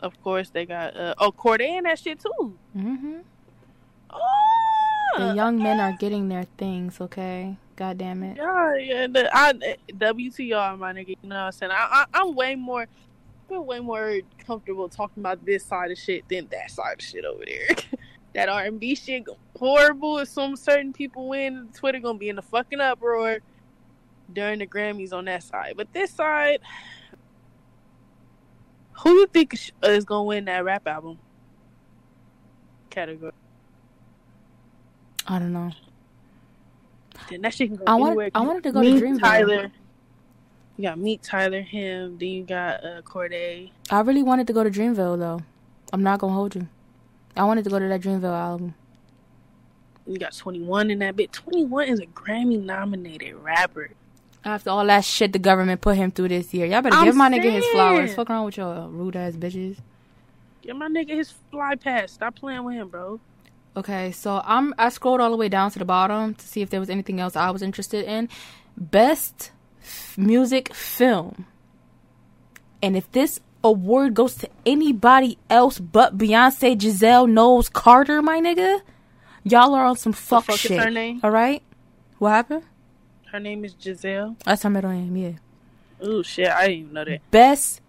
[0.00, 2.58] Of course, they got uh, oh Cordae in that shit too.
[2.72, 3.18] hmm
[4.10, 4.20] Oh,
[5.18, 7.00] the young men are getting their things.
[7.00, 8.36] Okay, god damn it.
[8.36, 9.06] Yeah, yeah.
[9.06, 9.52] The, I,
[9.92, 11.08] WTR, my nigga.
[11.08, 11.72] You know what I'm saying?
[11.72, 15.98] I, I, I'm way more, I feel way more comfortable talking about this side of
[15.98, 17.98] shit than that side of shit over there.
[18.36, 19.24] that R&B shit
[19.58, 20.18] horrible.
[20.18, 23.38] If some certain people win, Twitter gonna be in the fucking uproar
[24.30, 25.72] during the Grammys on that side.
[25.74, 26.60] But this side,
[28.92, 31.18] who you think is is gonna win that rap album
[32.90, 33.32] category?
[35.26, 35.72] I don't know.
[37.30, 38.30] Then that shit can go I anywhere.
[38.34, 39.20] I wanted to go to Meet Dreamville.
[39.20, 39.72] Tyler.
[40.76, 42.18] You got Meet Tyler, him.
[42.18, 43.70] Then you got uh, Cordae.
[43.90, 45.40] I really wanted to go to Dreamville though.
[45.90, 46.68] I'm not gonna hold you.
[47.36, 48.74] I wanted to go to that Dreamville album.
[50.06, 51.32] You got 21 in that bit.
[51.32, 53.90] 21 is a Grammy nominated rapper.
[54.44, 57.16] After all that shit the government put him through this year, y'all better I'm give
[57.16, 58.14] my nigga his flowers.
[58.14, 59.78] Fuck around with your rude ass bitches.
[60.62, 62.12] Give my nigga his fly pass.
[62.12, 63.20] Stop playing with him, bro.
[63.76, 66.70] Okay, so I'm I scrolled all the way down to the bottom to see if
[66.70, 68.28] there was anything else I was interested in.
[68.76, 69.50] Best
[69.82, 71.46] f- music film.
[72.80, 78.80] And if this award goes to anybody else but Beyonce, Giselle, Knowles, Carter, my nigga,
[79.44, 80.80] y'all are on some fuck, fuck shit.
[80.80, 81.20] her name?
[81.22, 81.62] All right,
[82.18, 82.62] what happened?
[83.32, 84.36] Her name is Giselle.
[84.44, 85.16] That's her middle name.
[85.16, 86.06] Yeah.
[86.06, 86.48] Ooh, shit.
[86.48, 87.30] I didn't even know that.
[87.30, 87.80] Best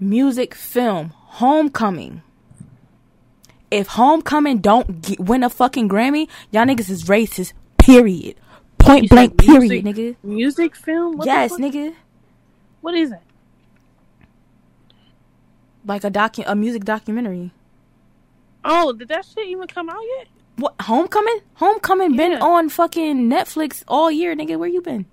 [0.00, 2.22] music film, Homecoming.
[3.70, 7.52] If Homecoming don't get, win a fucking Grammy, y'all niggas is racist.
[7.78, 8.36] Period.
[8.78, 9.38] Point You blank.
[9.38, 10.16] Period, music- nigga.
[10.22, 11.16] Music film?
[11.16, 11.94] What yes, nigga.
[12.80, 13.22] What is that?
[15.84, 17.50] Like a docu, a music documentary.
[18.64, 20.28] Oh, did that shit even come out yet?
[20.56, 20.74] What?
[20.82, 21.40] Homecoming?
[21.54, 24.58] Homecoming been on fucking Netflix all year, nigga.
[24.58, 25.06] Where you been?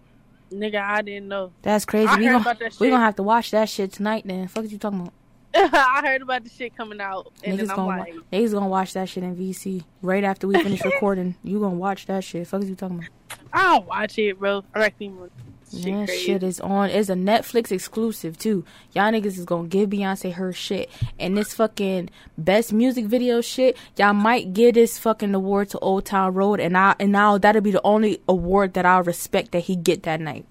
[0.52, 1.52] Nigga, I didn't know.
[1.62, 2.08] That's crazy.
[2.08, 4.24] I we heard gonna, about that we gonna have to watch that shit tonight.
[4.26, 5.14] Then, fuck is you talking about?
[5.56, 8.68] I heard about the shit coming out, and Niggas then I'm gonna, like, niggas gonna
[8.68, 11.36] watch that shit in VC right after we finish recording.
[11.44, 12.48] You gonna watch that shit?
[12.48, 13.10] Fuck is you talking about?
[13.52, 14.64] I'll watch it, bro.
[14.74, 15.30] I reckon
[15.72, 16.24] shit that crazy.
[16.26, 16.90] shit is on.
[16.90, 18.64] It's a Netflix exclusive too.
[18.94, 20.90] Y'all niggas is gonna give Beyonce her shit,
[21.20, 23.78] and this fucking best music video shit.
[23.98, 27.62] Y'all might give this fucking award to Old Town Road, and I and now that'll
[27.62, 30.46] be the only award that I'll respect that he get that night.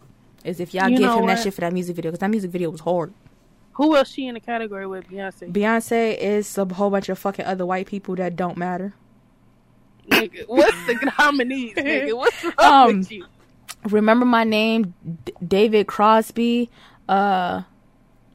[0.44, 2.50] Is if y'all You give him that shit for that music video, because that music
[2.50, 3.12] video was hard.
[3.72, 5.52] Who else she in the category with Beyonce?
[5.52, 8.94] Beyonce is a whole bunch of fucking other white people that don't matter.
[10.08, 12.16] nigga, what's the nominees, nigga?
[12.16, 13.26] What's wrong Um, with you?
[13.84, 14.94] Remember my name
[15.24, 16.70] D- david crosby
[17.08, 17.62] uh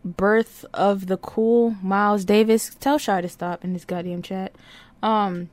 [0.03, 4.53] birth of the cool miles davis tell shy to stop in this goddamn chat
[5.01, 5.49] um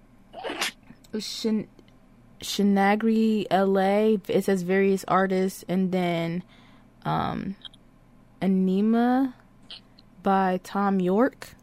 [1.18, 1.68] Shin-
[2.40, 6.42] shinagri la it says various artists and then
[7.04, 7.56] um
[8.40, 9.34] anima
[10.22, 11.54] by Thom Yorke.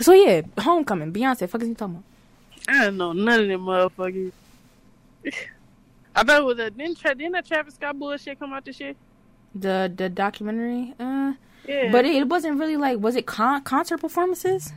[0.00, 1.48] So yeah, Homecoming, Beyonce.
[1.48, 2.04] Fuck is you talking about?
[2.68, 4.32] I don't know none of them motherfuckers.
[6.14, 8.78] I thought it was a didn't, Tra- didn't that Travis Scott bullshit come out this
[8.80, 8.94] year?
[9.54, 11.34] The the documentary, uh,
[11.66, 14.72] Yeah, but it, it wasn't really like was it con- concert performances?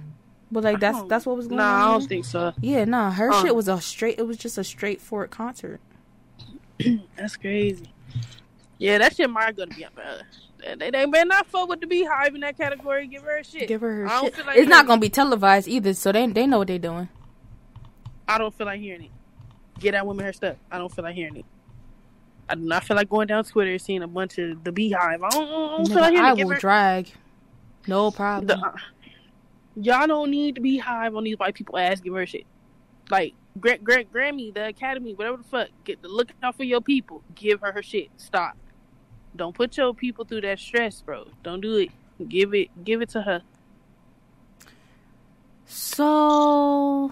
[0.51, 1.07] But like that's Oh.
[1.07, 1.65] that's what was going on?
[1.79, 2.53] nah, I don't think so.
[2.61, 3.41] Yeah, nah, her Uh.
[3.41, 4.17] shit was a straight.
[4.19, 5.79] It was just a straightforward concert.
[7.15, 7.89] That's crazy.
[8.77, 10.75] Yeah, that shit might gonna be up there.
[10.77, 13.07] They, they better not fuck with the BeyHive in that category.
[13.07, 13.67] Give her a shit.
[13.67, 14.35] Give her her I don't shit.
[14.35, 17.07] feel like it's not gonna be televised either, so they they know what they're doing.
[18.27, 19.11] I don't feel like hearing it.
[19.79, 20.57] Get that woman her stuff.
[20.71, 21.45] I don't feel like hearing it.
[22.47, 24.95] I do not feel like going down Twitter and seeing a bunch of the BeyHive.
[24.95, 26.37] I don't, I don't feel like hearing I it.
[26.37, 27.11] Give will her, drag.
[27.87, 28.47] No problem.
[28.47, 28.75] the, uh,
[29.75, 31.99] y'all don't need the BeyHive on these white people ass.
[31.99, 32.45] Give her shit.
[33.09, 35.69] Like Gra- Gra- Grammy, the Academy, whatever the fuck.
[35.83, 37.21] Get the look out for your people.
[37.35, 38.09] Give her her shit.
[38.17, 38.57] Stop.
[39.35, 41.27] Don't put your people through that stress, bro.
[41.43, 41.89] Don't do it.
[42.29, 42.69] Give it.
[42.85, 43.41] Give it to her.
[45.65, 47.11] So,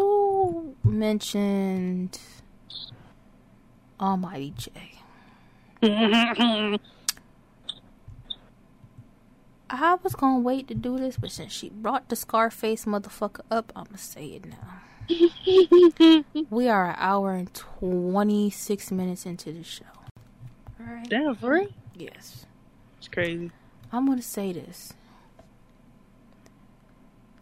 [0.00, 2.18] so mentioned
[4.00, 4.92] Almighty Jay.
[9.72, 13.72] I was gonna wait to do this, but since she brought the Scarface motherfucker up,
[13.76, 14.80] I'ma say it now.
[16.50, 19.84] We are an hour and twenty six minutes into the show.
[20.80, 21.08] All right.
[21.08, 21.68] Damn, for real?
[21.94, 22.46] Yes.
[22.98, 23.50] It's crazy.
[23.92, 24.94] I'm gonna say this.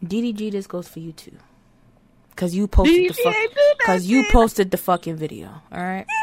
[0.04, 1.36] DDG, this goes for you too,
[2.38, 3.34] cause you posted the fuck,
[3.84, 5.48] cause you posted the fucking video.
[5.72, 6.06] All right.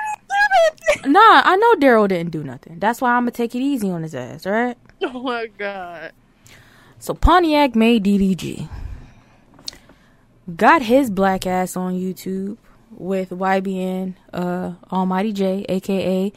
[1.06, 2.80] Nah, I know Daryl didn't do nothing.
[2.80, 4.48] That's why I'm gonna take it easy on his ass.
[4.48, 4.78] All right.
[5.04, 6.14] Oh my god.
[7.00, 8.68] So Pontiac made DDG.
[10.56, 12.58] Got his black ass on YouTube
[12.90, 16.32] with YBN, uh, Almighty Jay, aka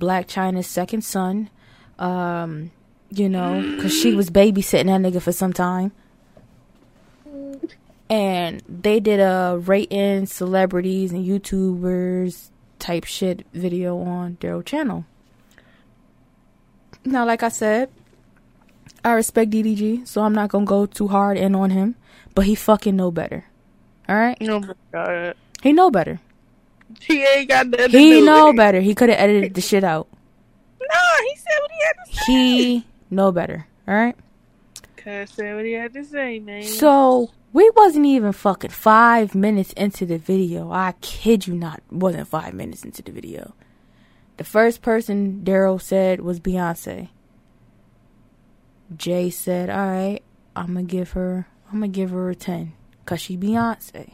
[0.00, 1.50] Blac Chyna's second son.
[1.98, 2.70] Um,
[3.10, 5.92] you know, cause she was babysitting that nigga for some time.
[8.10, 15.04] And they did a rating celebrities and YouTubers type shit video on Daryl channel.
[17.04, 17.90] Now, like I said,
[19.04, 21.96] I respect DDG, so I'm not gonna go too hard in on him.
[22.34, 23.44] But he fucking know better.
[24.08, 24.62] All right, Oh
[24.92, 25.34] god.
[25.62, 26.20] he know better.
[27.02, 28.80] He ain't got nothing He do know better.
[28.80, 30.08] He could have edited the shit out.
[30.80, 32.22] No, he said what he had to say.
[32.32, 33.66] He know better.
[33.86, 34.16] All right.
[34.96, 36.62] Cuz said what he had to say, man.
[36.62, 40.70] So we wasn't even fucking five minutes into the video.
[40.70, 43.54] I kid you not, wasn't five minutes into the video.
[44.36, 47.08] The first person Daryl said was Beyonce.
[48.96, 50.22] Jay said, "All right,
[50.54, 52.72] I'm gonna give her, I'm gonna give her a ten,
[53.04, 54.12] cause she Beyonce.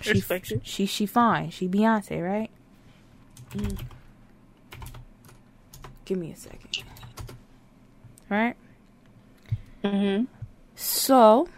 [0.00, 0.22] She,
[0.62, 1.50] she, she fine.
[1.50, 2.50] She Beyonce, right?
[3.52, 3.80] Mm.
[6.04, 6.84] Give me a second.
[8.30, 8.56] Right?
[9.82, 10.24] Mm-hmm.
[10.80, 11.48] So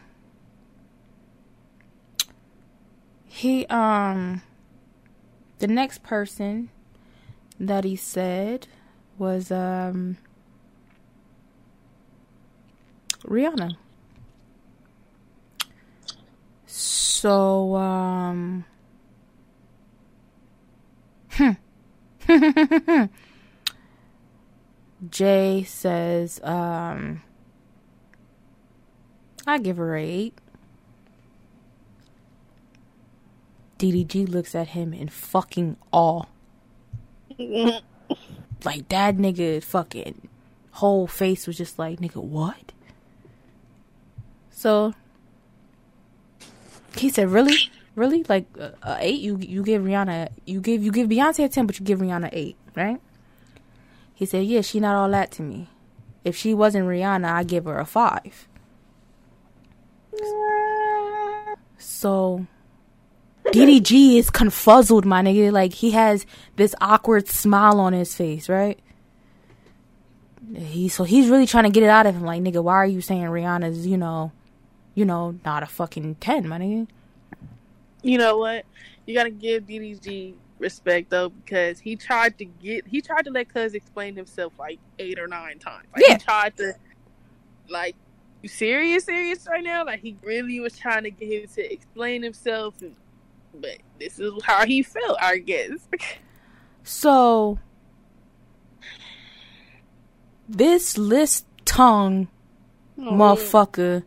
[3.26, 4.40] he um
[5.58, 6.70] the next person
[7.58, 8.66] that he said
[9.18, 10.16] was um
[13.24, 13.76] Rihanna.
[16.64, 18.64] So um.
[25.10, 27.22] Jay says um
[29.50, 30.38] I give her a eight.
[33.78, 36.24] DDG looks at him in fucking awe.
[38.64, 40.28] Like that nigga fucking
[40.72, 42.72] whole face was just like, nigga, what?
[44.50, 44.92] So
[46.96, 47.56] he said, really,
[47.94, 49.20] really, like uh, a eight.
[49.20, 52.28] You you give Rihanna, you give you give Beyonce a ten, but you give Rihanna
[52.32, 53.00] eight, right?
[54.12, 55.70] He said, yeah, she not all that to me.
[56.24, 58.46] If she wasn't Rihanna, I give her a five.
[61.78, 62.46] So
[63.46, 65.52] DDG is confuzzled, my nigga.
[65.52, 66.26] Like he has
[66.56, 68.78] this awkward smile on his face, right?
[70.54, 72.22] He so he's really trying to get it out of him.
[72.24, 74.32] Like, nigga, why are you saying Rihanna's, you know,
[74.94, 76.88] you know, not a fucking ten, my nigga?
[78.02, 78.64] You know what?
[79.06, 83.48] You gotta give DDG respect though because he tried to get he tried to let
[83.52, 85.86] Cuz explain himself like eight or nine times.
[85.94, 86.14] Like Yeah.
[86.14, 86.74] he tried to
[87.68, 87.96] like
[88.42, 89.84] you serious, serious right now?
[89.84, 92.94] Like he really was trying to get him to explain himself and
[93.52, 95.88] but this is how he felt, I guess.
[96.82, 97.58] So
[100.48, 102.28] this list tongue
[102.98, 104.02] Oh, motherfucker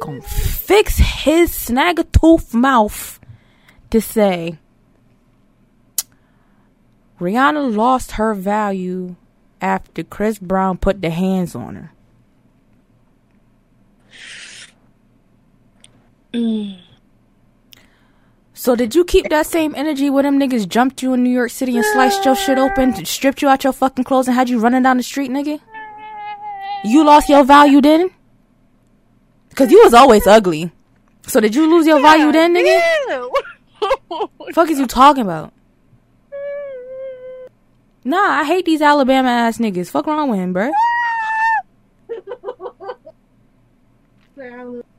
[0.00, 3.20] gonna fix his snaggletooth mouth
[3.90, 4.58] to say
[7.20, 9.14] Rihanna lost her value
[9.60, 11.92] after Chris Brown put the hands on her.
[16.36, 16.78] Mm.
[18.52, 21.50] So did you keep that same energy when them niggas jumped you in New York
[21.50, 24.58] City and sliced your shit open, stripped you out your fucking clothes, and had you
[24.58, 25.60] running down the street, nigga?
[26.82, 28.10] You lost your value then?
[29.54, 30.72] Cause you was always ugly.
[31.26, 32.80] So did you lose your value then, nigga?
[33.08, 33.28] Yeah.
[34.52, 35.52] Fuck is you talking about?
[38.04, 39.90] Nah, I hate these Alabama ass niggas.
[39.90, 40.72] Fuck wrong with him, bruh.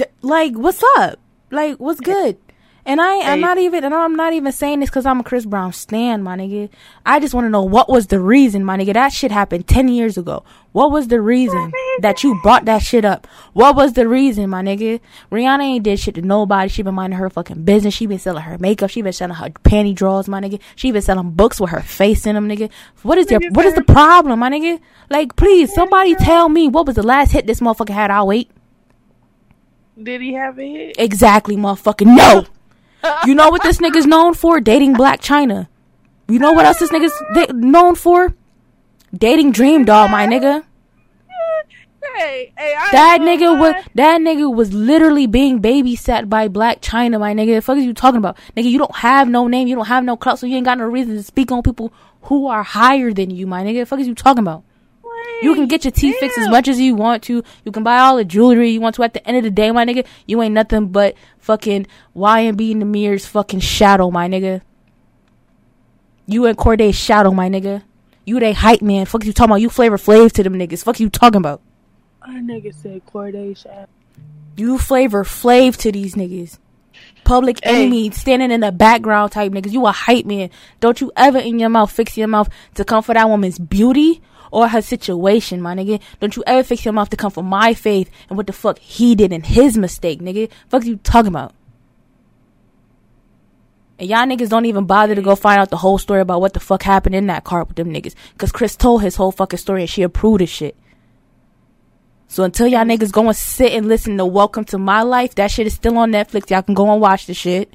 [0.00, 1.18] D- like, what's up?
[1.50, 2.38] Like, what's good?
[2.86, 5.44] And I, I'm not even, and I'm not even saying this because I'm a Chris
[5.44, 6.70] Brown stan, my nigga.
[7.04, 8.94] I just want to know what was the reason, my nigga.
[8.94, 10.44] That shit happened ten years ago.
[10.72, 13.26] What was the reason that you brought that shit up?
[13.52, 15.00] What was the reason, my nigga?
[15.30, 16.68] Rihanna ain't did shit to nobody.
[16.70, 17.92] She been minding her fucking business.
[17.92, 18.88] She been selling her makeup.
[18.88, 20.58] She been selling her panty drawers, my nigga.
[20.74, 22.70] She been selling books with her face in them, nigga.
[23.02, 24.80] What is your, what is the problem, my nigga?
[25.10, 28.10] Like, please, somebody tell me what was the last hit this motherfucker had.
[28.10, 28.50] I'll wait.
[30.02, 30.96] Did he have a hit?
[30.98, 32.06] Exactly, motherfucker.
[32.06, 32.46] No.
[33.24, 34.60] You know what this nigga's known for?
[34.60, 35.68] Dating Blac Chyna.
[36.28, 38.34] You know what else this nigga's da- known for?
[39.16, 40.64] Dating Dream Doll, my nigga.
[42.16, 47.18] Hey, hey, I That nigga was that nigga was literally being babysat by Blac Chyna,
[47.18, 47.54] my nigga.
[47.56, 48.36] The fuck is you talking about?
[48.54, 50.76] Nigga, you don't have no name, you don't have no clout, so you ain't got
[50.76, 53.80] no reason to speak on people who are higher than you, my nigga.
[53.80, 54.62] The fuck is you talking about?
[55.42, 57.42] You can get your teeth fixed as much as you want to.
[57.64, 59.02] You can buy all the jewelry you want to.
[59.02, 63.26] At the end of the day, my nigga, you ain't nothing but fucking YBN Nahmir's
[63.26, 64.60] fucking shadow, my nigga.
[66.26, 67.82] You and Cordae's shadow, my nigga.
[68.24, 69.06] You they hype man.
[69.06, 69.60] Fuck you talking about.
[69.62, 70.84] You flavor flav to them niggas.
[70.84, 71.60] Fuck you talking about.
[72.22, 73.88] Our nigga said Corday shot.
[74.56, 76.58] You flavor flav to these niggas.
[77.24, 77.84] Public Hey.
[77.84, 79.72] enemy, standing in the background type niggas.
[79.72, 80.50] You a hype man.
[80.80, 84.20] Don't you ever in your mouth fix your mouth to come for that woman's beauty
[84.50, 86.00] or her situation, my nigga.
[86.18, 88.78] Don't you ever fix your mouth to come for my faith and what the fuck
[88.78, 90.50] he did and his mistake, nigga.
[90.68, 91.54] Fuck you talking about.
[93.98, 96.54] And y'all niggas don't even bother to go find out the whole story about what
[96.54, 98.14] the fuck happened in that car with them niggas.
[98.38, 100.74] Cause Chris told his whole fucking story and she approved his shit.
[102.26, 105.50] So until y'all niggas go and sit and listen to Welcome to My Life, that
[105.50, 106.48] shit is still on Netflix.
[106.48, 107.74] Y'all can go and watch the shit.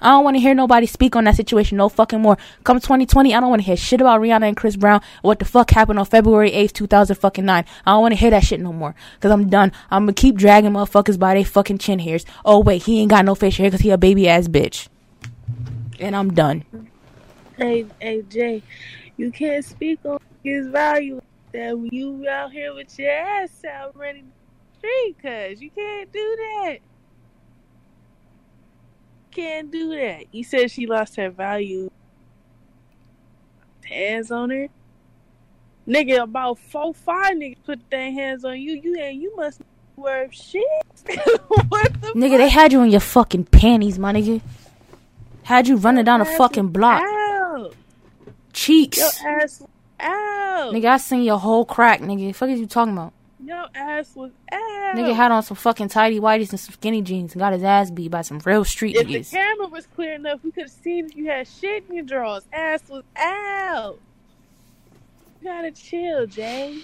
[0.00, 2.38] I don't want to hear nobody speak on that situation no fucking more.
[2.64, 5.00] Come 2020, I don't want to hear shit about Rihanna and Chris Brown.
[5.22, 7.64] What the fuck happened on February 8th, 2009.
[7.86, 8.94] I don't want to hear that shit no more.
[9.20, 9.72] Cause I'm done.
[9.90, 12.24] I'm gonna keep dragging motherfuckers by they fucking chin hairs.
[12.44, 14.88] Oh wait, he ain't got no facial hair cause he a baby ass bitch.
[15.98, 16.64] And I'm done.
[17.56, 18.62] Hey, hey, Jay,
[19.16, 21.20] you can't speak on his value
[21.52, 26.36] that you out here with your ass out running the street, cuz you can't do
[26.36, 26.78] that.
[29.38, 30.24] Can't do that.
[30.34, 31.92] You said she lost her value.
[33.84, 34.66] Hands on her.
[35.86, 38.72] Nigga, about four, five niggas put their hands on you.
[38.72, 39.60] You and you must
[39.94, 40.64] worth shit.
[41.68, 44.40] what the Nigga, they had you in your fucking panties, my nigga.
[45.44, 47.00] Had you running down a fucking block.
[47.00, 47.76] Out.
[48.52, 48.98] Cheeks.
[48.98, 49.62] Your ass
[50.00, 50.74] out.
[50.74, 52.34] Nigga, I seen your whole crack, nigga.
[52.34, 53.12] Fuck is you talking about?
[53.48, 54.94] Your ass was out.
[54.94, 57.90] Nigga had on some fucking tidy whities and some skinny jeans and got his ass
[57.90, 59.30] beat by some real street If the niggas.
[59.30, 62.44] camera was clear enough, we could have seen if you had shit in your drawers.
[62.52, 63.98] Ass was out.
[65.40, 66.80] You gotta chill, Jay.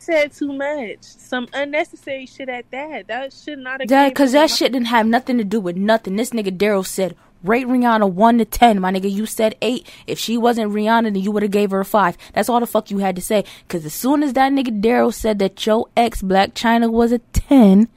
[0.00, 0.98] Said too much.
[1.02, 3.06] Some unnecessary shit at that.
[3.06, 3.88] That should not have.
[3.88, 6.16] That, cause that my- shit didn't have nothing to do with nothing.
[6.16, 7.14] This nigga Daryl said,
[7.44, 8.80] rate Rihanna 1 to 10.
[8.80, 9.86] My nigga, you said 8.
[10.06, 12.16] If she wasn't Rihanna, then you would have gave her a 5.
[12.32, 13.44] That's all the fuck you had to say.
[13.68, 17.18] Cause as soon as that nigga Daryl said that your ex Blac Chyna was a
[17.18, 17.88] 10,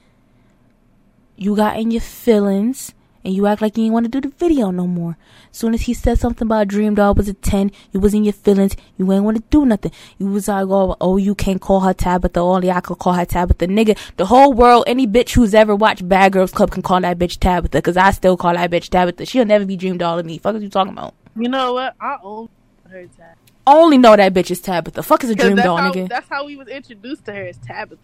[1.36, 2.92] you got in your feelings
[3.28, 5.18] and you act like you didn't want to do the video no more.
[5.52, 8.32] Soon as he said something about Dream Doll was a 10, you was in your
[8.32, 8.74] feelings.
[8.96, 9.92] You ain't want to do nothing.
[10.16, 12.40] You was like, oh, oh, you can't call her Tabitha.
[12.40, 13.66] Only I could call her Tabitha.
[13.66, 17.18] Nigga, the whole world, any bitch who's ever watched Bad Girls Club can call that
[17.18, 17.82] bitch Tabitha.
[17.82, 19.26] Cause I still call that bitch Tabitha.
[19.26, 20.38] She'll never be Dream Doll to me.
[20.38, 21.12] Fuck is you talking about?
[21.36, 21.96] You know what?
[22.00, 22.48] I own
[22.88, 23.36] her time.
[23.66, 25.02] Only know that bitch is Tabitha.
[25.02, 26.08] Fuck is a Dream Doll, how, nigga.
[26.08, 28.00] That's how we was introduced to her as Tabitha.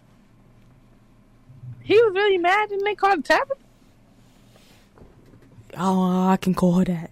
[1.81, 3.64] He was really mad and they called her Tabitha.
[5.77, 7.11] Oh, I can call her that.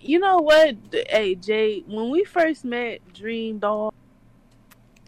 [0.00, 0.76] You know what?
[1.10, 3.92] Hey Jay, when we first met Dream Doll,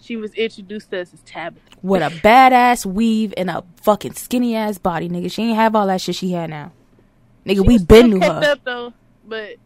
[0.01, 1.61] she was introduced to us as Tabitha.
[1.83, 5.31] With a badass weave and a fucking skinny ass body, nigga.
[5.31, 6.73] She ain't have all that shit she had now.
[7.47, 8.43] Nigga, She we been knew her.
[8.45, 8.93] Up, though,
[9.27, 9.57] but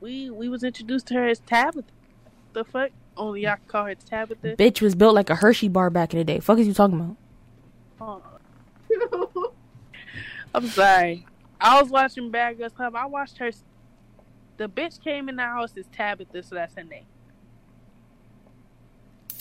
[0.00, 1.84] we we was introduced to her as Tabitha.
[2.54, 2.90] The fuck?
[3.16, 4.56] Only y'all can call her Tabitha.
[4.56, 6.40] Bitch was built like a Hershey bar back in the day.
[6.40, 7.16] Fuck is you talking
[8.00, 8.22] about?
[8.90, 9.52] Oh.
[10.54, 11.26] I'm sorry.
[11.60, 12.94] I was watching Bad Girls Club.
[12.94, 13.50] I watched her.
[14.56, 17.06] The bitch came in the house is Tabitha, so that's her name.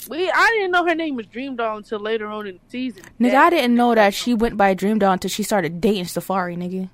[0.10, 3.04] We I didn't know her name was Dream Doll until later on in the season.
[3.20, 6.06] Nigga, That- I didn't know that she went by Dream Doll until she started dating
[6.06, 6.90] Safaree, nigga.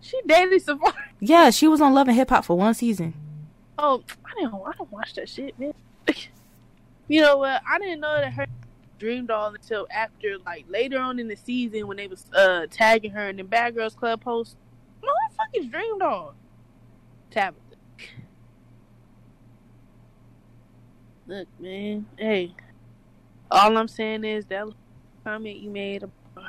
[0.00, 0.94] She dated Safaree.
[1.22, 3.12] Yeah, she was on Love and Hip Hop for one season.
[3.78, 4.54] Oh, I didn't.
[4.54, 5.74] I don't watch that shit, man.
[7.08, 7.60] you know what?
[7.70, 8.46] I didn't know that her
[9.00, 13.10] Dream Doll until after, like later on in the season when they was uh tagging
[13.12, 14.56] her in the Bad Girls Club post.
[15.02, 16.34] No, who the fuck is Dream Doll?
[17.30, 17.60] Tabitha.
[21.26, 22.06] Look, man.
[22.18, 22.54] Hey,
[23.50, 24.66] all I'm saying is that
[25.24, 26.04] comment you made.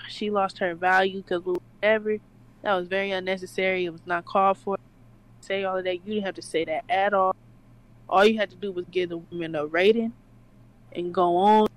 [0.10, 2.18] She lost her value because whatever.
[2.64, 3.86] That was very unnecessary.
[3.86, 4.78] It was not called for
[5.40, 5.96] say all of that.
[5.96, 7.36] You didn't have to say that at all.
[8.10, 10.14] All you had to do was give the women a rating
[10.94, 11.68] and go on.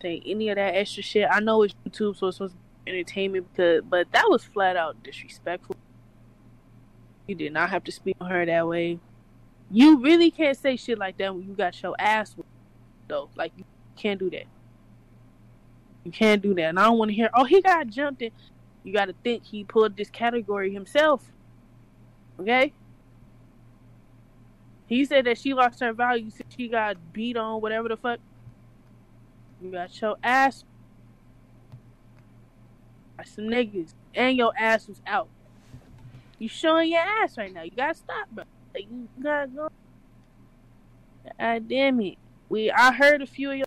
[0.00, 1.28] Say any of that extra shit.
[1.30, 2.54] I know it's YouTube, so it's
[2.86, 5.76] entertainment, because, but that was flat out disrespectful.
[7.26, 8.98] You did not have to speak on her that way.
[9.70, 12.34] You really can't say shit like that when you got your ass
[13.06, 13.28] though.
[13.36, 13.64] Like you
[13.96, 14.44] can't do that.
[16.04, 16.62] You can't do that.
[16.62, 18.30] And I don't want to hear, oh, he got jumped in.
[18.82, 21.30] You got to think he pulled this category himself.
[22.40, 22.72] Okay?
[24.86, 28.20] He said that she lost her value since she got beat on, whatever the fuck.
[29.60, 30.64] You got your ass
[33.16, 35.28] by some niggas, and your ass was out.
[36.38, 37.62] You showing your ass right now.
[37.62, 38.44] You gotta stop, bro.
[38.72, 39.68] Like, you gotta go.
[41.38, 42.16] God damn it.
[42.48, 43.64] We, I heard a few of you.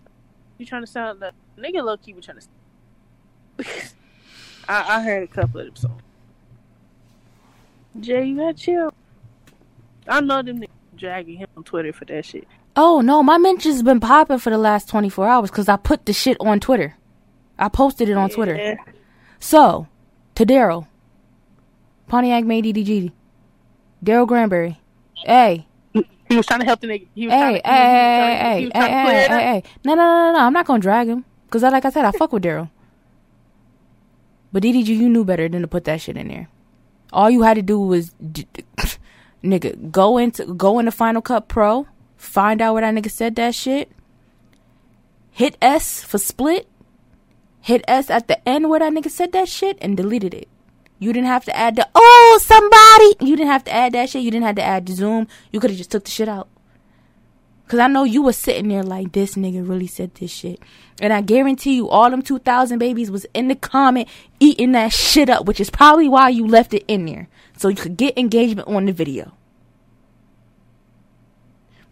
[0.58, 2.14] You trying to sound like nigga low key.
[2.14, 2.38] We trying
[3.58, 3.66] to.
[4.68, 6.02] I, I heard a couple of them songs.
[8.00, 8.92] Jay, you gotta chill.
[10.08, 12.48] I know them niggas dragging him on Twitter for that shit.
[12.74, 16.06] Oh no, my mentions have been popping for the last 24 hours because I put
[16.06, 16.96] the shit on Twitter.
[17.58, 18.78] I posted it on Twitter.
[19.38, 19.88] So,
[20.34, 20.86] to Daryl,
[22.08, 23.12] Pontiac made DDG,
[24.04, 24.80] Daryl Granberry.
[25.14, 25.66] Hey,
[26.32, 27.06] He was trying to help the nigga.
[27.14, 29.38] He was hey, trying hey, to, he was, hey, he was hey, trying to clear
[29.38, 29.62] hey, hey, hey.
[29.84, 30.44] No, no, no, no, no.
[30.46, 32.70] I'm not gonna drag him because, like I said, I fuck with Daryl.
[34.50, 36.48] But DDG, you knew better than to put that shit in there.
[37.12, 38.12] All you had to do was,
[39.44, 41.86] nigga, go into go into Final Cut Pro,
[42.22, 43.90] find out where that nigga said that shit.
[45.30, 46.68] Hit S for split.
[47.60, 50.48] Hit S at the end where that nigga said that shit and deleted it.
[50.98, 53.28] You didn't have to add the oh somebody.
[53.28, 54.22] You didn't have to add that shit.
[54.22, 55.26] You didn't have to add the zoom.
[55.50, 56.48] You could have just took the shit out.
[57.68, 60.60] Cause I know you was sitting there like this nigga really said this shit,
[61.00, 64.08] and I guarantee you all them two thousand babies was in the comment
[64.40, 67.76] eating that shit up, which is probably why you left it in there so you
[67.76, 69.32] could get engagement on the video.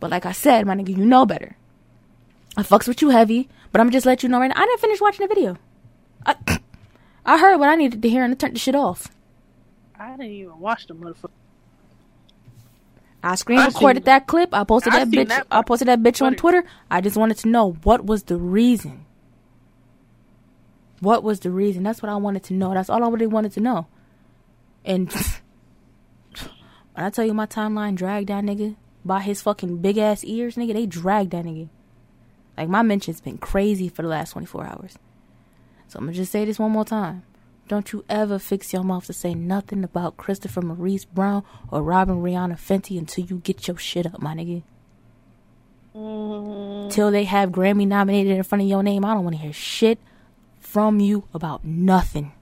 [0.01, 1.57] But like I said, my nigga, you know better.
[2.57, 4.61] I fucks with you heavy, but I'm just let you know right now.
[4.61, 5.57] I didn't finish watching the video.
[6.27, 6.35] I,
[7.25, 9.09] I heard what I needed to hear and I turned the shit off.
[9.99, 11.31] I didn't even watch the motherfucker.
[13.23, 14.55] I screen recorded that clip.
[14.55, 15.29] I posted I that bitch.
[15.29, 16.63] that I posted that bitch on Twitter.
[16.63, 16.75] Twitter.
[16.91, 19.05] I just wanted to know what was the reason.
[21.01, 21.83] What was the reason?
[21.83, 22.73] That's what I wanted to know.
[22.73, 23.87] That's all I really wanted to know.
[24.85, 25.13] And
[26.95, 30.57] when I tell you my timeline dragged that nigga by his fucking big ass ears,
[30.57, 31.69] nigga, they dragged that nigga.
[32.57, 34.99] Like my mention's been crazy for the last 24 hours.
[35.89, 37.23] So I'm gonna just say this one more time.
[37.69, 42.17] Don't you ever fix your mouth to say nothing about Christopher Maurice Brown or Robin
[42.17, 44.63] Rihanna Fenty until you get your shit up, my nigga.
[45.95, 49.43] Mm, Till they have Grammy nominated in front of your name, I don't want to
[49.43, 49.99] hear shit
[50.59, 52.33] from you about nothing.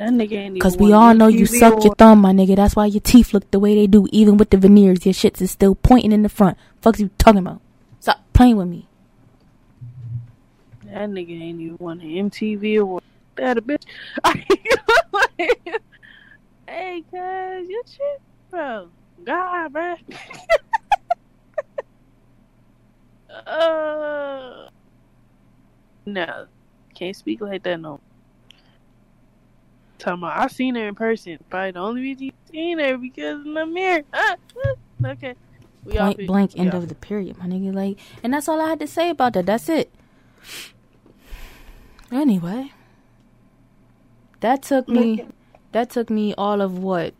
[0.00, 2.56] That nigga ain't Cause we all know you suck your thumb, my nigga.
[2.56, 5.04] That's why your teeth look the way they do, even with the veneers.
[5.04, 6.56] Your shits is still pointing in the front.
[6.80, 7.60] Fuck's you talking about?
[8.00, 8.88] Stop playing with me.
[10.86, 13.04] That nigga ain't even won an MTV award.
[13.34, 13.84] That a bitch.
[16.66, 18.88] hey, cuz, you shit, bro.
[19.22, 19.96] God, bro.
[23.46, 24.70] uh,
[26.06, 26.46] no,
[26.94, 28.00] can't speak like that no.
[30.00, 31.38] Talking about, I seen her in person.
[31.50, 34.02] Probably the only reason you seen her because in the mirror.
[34.14, 35.34] Ah, ah, okay.
[35.84, 37.74] We off Point blank, We end off of the period, my nigga.
[37.74, 39.44] Like, and that's all I had to say about that.
[39.46, 39.92] That's it.
[42.10, 42.72] Anyway,
[44.40, 45.26] that took me.
[45.72, 47.14] That took me all of what,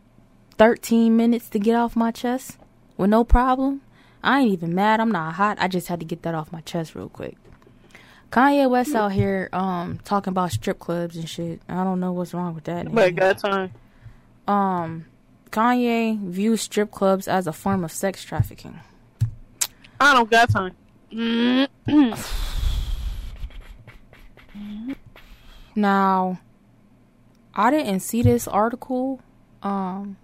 [0.57, 2.57] thirteen minutes to get off my chest
[2.97, 3.81] with no problem.
[4.23, 4.99] I ain't even mad.
[4.99, 5.57] I'm not hot.
[5.61, 7.37] I just had to get that off my chest real quick.
[8.31, 11.61] Kanye West out here um talking about strip clubs and shit.
[11.67, 12.91] I don't know what's wrong with that.
[12.91, 13.71] But got time.
[14.47, 15.05] Um,
[15.51, 18.79] Kanye views strip clubs as a form of sex trafficking.
[19.99, 20.75] I don't got time.
[25.75, 26.39] Now,
[27.53, 29.21] I didn't see this article.
[29.61, 30.17] Um,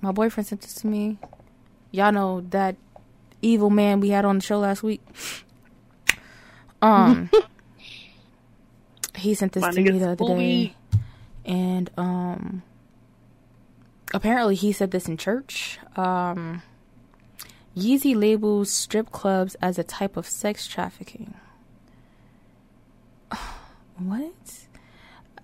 [0.00, 1.18] my boyfriend sent this to me.
[1.90, 2.76] Y'all know that
[3.42, 5.00] evil man we had on the show last week.
[6.82, 7.30] Um,
[9.16, 10.74] he sent this My to me the other day,
[11.44, 12.62] and um,
[14.14, 15.78] apparently he said this in church.
[15.96, 16.62] Um,
[17.76, 21.34] Yeezy labels strip clubs as a type of sex trafficking.
[23.98, 24.66] What?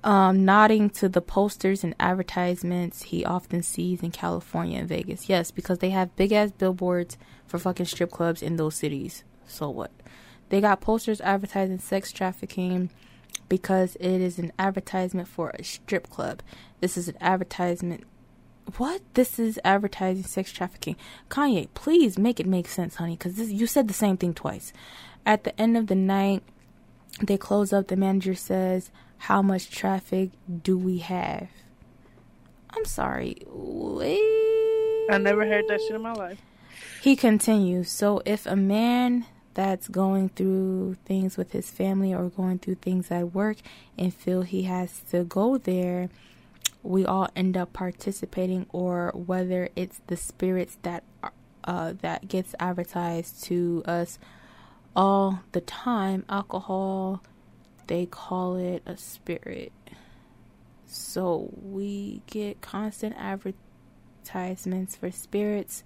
[0.03, 5.29] Um, nodding to the posters and advertisements he often sees in California and Vegas.
[5.29, 9.25] Yes, because they have big ass billboards for fucking strip clubs in those cities.
[9.47, 9.91] So what?
[10.49, 12.91] They got posters advertising sex trafficking
[13.49, 16.43] because it is an advertisement for a strip club.
[16.81, 18.05] This is an advertisement.
[18.77, 19.03] What?
[19.15, 20.97] This is advertising sex trafficking.
[21.29, 24.73] Kanye, please make it make sense, honey, because you said the same thing twice.
[25.25, 26.43] At the end of the night,
[27.23, 27.89] they close up.
[27.89, 30.31] The manager says, How much traffic
[30.63, 31.49] do we have?
[32.71, 33.39] I'm sorry.
[33.47, 34.21] Wait.
[35.11, 36.41] I never heard that shit in my life.
[37.01, 39.25] He continues, so if a man
[39.57, 43.57] that's going through things with his family or going through things at work
[43.97, 46.11] and feel he has to go there,
[46.83, 51.05] we all end up participating or whether it's the spirits that
[51.65, 54.19] uh, that gets advertised to us
[54.95, 57.23] all the time, alcohol,
[57.87, 59.73] they call it a spirit.
[60.85, 65.83] So we get constant advertisements for spirits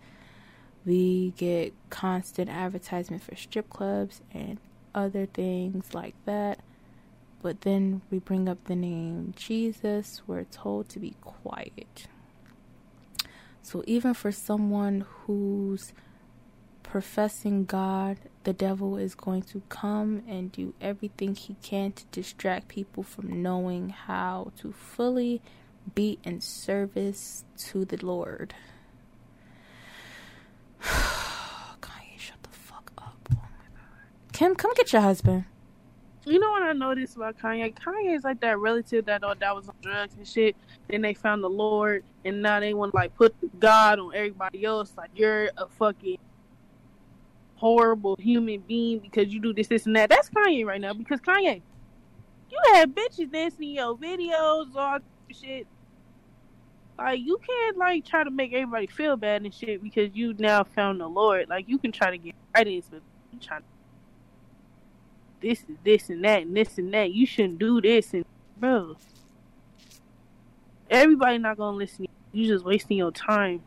[0.84, 4.58] we get constant advertisement for strip clubs and
[4.94, 6.60] other things like that.
[7.42, 12.06] But then we bring up the name Jesus, we're told to be quiet.
[13.62, 15.92] So even for someone who's
[16.82, 22.68] professing God, the devil is going to come and do everything he can to distract
[22.68, 25.40] people from knowing how to fully
[25.94, 28.54] be in service to the Lord.
[31.80, 33.16] Kanye, shut the fuck up.
[33.30, 34.32] Oh my god.
[34.32, 35.44] Kim, come get your husband.
[36.26, 37.74] You know what I noticed about Kanye?
[37.74, 40.54] Kanye is like that relative that thought that was on drugs and shit.
[40.88, 44.64] Then they found the Lord, and now they want to like put God on everybody
[44.64, 44.92] else.
[44.96, 46.18] Like you're a fucking
[47.54, 50.08] horrible human being because you do this, this, and that.
[50.08, 50.92] That's Kanye right now.
[50.92, 51.62] Because Kanye,
[52.50, 54.98] you had bitches dancing in your videos, all
[55.30, 55.66] shit.
[57.00, 60.64] Like you can't like try to make everybody feel bad and shit because you now
[60.64, 61.48] found the Lord.
[61.48, 63.00] Like you can try to get credits, but
[63.32, 63.64] you try to
[65.40, 67.12] this is this and that and this and that.
[67.12, 68.26] You shouldn't do this and
[68.58, 68.96] bro.
[70.90, 72.06] Everybody not gonna listen.
[72.32, 73.62] You just wasting your time.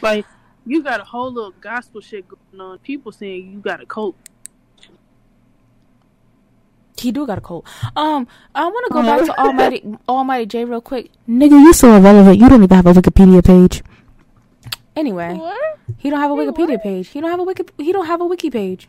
[0.00, 0.24] Like
[0.64, 2.78] you got a whole little gospel shit going on.
[2.78, 4.16] People saying you got a cope.
[6.96, 7.66] He do got a cold.
[7.96, 11.10] Um, I want to go back to Almighty Almighty Jay real quick.
[11.28, 12.38] Nigga, you so irrelevant.
[12.38, 13.82] You don't even have a Wikipedia page.
[14.96, 15.78] Anyway, What?
[15.98, 16.82] he don't have a Wait, Wikipedia what?
[16.84, 17.08] page.
[17.08, 17.64] He don't have a wiki.
[17.78, 18.88] He don't have a wiki page.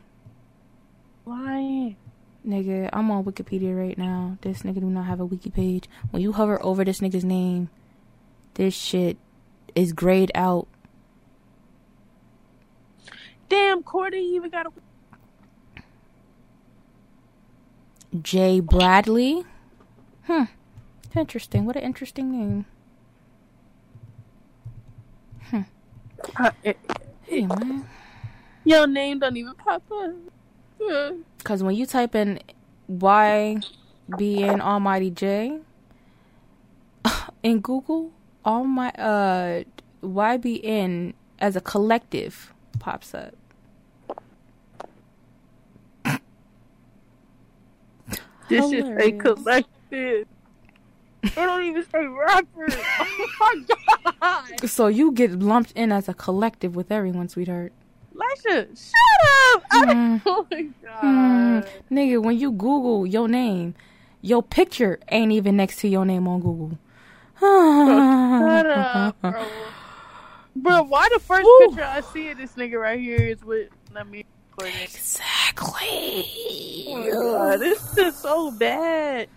[1.24, 1.96] Why?
[2.48, 4.38] Nigga, I'm on Wikipedia right now.
[4.42, 5.90] This nigga do not have a wiki page.
[6.12, 7.70] When you hover over this nigga's name,
[8.54, 9.18] this shit
[9.74, 10.68] is grayed out.
[13.50, 14.72] Damn, Cordy you even got a
[18.22, 19.44] J Bradley.
[20.24, 20.44] Hmm.
[21.16, 21.66] Interesting.
[21.66, 22.66] What an interesting name.
[26.40, 26.78] Uh, it-
[27.24, 27.88] Hey man.
[28.64, 30.12] your name don't even pop up.
[30.82, 32.40] Uh, Because when you type in
[32.90, 35.60] YBN Almighty Jay
[37.44, 38.12] in Google,
[38.44, 39.64] all my uh
[40.04, 43.34] YBN as a collective pops up.
[48.48, 50.28] This is a collective.
[51.24, 52.68] It don't even say rapper.
[53.00, 53.66] Oh my
[54.22, 54.70] god.
[54.70, 57.74] So you get lumped in as a collective with everyone, sweetheart.
[58.14, 59.64] Lasha, shut up.
[59.72, 60.18] I Hmm.
[60.26, 60.62] oh my
[61.02, 61.60] Hmm.
[61.60, 61.70] god.
[61.92, 63.76] Nigga, when you Google your name,
[64.22, 66.78] your picture ain't even next to your name on Google.
[67.40, 68.66] Shut
[68.96, 69.44] up, bro.
[70.56, 71.68] Bro, why the first Woo.
[71.68, 74.24] picture I see of this nigga right here is with let me
[74.58, 74.96] record it.
[74.96, 76.86] Exactly.
[76.90, 79.28] Oh god, this is so bad.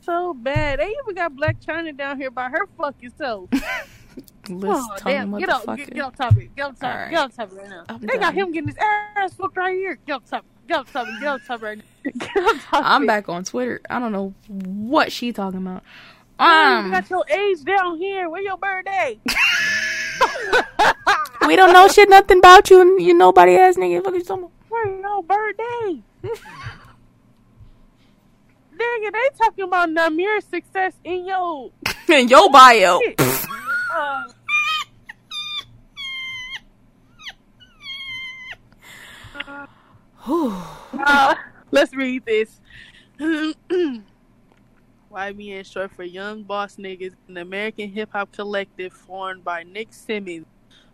[0.00, 0.80] So bad.
[0.80, 3.48] They even got Blac Chyna down here by her fucking self.
[3.52, 3.62] List
[4.48, 5.38] Oh, tongue damn.
[5.38, 5.76] Get up, motherfucker.
[5.78, 6.54] get, get off topic.
[6.54, 6.94] Get off topic.
[6.94, 7.10] Alright.
[7.10, 7.84] Get off topic right now.
[7.88, 8.76] I'm they got him getting his
[9.16, 9.98] ass fucked right here.
[10.06, 10.46] Get off topic.
[10.68, 11.14] Get off topic.
[11.20, 12.10] Get off topic right now.
[12.18, 12.86] Get off topic.
[12.86, 13.80] I'm back on Twitter.
[13.88, 15.82] I don't know what she talking about.
[16.38, 18.28] Um, Um, you got your age down here.
[18.28, 19.18] Where your birthday?
[21.46, 24.02] we don't know shit nothing about you, and you nobody ass nigga.
[24.02, 24.50] Fuck you about?
[24.68, 26.02] Where your birthday?
[28.74, 31.70] Nigga, they talking about Nahmir's success in your
[32.08, 33.00] in your bio.
[33.94, 34.24] uh,
[40.26, 41.34] uh,
[41.70, 42.60] let's read this.
[45.14, 50.46] YBN short for Young Boss Niggas, an American hip hop collective formed by Nick Simmons,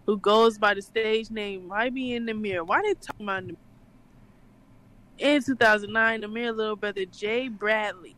[0.07, 2.67] who goes by the stage name YBN Nahmir.
[2.67, 3.57] Why they talking about Nahmir?
[5.19, 8.17] In 2009, Nahmir's little brother Jay Bradley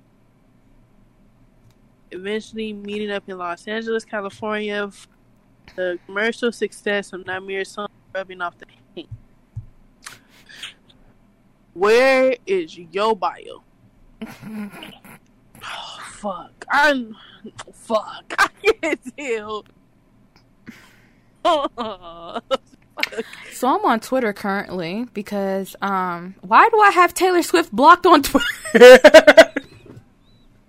[2.13, 4.91] eventually meeting up in Los Angeles, California.
[5.77, 9.09] The commercial success of Nahmir's song rubbing off the paint.
[11.73, 13.65] Where is your bio?
[15.65, 16.65] Oh, fuck.
[16.71, 17.17] I'm.
[17.73, 18.35] Fuck.
[18.39, 19.65] I can't tell.
[23.53, 28.23] So I'm on Twitter currently because um why do I have Taylor Swift blocked on
[28.23, 28.49] Twitter?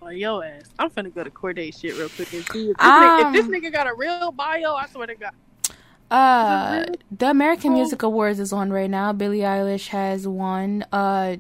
[0.02, 0.64] Oh, yo ass.
[0.78, 3.46] I'm finna go to Cordae shit real quick and see if this, nigga, if this
[3.46, 4.76] Um, nigga got a real bio.
[4.76, 5.32] I swear to God.
[6.12, 7.76] Uh, the American Oh.
[7.76, 9.14] Music Awards is on right now.
[9.14, 11.38] Billie Eilish has won uh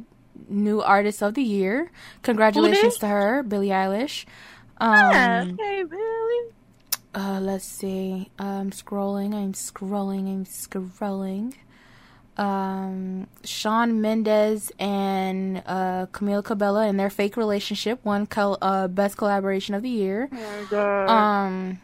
[0.49, 1.91] new artist of the year.
[2.21, 4.25] Congratulations to her, Billie Eilish.
[4.81, 6.51] Yeah, Um, hey, Billie.
[7.15, 8.29] uh, let's see.
[8.39, 9.33] I'm scrolling.
[9.33, 10.27] I'm scrolling.
[10.27, 11.53] I'm scrolling.
[12.35, 19.17] Um, Shawn Mendes and uh, Camila Cabello and their fake relationship won col- uh, best
[19.17, 20.29] collaboration of the year.
[20.31, 21.09] Oh my God.
[21.09, 21.79] Um,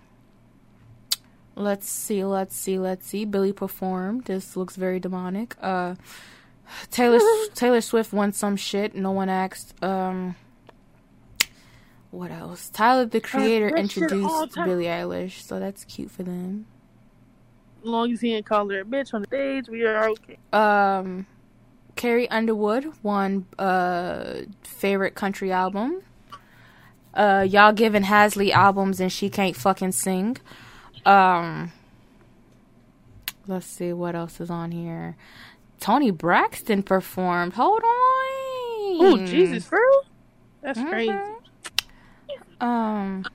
[1.56, 3.26] let's see, let's see, let's see.
[3.26, 4.26] Billie performed.
[4.26, 5.56] This looks very demonic.
[5.62, 5.94] Uh,
[6.92, 7.20] Taylor
[7.54, 8.96] Taylor Swift won some shit.
[8.96, 9.74] No one asked.
[9.84, 10.36] Um,
[12.12, 12.70] what else?
[12.70, 14.56] Tyler the Creator that shit all introduced.
[14.56, 16.66] Billie Eilish, so that's cute for them.
[17.82, 20.38] as long as he ain't call her a bitch on the stage, we are okay.
[20.52, 21.28] Um,
[21.96, 26.02] Carrie Underwood won uh favorite country album.
[27.14, 30.38] Uh, y'all giving Halsey albums and she can't fucking sing.
[31.06, 31.72] Um,
[33.48, 35.18] let's see what else is on here.
[35.80, 37.54] Toni Braxton performed.
[37.54, 37.90] Hold on.
[39.02, 40.02] Oh Jesus, for real?
[40.62, 40.90] That's Mhm.
[40.90, 41.18] crazy.
[42.60, 43.26] Um,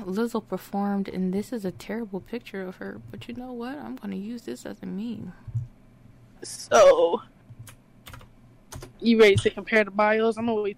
[0.00, 3.00] Lizzo performed, and this is a terrible picture of her.
[3.10, 3.78] But you know what?
[3.78, 5.32] I'm gonna use this as a meme.
[6.42, 7.22] So,
[9.00, 10.36] you ready to compare the bios?
[10.36, 10.74] I'm always.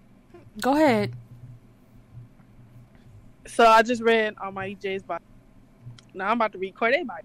[0.60, 1.14] Go ahead.
[3.46, 5.18] So I just read Almighty Jay's bio.
[6.12, 7.18] Now I'm about to read Cordae bio.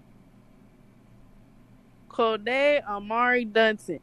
[2.10, 4.00] Cordae Amari Dunson.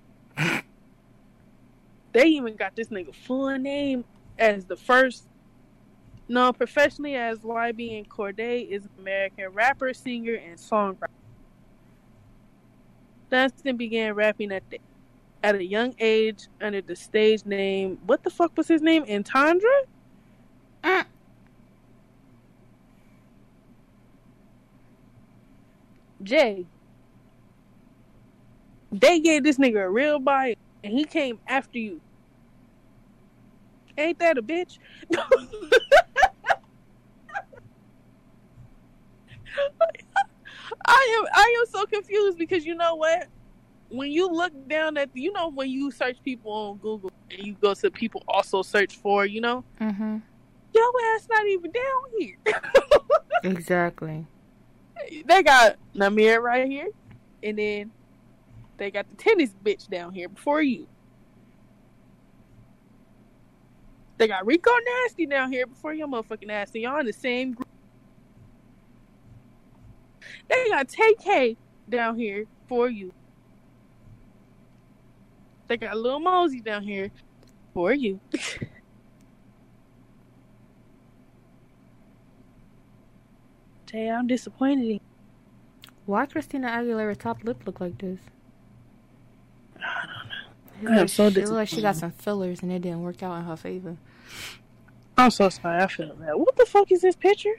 [2.13, 4.05] they even got this nigga full name
[4.39, 5.27] as the first
[6.27, 11.07] known professionally as YBN Cordae is an American rapper, singer, and songwriter.
[13.31, 14.79] Dunson began rapping at the
[15.43, 17.99] at a young age under the stage name.
[18.05, 19.03] What the fuck was his name?
[19.03, 19.69] Entendre?
[20.83, 21.05] Mm.
[26.23, 26.65] Jay.
[28.99, 32.01] They gave this nigga a real bite, and he came after you.
[33.97, 34.77] Ain't that a bitch?
[40.85, 43.27] I am I am so confused because you know what?
[43.89, 47.55] When you look down at you know when you search people on Google and you
[47.61, 50.17] go to people also search for, you know, Mm-hmm.
[50.73, 52.35] your ass not even down here.
[53.43, 54.25] Exactly.
[55.25, 56.87] they got Nahmir right here,
[57.43, 57.91] and then
[58.77, 60.87] they got the tennis bitch down here before you.
[64.17, 64.71] They got Rico
[65.03, 66.69] Nasty down here before your motherfucking ass.
[66.69, 66.81] nasty.
[66.81, 67.67] Y'all in the same group.
[70.49, 71.57] They got TK
[71.89, 73.13] down here for you.
[75.67, 77.11] They got Lil Mosey down here
[77.73, 78.21] for you.
[83.87, 84.99] Jay, I'm disappointed
[86.05, 88.19] Why Christina Aguilera top lip look like this?
[89.77, 90.51] I don't know.
[90.51, 93.37] It I'm so it look like she got some fillers and it didn't work out
[93.37, 93.97] in her favor.
[95.17, 95.81] I'm so sorry.
[95.81, 96.35] I feel bad.
[96.35, 97.55] What the fuck is this picture?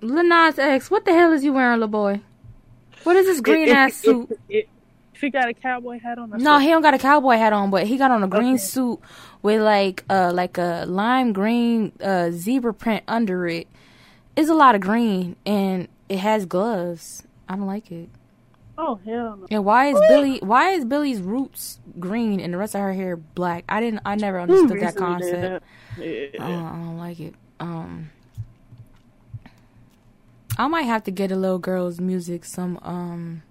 [0.00, 2.20] Lil Nas X, what the hell is you wearing, little boy?
[3.04, 4.30] What is this green If- ass if- suit?
[4.48, 4.66] If,
[5.14, 7.68] if, he got a cowboy hat on, No, he don't got a cowboy hat on,
[7.70, 8.62] but he got on a green Okay.
[8.62, 9.00] suit
[9.42, 13.68] with like uh like a lime green uh zebra print under it.
[14.36, 17.24] It's a lot of green and it has gloves.
[17.50, 18.08] I don't like it.
[18.82, 19.46] Oh hell no!
[19.50, 23.14] And why is Billie why is Billie's roots green and the rest of her hair
[23.14, 23.64] black?
[23.68, 25.42] I didn't I never understood that concept.
[25.42, 25.62] that?
[25.98, 26.38] I Yeah.
[26.38, 27.34] don't, I don't like it.
[27.60, 28.10] Um
[30.56, 33.42] I might have to get a little girl's music some um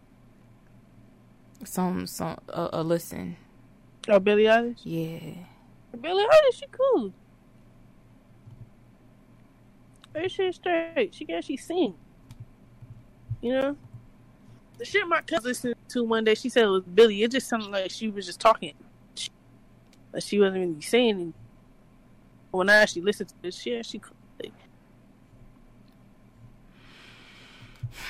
[1.64, 3.38] some some a, a listen.
[4.08, 4.80] Oh, Billie Eilish.
[4.84, 5.44] Yeah.
[6.02, 7.14] Billie Eilish, she cool.
[10.16, 11.14] Her shit straight.
[11.14, 11.94] She can actually sing.
[13.42, 13.78] You know?
[14.80, 17.22] The shit my cousin listened to one day, she said it was Billie.
[17.22, 18.74] It just sounded like she was just talking.
[20.12, 21.34] Like she wasn't really saying anything.
[22.52, 24.02] When I actually listened to this shit, she.
[24.42, 24.54] Like,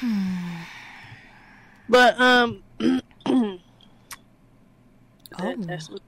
[1.89, 3.59] but um that,
[5.41, 5.55] Oh.
[5.59, 6.01] that's what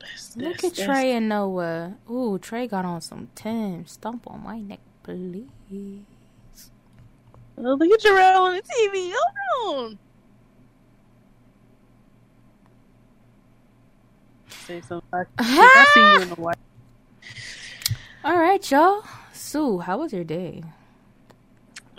[0.00, 1.96] that's, Look that's- at Trey and Noah.
[2.10, 3.86] Ooh, Trey got on some Tim.
[3.86, 5.46] Stomp on my neck, please.
[7.56, 9.12] Oh, look at Jarrell on the TV.
[9.14, 9.98] Hold on.
[14.48, 15.08] Say something.
[15.12, 16.56] I, I see you in the white.
[18.24, 19.04] All right, y'all.
[19.32, 20.62] Sue, how was your day?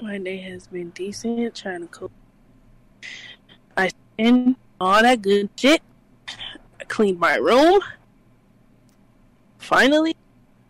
[0.02, 1.56] My day has been decent.
[1.56, 2.12] Trying to cook.
[3.78, 5.82] I and all that good shit.
[6.28, 7.80] I cleaned my room.
[9.58, 10.16] Finally,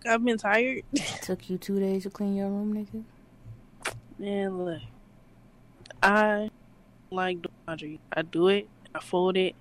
[0.06, 0.84] I've been tired.
[1.22, 3.04] Took you two days to clean your room, nigga.
[4.18, 4.82] Man, look,
[6.02, 6.50] I
[7.12, 8.00] like doing laundry.
[8.14, 8.70] I do it.
[8.94, 9.56] I fold it.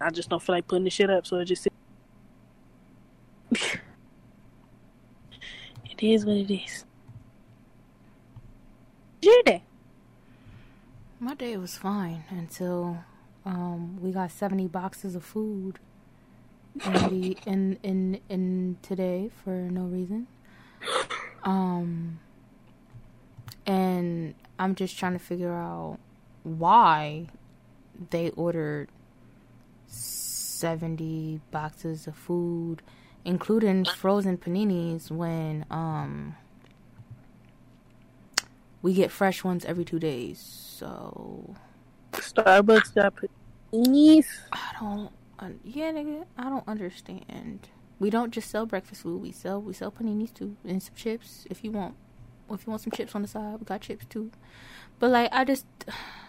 [0.00, 1.62] I just don't feel like putting the shit up, so I just.
[1.62, 1.72] Sit.
[5.90, 6.84] it is what it is.
[9.22, 9.62] Your day.
[11.18, 12.98] My day was fine until
[13.44, 15.78] um, we got seventy boxes of food
[16.84, 20.26] in the in in in today for no reason.
[21.42, 22.20] Um,
[23.68, 25.98] and I'm just trying to figure out
[26.42, 27.26] why
[28.10, 28.88] they ordered
[29.86, 32.82] seventy boxes of food,
[33.24, 36.34] including frozen paninis, when um
[38.80, 40.38] we get fresh ones every two days.
[40.40, 41.54] So
[42.12, 43.14] Starbucks got
[43.72, 44.26] paninis.
[44.52, 45.10] I don't.
[45.40, 47.68] Un- yeah, nigga, I don't understand.
[48.00, 49.20] We don't just sell breakfast food.
[49.20, 51.94] We sell we sell paninis too and some chips if you want.
[52.50, 54.30] If you want some chips on the side, we got chips too.
[54.98, 55.66] But like, I just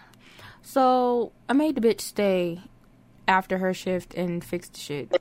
[0.62, 2.60] so I made the bitch stay
[3.26, 5.20] after her shift and fix the shit.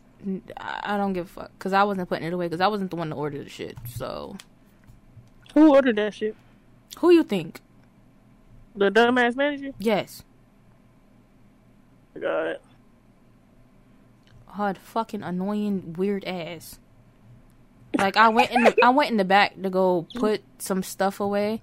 [0.58, 2.98] I don't give a fuck because I wasn't putting it away because I wasn't the
[2.98, 3.78] one to order the shit.
[3.88, 4.36] So
[5.54, 6.36] Who ordered that shit?
[6.98, 7.62] who you think?
[8.76, 9.72] The dumbass manager.
[9.80, 10.24] Yes,
[12.16, 12.62] I got it.
[14.54, 16.80] her fucking annoying weird ass.
[17.98, 21.20] Like I went in the I went in the back to go put some stuff
[21.20, 21.62] away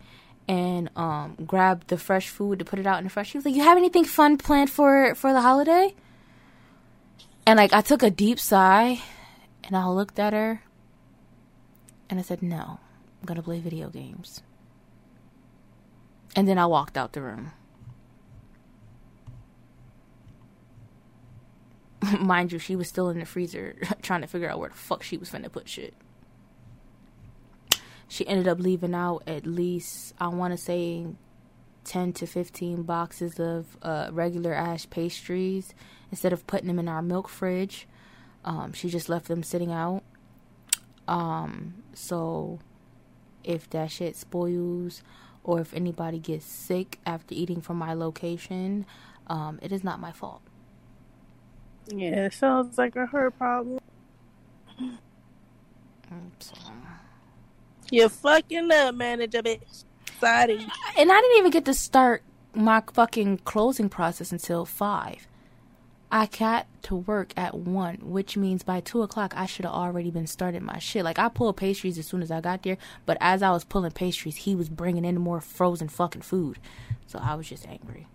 [0.48, 3.30] and um grab the fresh food to put it out in the fresh.
[3.30, 5.94] She was like, "You have anything fun planned for for the holiday?"
[7.46, 9.00] And like I took a deep sigh
[9.64, 10.62] and I looked at her
[12.10, 12.80] and I said, "No.
[13.20, 14.42] I'm going to play video games."
[16.34, 17.52] And then I walked out the room.
[22.20, 25.02] Mind you, she was still in the freezer trying to figure out where the fuck
[25.02, 25.94] she was finna put shit.
[28.08, 31.06] She ended up leaving out at least, I want to say,
[31.84, 35.74] 10 to 15 boxes of uh, regular ash pastries
[36.10, 37.86] instead of putting them in our milk fridge.
[38.44, 40.02] Um, she just left them sitting out.
[41.08, 42.58] Um, so
[43.44, 45.02] if that shit spoils
[45.44, 48.86] or if anybody gets sick after eating from my location,
[49.28, 50.42] um, it is not my fault.
[51.88, 53.78] Yeah, it sounds like a her problem.
[56.12, 56.54] Mm, So.
[57.90, 59.84] You fucking up, manager bitch.
[60.20, 60.66] Sorry.
[60.98, 62.22] And I didn't even get to start
[62.54, 65.28] my fucking closing process until five.
[66.10, 70.10] I got to work at one, which means by two o'clock I should have already
[70.10, 71.04] been starting my shit.
[71.04, 73.90] Like I pulled pastries as soon as I got there, but as I was pulling
[73.90, 76.58] pastries, he was bringing in more frozen fucking food,
[77.06, 78.06] so I was just angry.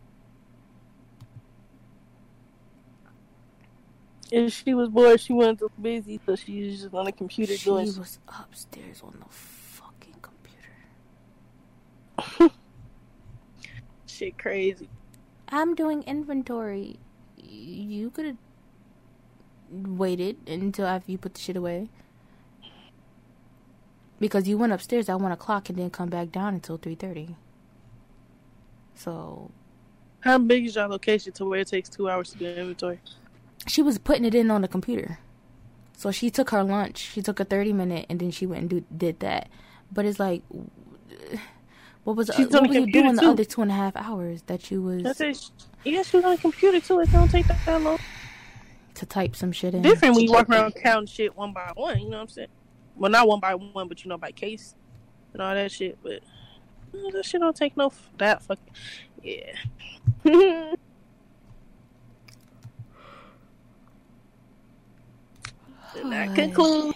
[4.31, 7.65] If she was bored, she wasn't busy, so she was just on the computer She
[7.65, 7.85] doing.
[7.87, 9.25] was upstairs on the.
[14.07, 14.89] Shit crazy.
[15.49, 16.97] I'm doing inventory.
[17.37, 18.37] You could have
[19.69, 21.89] waited until after you put the shit away.
[24.19, 27.35] Because you went upstairs at one o'clock and didn't come back down until three thirty.
[28.93, 29.49] So
[30.19, 32.99] How big is your location to where it takes two hours to do inventory?
[33.67, 35.19] she was putting it in on the computer.
[35.97, 36.97] So she took her lunch.
[36.97, 39.49] She took a thirty minute and then she went and do, did that.
[39.91, 40.43] But it's like,
[42.03, 44.41] what was She's what were you computer doing the other two and a half hours
[44.43, 45.37] that you was I said,
[45.83, 46.99] yeah, she was on the computer too.
[46.99, 47.99] It don't take that long.
[48.95, 49.81] to type some shit in?
[49.83, 51.99] Different when you walk around counting shit one by one.
[51.99, 52.47] You know what I'm saying?
[52.95, 54.75] Well, not one by one, but you know by case
[55.33, 55.97] and all that shit.
[56.01, 56.21] But
[56.93, 58.73] uh, that shit don't take no f- that fucking
[59.23, 59.53] yeah.
[65.93, 66.95] And that concludes.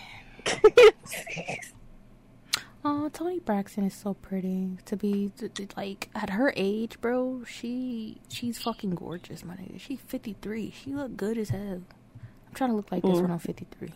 [2.87, 5.31] Oh, Toni Braxton is so pretty to be
[5.75, 7.43] like at her age, bro.
[7.47, 9.79] She she's fucking gorgeous, my nigga.
[9.79, 10.69] She's fifty three.
[10.71, 11.81] She look good as hell.
[12.21, 13.21] I'm trying to look like this Mm.
[13.23, 13.91] when I'm fifty three.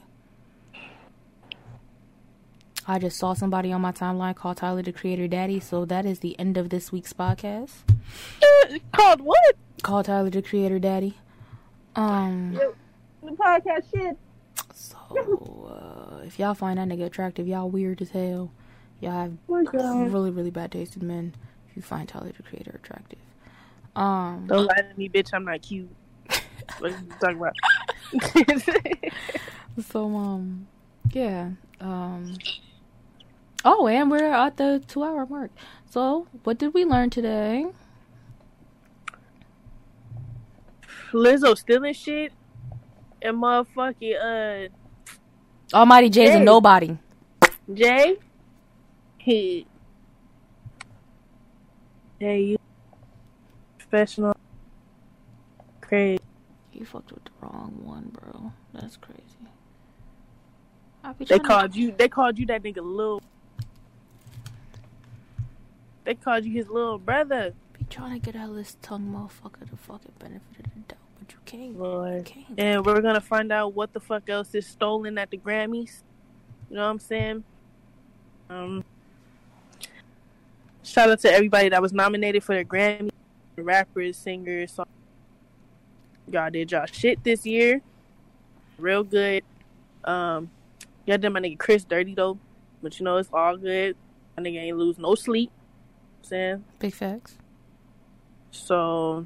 [2.88, 6.20] I just saw somebody on my timeline call Tyler the Creator Daddy, so that is
[6.20, 7.74] the end of this week's podcast.
[8.94, 9.56] Called what?
[9.84, 11.16] Call Tyler the Creator Daddy.
[11.96, 12.54] Um,
[13.22, 14.18] The podcast shit.
[14.74, 18.52] so uh, if y'all find that nigga attractive, y'all weird as hell.
[19.02, 20.12] Y'all have Oh my God.
[20.12, 21.36] really, really bad taste in men
[21.70, 23.20] if you find Tyler the Creator attractive.
[23.96, 25.30] Um, Don't lie to me, bitch.
[25.34, 25.90] I'm not cute.
[26.80, 27.54] What are you talking about?
[29.92, 30.68] so um,
[31.12, 31.50] yeah.
[31.82, 32.38] Um.
[33.66, 35.52] Oh, and we're at the two-hour mark.
[35.90, 37.66] So, what did we learn today?
[41.14, 42.32] Lizzo stealing shit
[43.22, 44.70] and motherfucking uh
[45.74, 46.98] Almighty Jay's a nobody.
[47.74, 48.18] Jay.
[49.20, 49.68] He.
[52.20, 52.58] Hey, you
[53.78, 54.36] professional.
[55.82, 56.22] Crazy.
[56.74, 58.54] You fucked with the wrong one, bro.
[58.74, 59.24] That's crazy.
[61.20, 61.92] They tryna- called you.
[61.92, 63.22] They called you that nigga little.
[66.06, 67.54] They called you his little brother.
[67.78, 71.00] be trying to get out of this tongue motherfucker the fucking benefit of the doubt,
[71.20, 71.74] but you can't.
[71.74, 72.60] You can't.
[72.60, 76.04] And we're gonna find out what the fuck else is stolen at the Grammys.
[76.70, 77.44] You know what I'm saying?
[78.50, 78.84] Um.
[80.84, 83.10] Shout out to everybody that was nominated for the Grammy.
[83.58, 84.86] Rappers, singers, song.
[86.32, 87.82] Y'all did y'all shit this year.
[88.78, 89.44] Real good.
[90.06, 90.50] Um,
[91.06, 92.38] y'all did my nigga Chris dirty though,
[92.82, 93.98] but you know it's all good.
[94.38, 95.52] My nigga ain't lose no sleep.
[96.22, 97.38] saying Big facts.
[98.52, 99.26] so.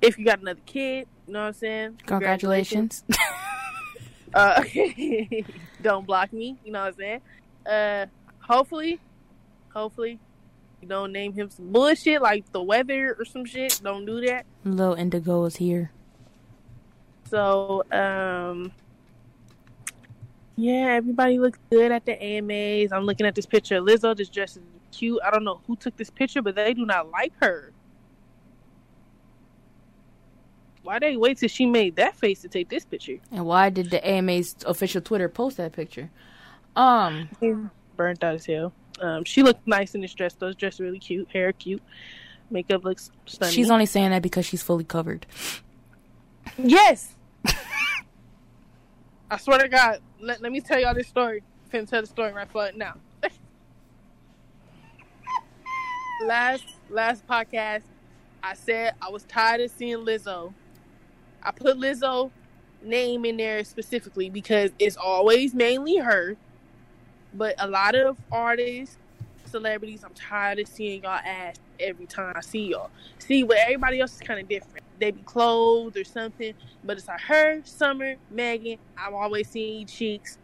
[0.00, 2.00] If you got another kid, you know what I'm saying?
[2.06, 3.02] Congratulations.
[4.34, 4.62] Uh,
[5.82, 6.56] don't block me.
[6.64, 7.20] You know what I'm saying?
[7.66, 8.06] Uh,
[8.40, 9.00] hopefully,
[9.74, 10.18] hopefully, you
[10.86, 13.80] don't name him some bullshit like the weather or some shit.
[13.82, 14.46] Don't do that.
[14.64, 15.90] Little Indigo is here.
[17.30, 18.72] So, um,
[20.56, 22.92] yeah, everybody looks good at the AMAs.
[22.92, 24.58] I'm looking at this picture of Lizzo just dressed
[24.92, 25.20] cute.
[25.24, 27.72] I don't know who took this picture, but they do not like her.
[30.82, 33.18] Why they wait till she made that face to take this picture?
[33.30, 36.10] And why did the AMA's official Twitter post that picture?
[36.76, 37.28] Um,
[37.96, 38.72] burnt out as hell.
[39.00, 40.34] Um, she looked nice in this dress.
[40.34, 41.28] This dress really cute.
[41.30, 41.82] Hair cute.
[42.50, 43.54] Makeup looks stunning.
[43.54, 45.26] she's only saying that because she's fully covered.
[46.56, 47.14] yes.
[49.30, 50.00] I swear to God.
[50.20, 51.42] Let, let me tell y'all this story.
[51.72, 52.94] Finna tell the story right for now.
[56.24, 57.82] last last podcast,
[58.42, 60.54] I said I was tired of seeing Lizzo.
[61.42, 62.30] I put Lizzo
[62.82, 66.36] name in there specifically because it's always mainly her.
[67.34, 68.96] But a lot of artists,
[69.46, 72.90] celebrities, I'm tired of seeing y'all ass every time I see y'all.
[73.18, 74.84] See, but everybody else is kind of different.
[74.98, 78.78] They be clothed or something, but it's like her, Summer, Megan.
[78.96, 80.38] I'm always seeing cheeks.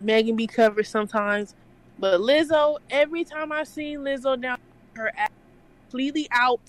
[0.00, 1.54] Megan be covered sometimes,
[1.98, 2.78] but Lizzo.
[2.90, 4.58] Every time I seen Lizzo down,
[4.94, 5.30] her ass
[5.90, 6.60] completely out,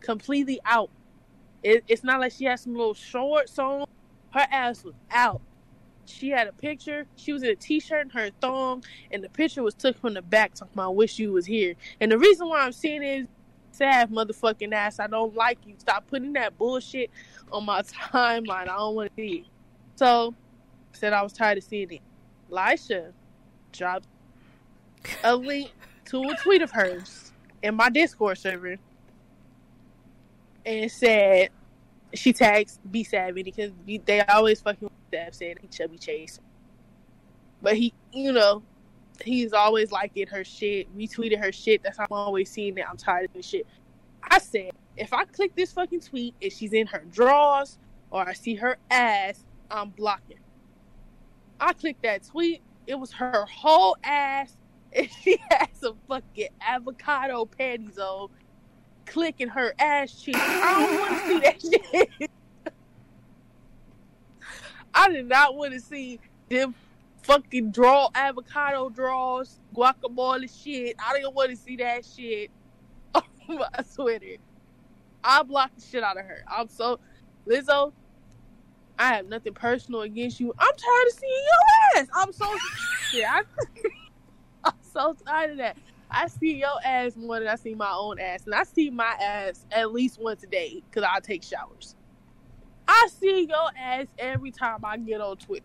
[0.00, 0.90] completely out.
[1.62, 3.86] It, it's not like she has some little shorts on.
[4.32, 5.40] Her ass was out.
[6.06, 7.06] She had a picture.
[7.16, 10.22] She was in a t-shirt and her thong, and the picture was took from the
[10.22, 10.54] back.
[10.54, 13.28] Talking about, "I wish you was here." And the reason why I'm seeing it is
[13.72, 15.00] sad motherfucking ass.
[15.00, 15.74] I don't like you.
[15.78, 17.10] Stop putting that bullshit
[17.52, 17.82] on my
[18.12, 18.68] timeline.
[18.68, 19.46] I don't want to see it.
[19.96, 20.34] So,
[20.92, 22.00] said I was tired of seeing it.
[22.50, 23.12] Lisha
[23.72, 24.06] dropped
[25.22, 25.72] a link
[26.06, 27.32] to a tweet of hers
[27.62, 28.76] in my Discord server
[30.64, 31.50] and said
[32.14, 33.70] she tags B Savvy because
[34.04, 36.40] they always fucking Sav saying he chubby chase.
[37.62, 38.62] But he, you know,
[39.22, 41.82] he's always liking her shit, retweeted her shit.
[41.82, 42.84] That's how I'm always seeing it.
[42.88, 43.66] I'm tired of this shit.
[44.22, 47.78] I said, if I click this fucking tweet and she's in her drawers
[48.10, 50.38] or I see her ass, I'm blocking.
[51.60, 52.62] I clicked that tweet.
[52.86, 54.56] It was her whole ass,
[54.94, 58.28] and she had some fucking avocado panties on,
[59.06, 60.36] clicking her ass cheek.
[60.38, 62.30] I don't want to see that shit.
[64.94, 66.74] I did not want to see them
[67.22, 70.96] fucking draw avocado draws, guacamole shit.
[70.98, 72.50] I didn't want to see that shit
[73.14, 74.36] on my Twitter.
[75.22, 76.44] I blocked the shit out of her.
[76.46, 77.00] I'm so
[77.46, 77.92] Lizzo.
[78.96, 80.54] I have nothing personal against you.
[80.56, 82.08] I'm tired of seeing your ass.
[82.14, 82.56] I'm so
[83.12, 83.40] yeah.
[83.40, 83.42] I,
[84.64, 85.76] I'm so tired of that.
[86.14, 89.16] I see your ass more than I see my own ass, and I see my
[89.20, 91.96] ass at least once a day because I take showers.
[92.86, 95.64] I see your ass every time I get on Twitter.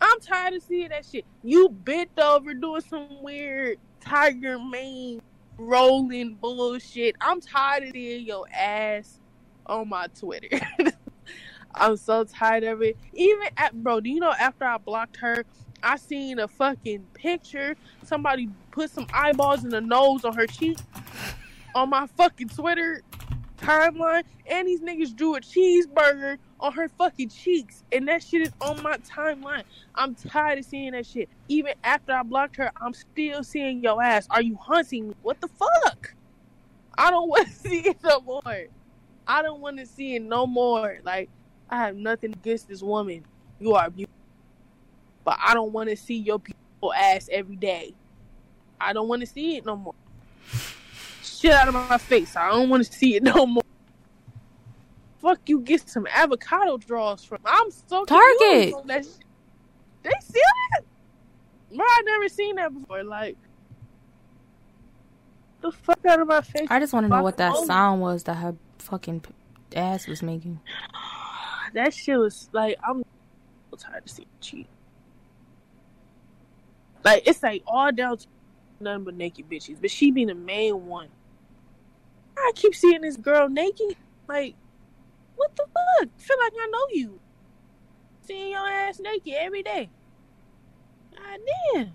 [0.00, 1.24] I'm tired of seeing that shit.
[1.42, 5.22] You bent over doing some weird tiger mane
[5.56, 7.16] rolling bullshit.
[7.20, 9.20] I'm tired of seeing your ass
[9.66, 10.60] on my Twitter.
[11.74, 12.96] I'm so tired of it.
[13.14, 15.44] Even at bro, do you know after I blocked her,
[15.84, 17.76] I seen a fucking picture.
[18.02, 20.78] Somebody put some eyeballs in the nose on her cheek
[21.74, 23.02] on my fucking Twitter
[23.58, 28.52] timeline, and these niggas drew a cheeseburger on her fucking cheeks, and that shit is
[28.60, 29.64] on my timeline.
[29.94, 31.28] I'm tired of seeing that shit.
[31.48, 34.26] Even after I blocked her, I'm still seeing your ass.
[34.30, 35.14] Are you hunting me?
[35.22, 36.14] What the fuck?
[36.96, 38.64] I don't want to see it no more.
[39.26, 40.98] I don't want to see it no more.
[41.02, 41.30] Like,
[41.70, 43.24] I have nothing against this woman.
[43.58, 44.23] You are beautiful.
[45.24, 47.94] But I don't want to see your beautiful ass every day.
[48.80, 49.94] I don't want to see it no more.
[51.22, 52.36] Shit out of my face.
[52.36, 53.62] I don't want to see it no more.
[55.20, 57.38] Fuck you get some avocado draws from.
[57.44, 58.74] I'm so Target.
[58.74, 59.24] on that shit.
[60.02, 60.40] They see
[60.72, 60.84] that?
[61.74, 63.02] Bro, I never seen that before.
[63.02, 63.38] Like,
[65.62, 66.66] the fuck out of my face.
[66.68, 69.24] I just want to know what that sound was that her fucking
[69.74, 70.60] ass was making.
[71.72, 73.02] that shit was like I'm
[73.70, 74.66] so tired of seeing cheat.
[77.04, 78.26] Like it's like all down to
[78.80, 81.08] nothing but naked bitches, but she be the main one.
[82.36, 83.96] I keep seeing this girl naked.
[84.28, 84.56] Like,
[85.36, 86.08] what the fuck?
[86.18, 87.20] Feel like I know you.
[88.22, 89.90] Seeing your ass naked every day.
[91.14, 91.40] God
[91.74, 91.92] damn.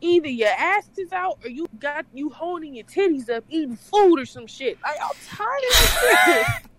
[0.00, 4.18] Either your ass is out or you got you holding your titties up eating food
[4.18, 4.78] or some shit.
[4.82, 5.76] Like I'm tired of
[6.24, 6.46] shit.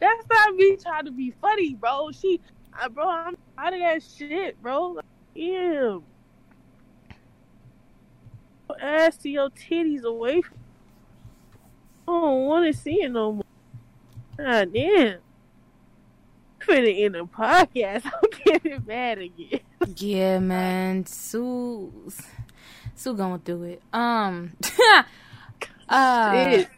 [0.00, 2.10] That's not me trying to be funny, bro.
[2.12, 2.40] She,
[2.82, 4.88] uh, bro, I'm out of that shit, bro.
[4.88, 5.04] Like,
[5.34, 6.02] ew.
[8.80, 10.58] Ass to your titties away from.
[12.08, 13.44] I don't want to see it no more.
[14.36, 15.18] God damn.
[16.60, 18.04] Finna in the podcast.
[18.06, 19.60] I'm getting mad again.
[19.96, 21.06] Yeah, man.
[21.06, 21.92] Sue,
[22.94, 23.82] Sue going through it.
[23.92, 24.56] Um,
[25.88, 26.68] uh, Shit.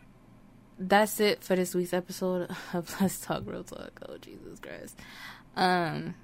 [0.79, 4.01] that's it for this week's episode of Let's Talk Real Talk.
[4.09, 4.99] Oh Jesus Christ.
[5.59, 6.15] Um,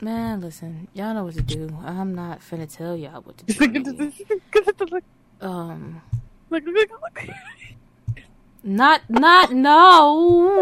[0.00, 1.78] man, listen, y'all know what to do.
[1.84, 4.12] I'm not finna tell y'all what to do.
[5.40, 6.02] um,
[6.50, 7.28] look, look, look.
[8.64, 10.58] not, not, no,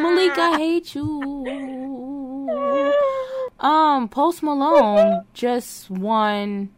[0.00, 1.36] Malik, I hate you.
[3.60, 6.70] Um, Post Malone just won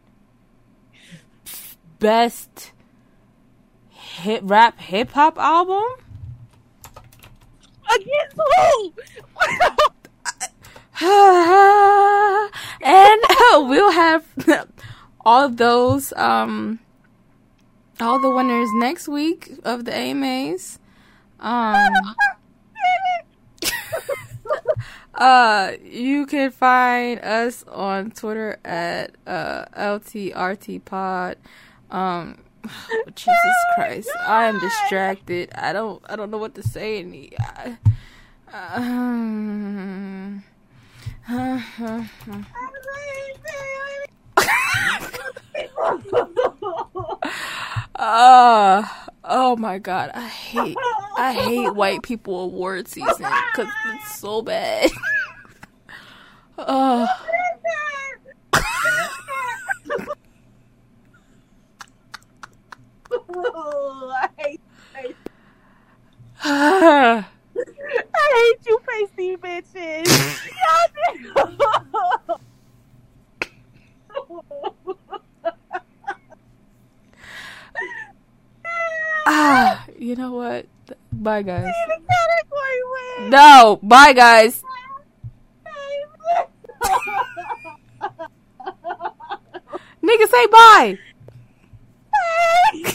[1.99, 2.73] best
[3.89, 6.02] hit rap hip hop album.
[12.83, 13.21] And
[13.69, 14.25] we'll have
[15.25, 16.79] all those um
[17.99, 20.79] all the winners next week of the AMAs.
[21.39, 21.93] Um
[25.15, 31.37] uh you can find us on Twitter at uh LTRT pod.
[31.89, 32.39] Um
[33.15, 34.09] Jesus Christ.
[34.25, 35.51] I am distracted.
[35.55, 37.77] I don't I don't know what to say any I,
[38.53, 40.43] um,
[47.95, 47.95] uh,
[49.23, 50.77] oh my god, I hate
[51.17, 54.91] I hate white people award season because it's so bad.
[63.35, 63.41] uh,
[64.13, 64.61] I hate,
[66.43, 67.25] I
[68.35, 70.07] hate you, pasty bitches.
[79.25, 80.65] ah, you know what?
[81.11, 81.63] Bye guys.
[81.87, 82.83] The category
[83.19, 83.29] win.
[83.29, 84.63] No, bye guys.
[90.03, 90.97] Nigga, say bye.
[92.73, 92.93] Hey.